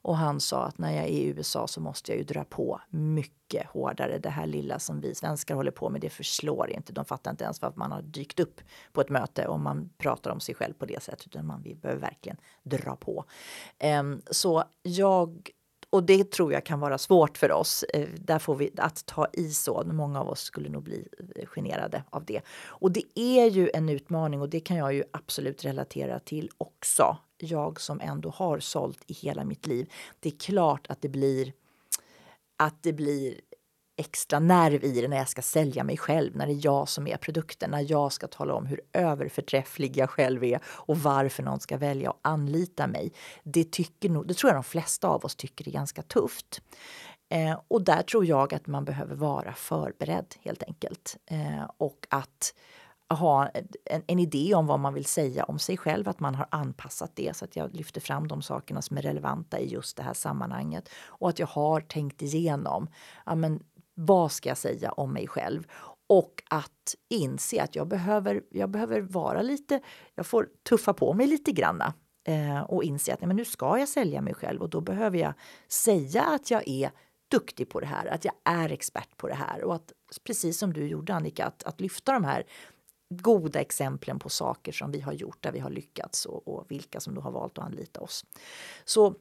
Och 0.03 0.17
han 0.17 0.41
sa 0.41 0.65
att 0.65 0.79
när 0.79 0.93
jag 0.93 1.05
är 1.05 1.09
i 1.09 1.25
USA 1.25 1.67
så 1.67 1.81
måste 1.81 2.13
jag 2.13 2.19
ju 2.19 2.25
dra 2.25 2.45
på 2.45 2.81
mycket 2.91 3.67
hårdare. 3.67 4.19
Det 4.19 4.31
här 4.31 4.47
lilla 4.47 4.79
som 4.79 5.01
vi 5.01 5.15
svenskar 5.15 5.55
håller 5.55 5.71
på 5.71 5.91
med, 5.91 6.01
det 6.01 6.11
förslår 6.11 6.71
inte. 6.71 6.93
De 6.93 7.05
fattar 7.05 7.31
inte 7.31 7.45
ens 7.45 7.63
varför 7.63 7.79
man 7.79 7.93
har 7.93 8.03
dykt 8.03 8.41
upp 8.41 8.61
på 8.93 9.01
ett 9.01 9.09
möte 9.09 9.47
om 9.47 9.63
man 9.63 9.91
pratar 9.99 10.31
om 10.31 10.41
sig 10.41 10.55
själv 10.55 10.75
på 10.75 10.87
det 10.87 11.03
sättet. 11.03 11.27
Utan 11.27 11.47
man 11.47 11.63
vi 11.63 11.75
behöver 11.75 12.01
verkligen 12.01 12.37
dra 12.63 12.97
på. 12.97 13.25
Um, 14.01 14.23
så 14.31 14.65
jag 14.83 15.51
och 15.93 16.03
det 16.03 16.31
tror 16.31 16.53
jag 16.53 16.65
kan 16.65 16.81
vara 16.81 16.99
svårt 16.99 17.39
för 17.39 17.53
oss. 17.53 17.83
Eh, 17.83 18.09
där 18.19 18.39
får 18.39 18.55
vi 18.55 18.71
att 18.77 19.07
ta 19.07 19.27
i 19.33 19.51
så. 19.51 19.83
Många 19.87 20.21
av 20.21 20.29
oss 20.29 20.41
skulle 20.41 20.69
nog 20.69 20.83
bli 20.83 21.09
eh, 21.37 21.47
generade 21.47 22.05
av 22.11 22.25
det. 22.25 22.41
Och 22.67 22.93
det 22.93 23.05
är 23.15 23.51
ju 23.51 23.71
en 23.75 23.89
utmaning 23.89 24.41
och 24.41 24.49
det 24.49 24.61
kan 24.61 24.77
jag 24.77 24.95
ju 24.95 25.05
absolut 25.11 25.65
relatera 25.65 26.19
till 26.19 26.51
också. 26.59 27.17
Jag 27.39 27.81
som 27.81 28.01
ändå 28.01 28.31
har 28.31 28.59
sålt 28.59 28.99
i 29.07 29.13
hela 29.13 29.45
mitt 29.45 29.67
liv. 29.67 29.93
Det 30.21 30.29
är 30.29 30.39
klart 30.39 30.87
att 30.91 31.03
det 31.03 31.09
blir 31.09 31.53
att 32.57 32.83
det 32.83 32.93
blir 32.93 33.41
extra 33.97 34.39
nerv 34.39 34.85
i 34.85 35.01
det 35.01 35.09
när 35.09 35.17
jag 35.17 35.29
ska 35.29 35.43
sälja 35.43 35.85
mig 35.85 35.97
själv, 35.97 36.37
när 36.37 36.47
det 36.47 36.53
är 36.53 36.65
jag 36.65 36.89
som 36.89 37.07
är 37.07 37.17
produkten, 37.17 37.71
när 37.71 37.91
jag 37.91 38.13
ska 38.13 38.27
tala 38.27 38.55
om 38.55 38.67
hur 38.67 38.81
överförträfflig 38.93 39.97
jag 39.97 40.11
själv 40.11 40.45
är 40.45 40.61
och 40.65 40.99
varför 40.99 41.43
någon 41.43 41.61
ska 41.61 41.77
välja 41.77 42.11
att 42.11 42.19
anlita 42.23 42.87
mig. 42.87 43.13
Det, 43.43 43.73
tycker 43.73 44.09
nog, 44.09 44.27
det 44.27 44.35
tror 44.35 44.51
jag 44.51 44.57
de 44.57 44.65
flesta 44.65 45.09
av 45.09 45.25
oss 45.25 45.37
tycker 45.37 45.69
är 45.69 45.73
ganska 45.73 46.03
tufft. 46.03 46.63
Eh, 47.29 47.61
och 47.69 47.83
där 47.83 48.03
tror 48.03 48.27
jag 48.27 48.55
att 48.55 48.67
man 48.67 48.85
behöver 48.85 49.15
vara 49.15 49.53
förberedd 49.53 50.35
helt 50.41 50.63
enkelt. 50.63 51.17
Eh, 51.27 51.71
och 51.77 52.07
att 52.11 52.55
ha 53.15 53.49
en, 53.85 54.03
en, 54.07 54.19
idé 54.19 54.55
om 54.55 54.67
vad 54.67 54.81
man 54.81 54.95
vill 54.95 55.05
säga 55.05 55.45
om 55.45 55.59
sig 55.59 55.77
själv, 55.77 56.09
att 56.09 56.21
man 56.21 56.35
har 56.35 56.47
anpassat 56.51 57.17
det 57.17 57.37
så 57.37 57.45
att 57.45 57.57
jag 57.57 57.75
lyfter 57.75 58.01
fram 58.01 58.29
de 58.29 58.43
sakerna 58.43 58.83
som 58.83 58.97
är 58.97 59.03
relevanta 59.03 59.59
i 59.59 59.69
just 59.69 59.97
det 59.97 60.03
här 60.03 60.15
sammanhanget 60.15 60.89
och 61.05 61.29
att 61.29 61.39
jag 61.39 61.47
har 61.47 61.81
tänkt 61.81 62.23
igenom. 62.23 62.89
Ja, 63.27 63.35
men 63.35 63.63
vad 64.07 64.33
ska 64.33 64.49
jag 64.49 64.59
säga 64.59 64.93
om 64.93 65.13
mig 65.13 65.29
själv? 65.29 65.67
Och 66.07 66.43
att 66.51 66.95
inse 67.09 67.63
att 67.63 67.77
jag 67.77 67.89
behöver, 67.89 68.43
jag 68.51 68.71
behöver 68.71 69.01
vara 69.01 69.43
lite, 69.43 69.81
jag 70.15 70.27
får 70.27 70.49
tuffa 70.69 70.95
på 70.95 71.13
mig 71.13 71.27
lite 71.27 71.53
granna 71.53 71.95
eh, 72.27 72.61
och 72.61 72.85
inse 72.85 73.15
att 73.15 73.21
nej, 73.21 73.27
men 73.27 73.37
nu 73.37 73.45
ska 73.45 73.79
jag 73.79 73.89
sälja 73.89 74.21
mig 74.21 74.35
själv 74.35 74.63
och 74.63 74.71
då 74.71 74.81
behöver 74.81 75.19
jag 75.19 75.33
säga 75.69 76.23
att 76.23 76.51
jag 76.51 76.69
är 76.69 76.91
duktig 77.31 77.69
på 77.69 77.81
det 77.81 77.87
här, 77.87 78.07
att 78.07 78.25
jag 78.25 78.35
är 78.45 78.73
expert 78.73 79.17
på 79.17 79.29
det 79.29 79.35
här 79.35 79.65
och 79.65 79.75
att 79.75 79.93
precis 80.25 80.59
som 80.59 80.73
du 80.73 80.87
gjorde 80.87 81.15
Annika, 81.15 81.45
att, 81.45 81.63
att 81.63 81.81
lyfta 81.81 82.13
de 82.13 82.25
här 82.25 82.45
goda 83.09 83.61
exemplen 83.61 84.19
på 84.19 84.29
saker 84.29 84.73
som 84.73 84.93
vi 84.93 85.01
har 85.01 85.13
gjort 85.13 85.43
där 85.43 85.53
vi 85.53 85.59
har 85.59 85.71
lyckats 85.71 86.27
och, 86.27 86.49
och 86.49 86.65
vilka 86.69 87.01
som 87.01 87.15
då 87.15 87.21
har 87.21 87.31
valt 87.31 87.59
att 87.59 87.65
anlita 87.65 88.01
oss. 88.01 88.25
Så 88.85 89.15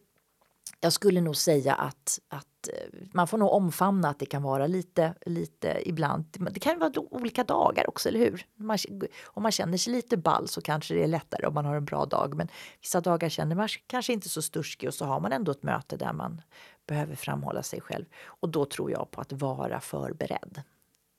jag 0.84 0.94
skulle 0.94 1.22
nog 1.22 1.36
säga 1.36 1.74
att, 1.74 2.20
att 2.28 2.68
eh, 2.68 3.00
man 3.14 3.28
får 3.28 3.38
nog 3.38 3.54
omfamna 3.54 4.10
att 4.10 4.20
det 4.20 4.26
kan 4.26 4.44
vara 4.44 4.68
lite, 4.68 5.14
lite 5.26 5.82
ibland. 5.86 6.26
Det 6.52 6.60
kan 6.60 6.80
vara 6.80 6.92
olika 6.96 7.44
dagar 7.44 7.90
också, 7.90 8.10
eller 8.10 8.20
hur? 8.20 8.46
Man, 8.56 8.78
om 9.24 9.44
man 9.44 9.52
känner 9.52 9.78
sig 9.78 9.94
lite 9.94 10.18
ball 10.18 10.48
så 10.48 10.62
kanske 10.62 10.94
det 10.94 11.04
är 11.04 11.08
lättare 11.08 11.46
om 11.48 11.54
man 11.54 11.66
har 11.66 11.76
en 11.76 11.86
bra 11.86 12.06
dag. 12.06 12.36
Men 12.36 12.48
vissa 12.82 13.02
dagar 13.02 13.30
känner 13.30 13.56
man 13.56 13.68
kanske 13.88 14.14
inte 14.14 14.30
så 14.30 14.42
sturskig 14.42 14.90
och 14.90 14.94
så 14.94 15.06
har 15.06 15.20
man 15.20 15.32
ändå 15.32 15.52
ett 15.52 15.64
möte 15.64 15.98
där 15.98 16.14
man 16.14 16.42
behöver 16.88 17.16
framhålla 17.16 17.64
sig 17.64 17.82
själv. 17.82 18.06
Och 18.26 18.50
då 18.50 18.66
tror 18.66 18.92
jag 18.92 19.12
på 19.12 19.22
att 19.22 19.32
vara 19.32 19.80
förberedd. 19.80 20.62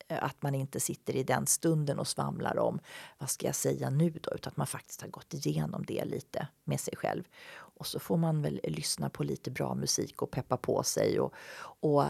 Eh, 0.09 0.25
att 0.25 0.43
man 0.43 0.55
inte 0.55 0.81
sitter 0.81 1.17
i 1.17 1.23
den 1.23 1.47
stunden 1.47 1.99
och 1.99 2.09
svamlar 2.09 2.59
om 2.59 2.81
vad 3.19 3.31
ska 3.31 3.47
jag 3.47 3.55
säga 3.55 3.91
nu 3.91 4.11
då, 4.11 4.31
utan 4.35 4.51
att 4.51 4.57
man 4.57 4.67
faktiskt 4.67 5.03
har 5.03 5.09
gått 5.09 5.35
igenom 5.35 5.85
det 5.87 6.05
lite 6.05 6.49
med 6.65 6.81
sig 6.81 6.97
själv. 6.97 7.25
Och 7.83 7.87
så 7.87 7.99
får 7.99 8.17
man 8.17 8.43
väl 8.43 8.61
lyssna 8.65 9.11
på 9.11 9.25
lite 9.25 9.51
bra 9.51 9.75
musik 9.75 10.23
och 10.23 10.31
peppa 10.31 10.57
på 10.57 10.83
sig 10.83 11.21
och, 11.21 11.35
och 11.81 12.03
eh, 12.05 12.09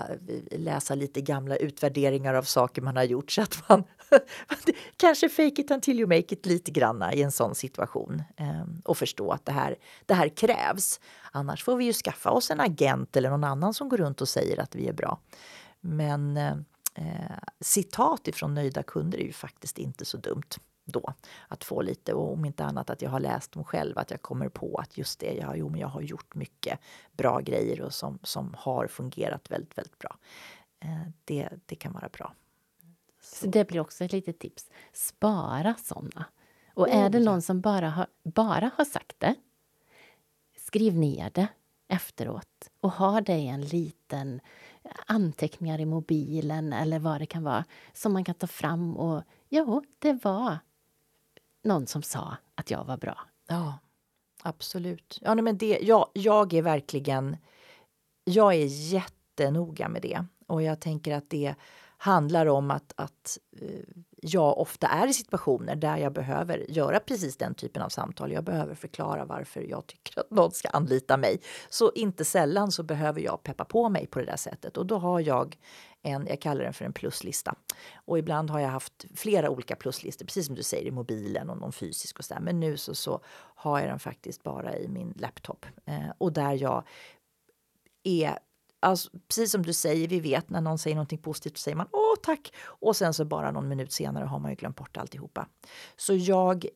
läsa 0.51 0.95
lite 0.95 1.21
gamla 1.21 1.57
utvärderingar 1.57 2.35
av 2.35 2.43
saker 2.43 2.83
man 2.83 2.97
har 2.97 3.05
gjort 3.05 3.31
så 3.31 3.43
att 3.43 3.69
man 3.69 3.85
kanske 4.97 5.29
fake 5.29 5.63
it 5.63 5.71
until 5.71 6.01
you 6.01 6.09
make 6.09 6.35
it 6.35 6.47
lite 6.47 6.71
granna 6.71 7.15
i 7.15 7.23
en 7.23 7.33
sån 7.33 7.55
situation 7.55 8.23
ehm, 8.37 8.83
och 8.85 8.99
förstå 8.99 9.31
att 9.31 9.47
det 9.47 9.53
här, 9.53 9.77
det 10.07 10.15
här 10.15 10.29
krävs. 10.29 11.01
Annars 11.33 11.65
får 11.65 11.77
vi 11.77 11.85
ju 11.85 11.93
skaffa 11.93 12.31
oss 12.31 12.51
en 12.51 12.61
agent 12.61 13.17
eller 13.17 13.31
någon 13.31 13.45
annan 13.45 13.75
som 13.75 13.89
går 13.89 13.97
runt 13.97 14.21
och 14.21 14.29
säger 14.29 14.61
att 14.61 14.75
vi 14.75 14.89
är 14.89 14.93
bra. 14.93 15.21
Men 15.81 16.37
eh, 16.37 16.53
eh 16.95 17.39
citat 17.61 18.29
ifrån 18.29 18.55
nöjda 18.55 18.83
kunder 18.83 19.19
är 19.19 19.25
ju 19.25 19.33
faktiskt 19.33 19.79
inte 19.79 20.05
så 20.05 20.17
dumt 20.17 20.59
då. 20.85 21.15
Att 21.49 21.65
få 21.65 21.83
lite, 21.83 22.15
och 22.15 22.33
om 22.33 22.45
inte 22.45 22.65
annat 22.65 22.91
att 22.91 23.03
jag 23.03 23.11
har 23.11 23.21
läst 23.21 23.53
dem 23.53 23.65
själv, 23.65 23.99
att 23.99 24.11
jag 24.11 24.23
kommer 24.23 24.49
på 24.49 24.77
att 24.77 24.99
just 24.99 25.21
det, 25.21 25.35
jag, 25.35 25.59
jo, 25.59 25.69
men 25.69 25.81
jag 25.81 25.89
har 25.89 26.01
gjort 26.01 26.35
mycket 26.35 26.79
bra 27.13 27.41
grejer 27.41 27.81
och 27.81 27.95
som, 27.95 28.19
som 28.23 28.55
har 28.59 28.87
fungerat 28.87 29.51
väldigt, 29.51 29.79
väldigt 29.79 29.99
bra. 29.99 30.17
Eh, 30.81 31.09
det, 31.25 31.49
det 31.67 31.75
kan 31.75 31.93
vara 31.93 32.09
bra. 32.09 32.35
Så. 33.21 33.45
Så 33.45 33.47
det 33.47 33.69
blir 33.69 33.81
också 33.81 34.05
ett 34.05 34.13
litet 34.13 34.39
tips. 34.39 34.71
Spara 34.93 35.75
såna. 35.75 36.25
Och 36.75 36.89
är 36.89 37.11
det 37.11 37.21
någon 37.21 37.43
som 37.43 37.61
bara 37.61 37.91
har, 37.91 38.07
bara 38.23 38.71
har 38.77 38.85
sagt 38.85 39.21
det, 39.21 39.35
skriv 40.57 40.95
ner 40.95 41.31
det 41.31 41.49
efteråt 41.89 42.71
och 42.81 42.93
ha 42.93 43.21
det 43.21 43.37
i 43.37 43.49
en 43.49 43.61
liten 43.61 44.41
anteckningar 45.07 45.81
i 45.81 45.85
mobilen 45.85 46.73
eller 46.73 46.99
vad 46.99 47.21
det 47.21 47.27
kan 47.27 47.43
vara 47.43 47.65
som 47.93 48.13
man 48.13 48.25
kan 48.25 48.35
ta 48.35 48.47
fram 48.47 48.97
och 48.97 49.23
ja, 49.49 49.83
det 49.99 50.25
var 50.25 50.59
någon 51.65 51.87
som 51.87 52.03
sa 52.03 52.37
att 52.55 52.71
jag 52.71 52.85
var 52.85 52.97
bra. 52.97 53.19
Ja, 53.49 53.79
absolut. 54.43 55.19
Ja, 55.23 55.35
nej, 55.35 55.43
men 55.43 55.59
det, 55.59 55.79
ja, 55.83 56.11
jag 56.13 56.53
är 56.53 56.63
verkligen... 56.63 57.37
Jag 58.25 58.55
är 58.55 58.93
jättenoga 58.93 59.89
med 59.89 60.03
det. 60.03 60.25
Och 60.47 60.63
jag 60.63 60.81
tänker 60.81 61.15
att 61.15 61.31
det 61.31 61.55
handlar 62.03 62.47
om 62.47 62.71
att, 62.71 62.93
att 62.97 63.39
eh, 63.61 63.69
jag 64.23 64.59
ofta 64.59 64.87
är 64.87 65.07
i 65.07 65.13
situationer 65.13 65.77
där 65.77 65.97
jag 65.97 66.13
behöver 66.13 66.71
göra 66.71 67.01
precis 67.01 67.37
den 67.37 67.55
typen 67.55 67.83
av 67.83 67.89
samtal. 67.89 68.33
Jag 68.33 68.45
behöver 68.45 68.75
förklara 68.75 69.25
varför 69.25 69.61
jag 69.61 69.87
tycker 69.87 70.21
att 70.21 70.31
någon 70.31 70.51
ska 70.51 70.69
anlita 70.69 71.17
mig. 71.17 71.41
Så 71.69 71.93
inte 71.95 72.25
sällan 72.25 72.73
så 72.73 72.83
behöver 72.83 73.21
jag 73.21 73.43
peppa 73.43 73.65
på 73.65 73.89
mig 73.89 74.07
på 74.07 74.19
det 74.19 74.25
där 74.25 74.37
sättet 74.37 74.77
och 74.77 74.87
då 74.87 74.99
har 74.99 75.21
jag 75.21 75.57
en, 76.03 76.27
jag 76.27 76.41
kallar 76.41 76.65
den 76.65 76.73
för 76.73 76.85
en 76.85 76.93
pluslista. 76.93 77.55
Och 77.95 78.19
ibland 78.19 78.51
har 78.51 78.61
jag 78.61 78.69
haft 78.69 79.05
flera 79.15 79.51
olika 79.51 79.77
pluslistor, 79.77 80.27
precis 80.27 80.47
som 80.47 80.55
du 80.55 80.63
säger 80.63 80.87
i 80.87 80.91
mobilen 80.91 81.51
och 81.51 81.59
någon 81.59 81.73
fysisk 81.73 82.19
och 82.19 82.25
så 82.25 82.35
där. 82.35 82.41
Men 82.41 82.61
nu 82.61 82.77
så, 82.77 82.95
så 82.95 83.21
har 83.55 83.81
jag 83.81 83.89
den 83.89 83.99
faktiskt 83.99 84.43
bara 84.43 84.77
i 84.77 84.89
min 84.89 85.15
laptop 85.17 85.67
eh, 85.85 86.11
och 86.19 86.33
där 86.33 86.53
jag 86.53 86.85
är 88.03 88.39
Alltså, 88.83 89.11
precis 89.29 89.51
som 89.51 89.63
du 89.63 89.73
säger, 89.73 90.09
vi 90.09 90.21
vet 90.21 90.51
när 90.51 90.61
någon 90.61 90.79
säger 90.79 90.97
någonting 90.97 91.19
positivt 91.19 91.57
så 91.57 91.63
säger 91.63 91.77
man 91.77 91.89
åh 91.93 92.15
tack 92.23 92.53
och 92.63 92.97
sen 92.97 93.15
så 93.15 93.25
bara 93.25 93.51
någon 93.51 93.69
minut 93.69 93.93
senare 93.93 94.25
har 94.25 94.39
man 94.39 94.51
ju 94.51 94.57
glömt 94.57 94.77
bort 94.77 94.97
alltihopa. 94.97 95.49
Så 95.97 96.15
jag, 96.15 96.67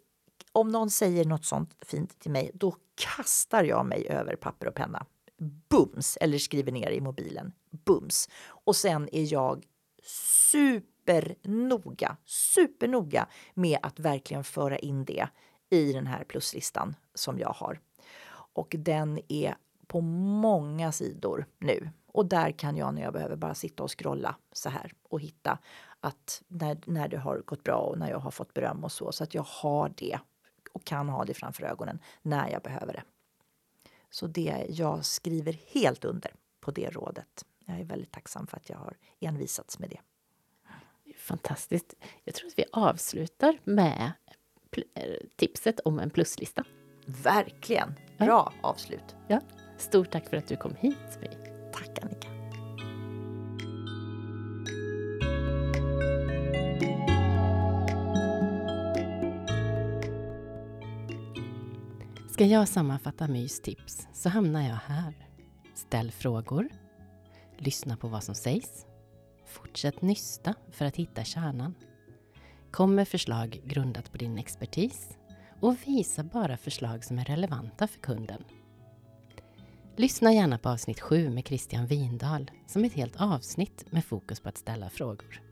om 0.53 0.69
någon 0.69 0.91
säger 0.91 1.25
något 1.25 1.45
sånt 1.45 1.77
fint 1.81 2.19
till 2.19 2.31
mig, 2.31 2.51
då 2.55 2.77
kastar 2.95 3.65
jag 3.65 3.87
mig 3.87 4.09
över 4.09 4.37
papper 4.37 4.69
och 4.69 4.75
penna. 4.75 5.07
Bums! 5.69 6.19
Eller 6.21 6.39
skriver 6.39 6.73
ner 6.73 6.91
i 6.91 7.01
mobilen. 7.01 7.53
Bums! 7.71 8.29
Och 8.47 8.77
sen 8.77 9.09
är 9.13 9.33
jag 9.33 9.65
supernoga, 10.53 12.17
supernoga 12.25 13.29
med 13.55 13.79
att 13.83 14.01
verkligen 14.01 14.45
föra 14.45 14.79
in 14.79 15.05
det 15.05 15.29
i 15.71 15.93
den 15.93 16.07
här 16.07 16.25
pluslistan 16.25 16.97
som 17.15 17.39
jag 17.39 17.53
har. 17.53 17.81
Och 18.53 18.75
den 18.79 19.21
är 19.29 19.57
på 19.87 20.01
många 20.01 20.93
sidor 20.93 21.47
nu. 21.59 21.91
Och 22.07 22.27
där 22.27 22.53
kan 22.53 22.77
jag 22.77 22.95
när 22.95 23.03
jag 23.03 23.13
behöver 23.13 23.37
bara 23.37 23.55
sitta 23.55 23.83
och 23.83 23.99
scrolla 23.99 24.37
så 24.53 24.69
här 24.69 24.93
och 25.03 25.21
hitta 25.21 25.59
att 26.01 26.43
när, 26.49 26.79
när 26.85 27.09
det 27.09 27.19
har 27.19 27.39
gått 27.39 27.63
bra 27.63 27.77
och 27.77 27.99
när 27.99 28.11
jag 28.11 28.19
har 28.19 28.31
fått 28.31 28.55
beröm 28.55 28.85
och 28.85 28.93
så, 28.93 29.13
så 29.13 29.25
att 29.25 29.35
jag 29.35 29.47
har 29.49 29.93
det 29.97 30.19
och 30.73 30.85
kan 30.85 31.09
ha 31.09 31.25
det 31.25 31.35
framför 31.35 31.63
ögonen 31.63 31.99
när 32.23 32.51
jag 32.51 32.63
behöver 32.63 32.93
det. 32.93 33.03
Så 34.11 34.27
det, 34.27 34.67
jag 34.69 35.05
skriver 35.05 35.53
helt 35.53 36.05
under 36.05 36.35
på 36.61 36.71
det 36.71 36.91
rådet. 36.91 37.45
Jag 37.67 37.81
är 37.81 37.85
väldigt 37.85 38.13
tacksam 38.13 38.47
för 38.47 38.57
att 38.57 38.71
jag 38.71 38.79
har 38.79 38.97
envisats 39.21 39.79
med 39.79 39.91
det. 39.91 40.01
Fantastiskt. 41.17 41.95
Jag 42.25 42.35
tror 42.35 42.49
att 42.49 42.59
vi 42.59 42.65
avslutar 42.73 43.59
med 43.65 44.13
eh, 44.95 45.03
tipset 45.37 45.81
om 45.81 45.99
en 45.99 46.11
pluslista. 46.11 46.65
Verkligen! 47.07 47.95
Bra 48.19 48.27
ja. 48.27 48.69
avslut. 48.69 49.17
Ja. 49.29 49.41
Stort 49.79 50.11
tack 50.11 50.29
för 50.29 50.37
att 50.37 50.49
du 50.49 50.57
kom 50.57 50.75
hit, 50.75 50.97
Sofie. 51.11 51.39
Tack, 51.73 51.99
Annika. 52.03 52.29
Ska 62.33 62.45
jag 62.45 62.69
sammanfatta 62.69 63.29
Mys 63.29 63.61
tips 63.63 64.09
så 64.13 64.29
hamnar 64.29 64.63
jag 64.63 64.81
här. 64.87 65.15
Ställ 65.75 66.11
frågor. 66.11 66.69
Lyssna 67.59 67.97
på 67.97 68.09
vad 68.09 68.25
som 68.25 68.35
sägs. 68.35 68.87
Fortsätt 69.47 70.03
nysta 70.03 70.55
för 70.71 70.85
att 70.85 70.97
hitta 70.97 71.25
kärnan. 71.25 71.75
Kom 72.71 72.95
med 72.95 73.09
förslag 73.09 73.61
grundat 73.65 74.13
på 74.13 74.19
din 74.19 74.39
expertis 74.39 75.17
och 75.61 75.77
visa 75.87 76.25
bara 76.25 76.57
förslag 76.57 77.05
som 77.05 77.19
är 77.19 77.25
relevanta 77.25 77.89
för 77.89 78.01
kunden. 78.01 78.45
Lyssna 79.99 80.33
gärna 80.33 80.59
på 80.59 80.69
avsnitt 80.69 81.01
7 81.01 81.31
med 81.31 81.47
Christian 81.47 81.87
Windahl 81.87 82.51
som 82.67 82.83
är 82.83 82.87
ett 82.87 82.93
helt 82.93 83.17
avsnitt 83.21 83.85
med 83.91 84.05
fokus 84.05 84.41
på 84.41 84.49
att 84.49 84.59
ställa 84.59 84.91
frågor. 84.91 85.43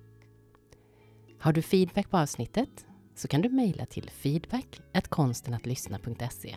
Har 1.38 1.52
du 1.52 1.62
feedback 1.62 2.10
på 2.10 2.18
avsnittet 2.18 2.86
så 3.14 3.28
kan 3.28 3.42
du 3.42 3.48
mejla 3.48 3.86
till 3.86 4.10
feedback 4.10 4.80
konstenattlyssna.se. 5.08 6.56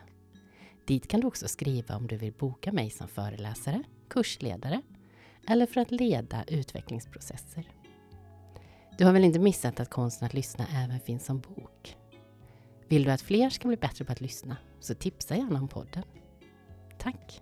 Dit 0.85 1.07
kan 1.07 1.21
du 1.21 1.27
också 1.27 1.47
skriva 1.47 1.95
om 1.95 2.07
du 2.07 2.17
vill 2.17 2.33
boka 2.33 2.71
mig 2.71 2.89
som 2.89 3.07
föreläsare, 3.07 3.83
kursledare 4.09 4.81
eller 5.47 5.65
för 5.65 5.81
att 5.81 5.91
leda 5.91 6.43
utvecklingsprocesser. 6.47 7.71
Du 8.97 9.05
har 9.05 9.13
väl 9.13 9.23
inte 9.23 9.39
missat 9.39 9.79
att 9.79 9.89
Konsten 9.89 10.25
att 10.25 10.33
lyssna 10.33 10.65
även 10.83 10.99
finns 10.99 11.25
som 11.25 11.39
bok? 11.39 11.97
Vill 12.87 13.03
du 13.03 13.11
att 13.11 13.21
fler 13.21 13.49
ska 13.49 13.67
bli 13.67 13.77
bättre 13.77 14.05
på 14.05 14.11
att 14.11 14.21
lyssna 14.21 14.57
så 14.79 14.93
tipsa 14.93 15.35
gärna 15.35 15.59
om 15.59 15.67
podden. 15.67 16.03
Tack 16.97 17.41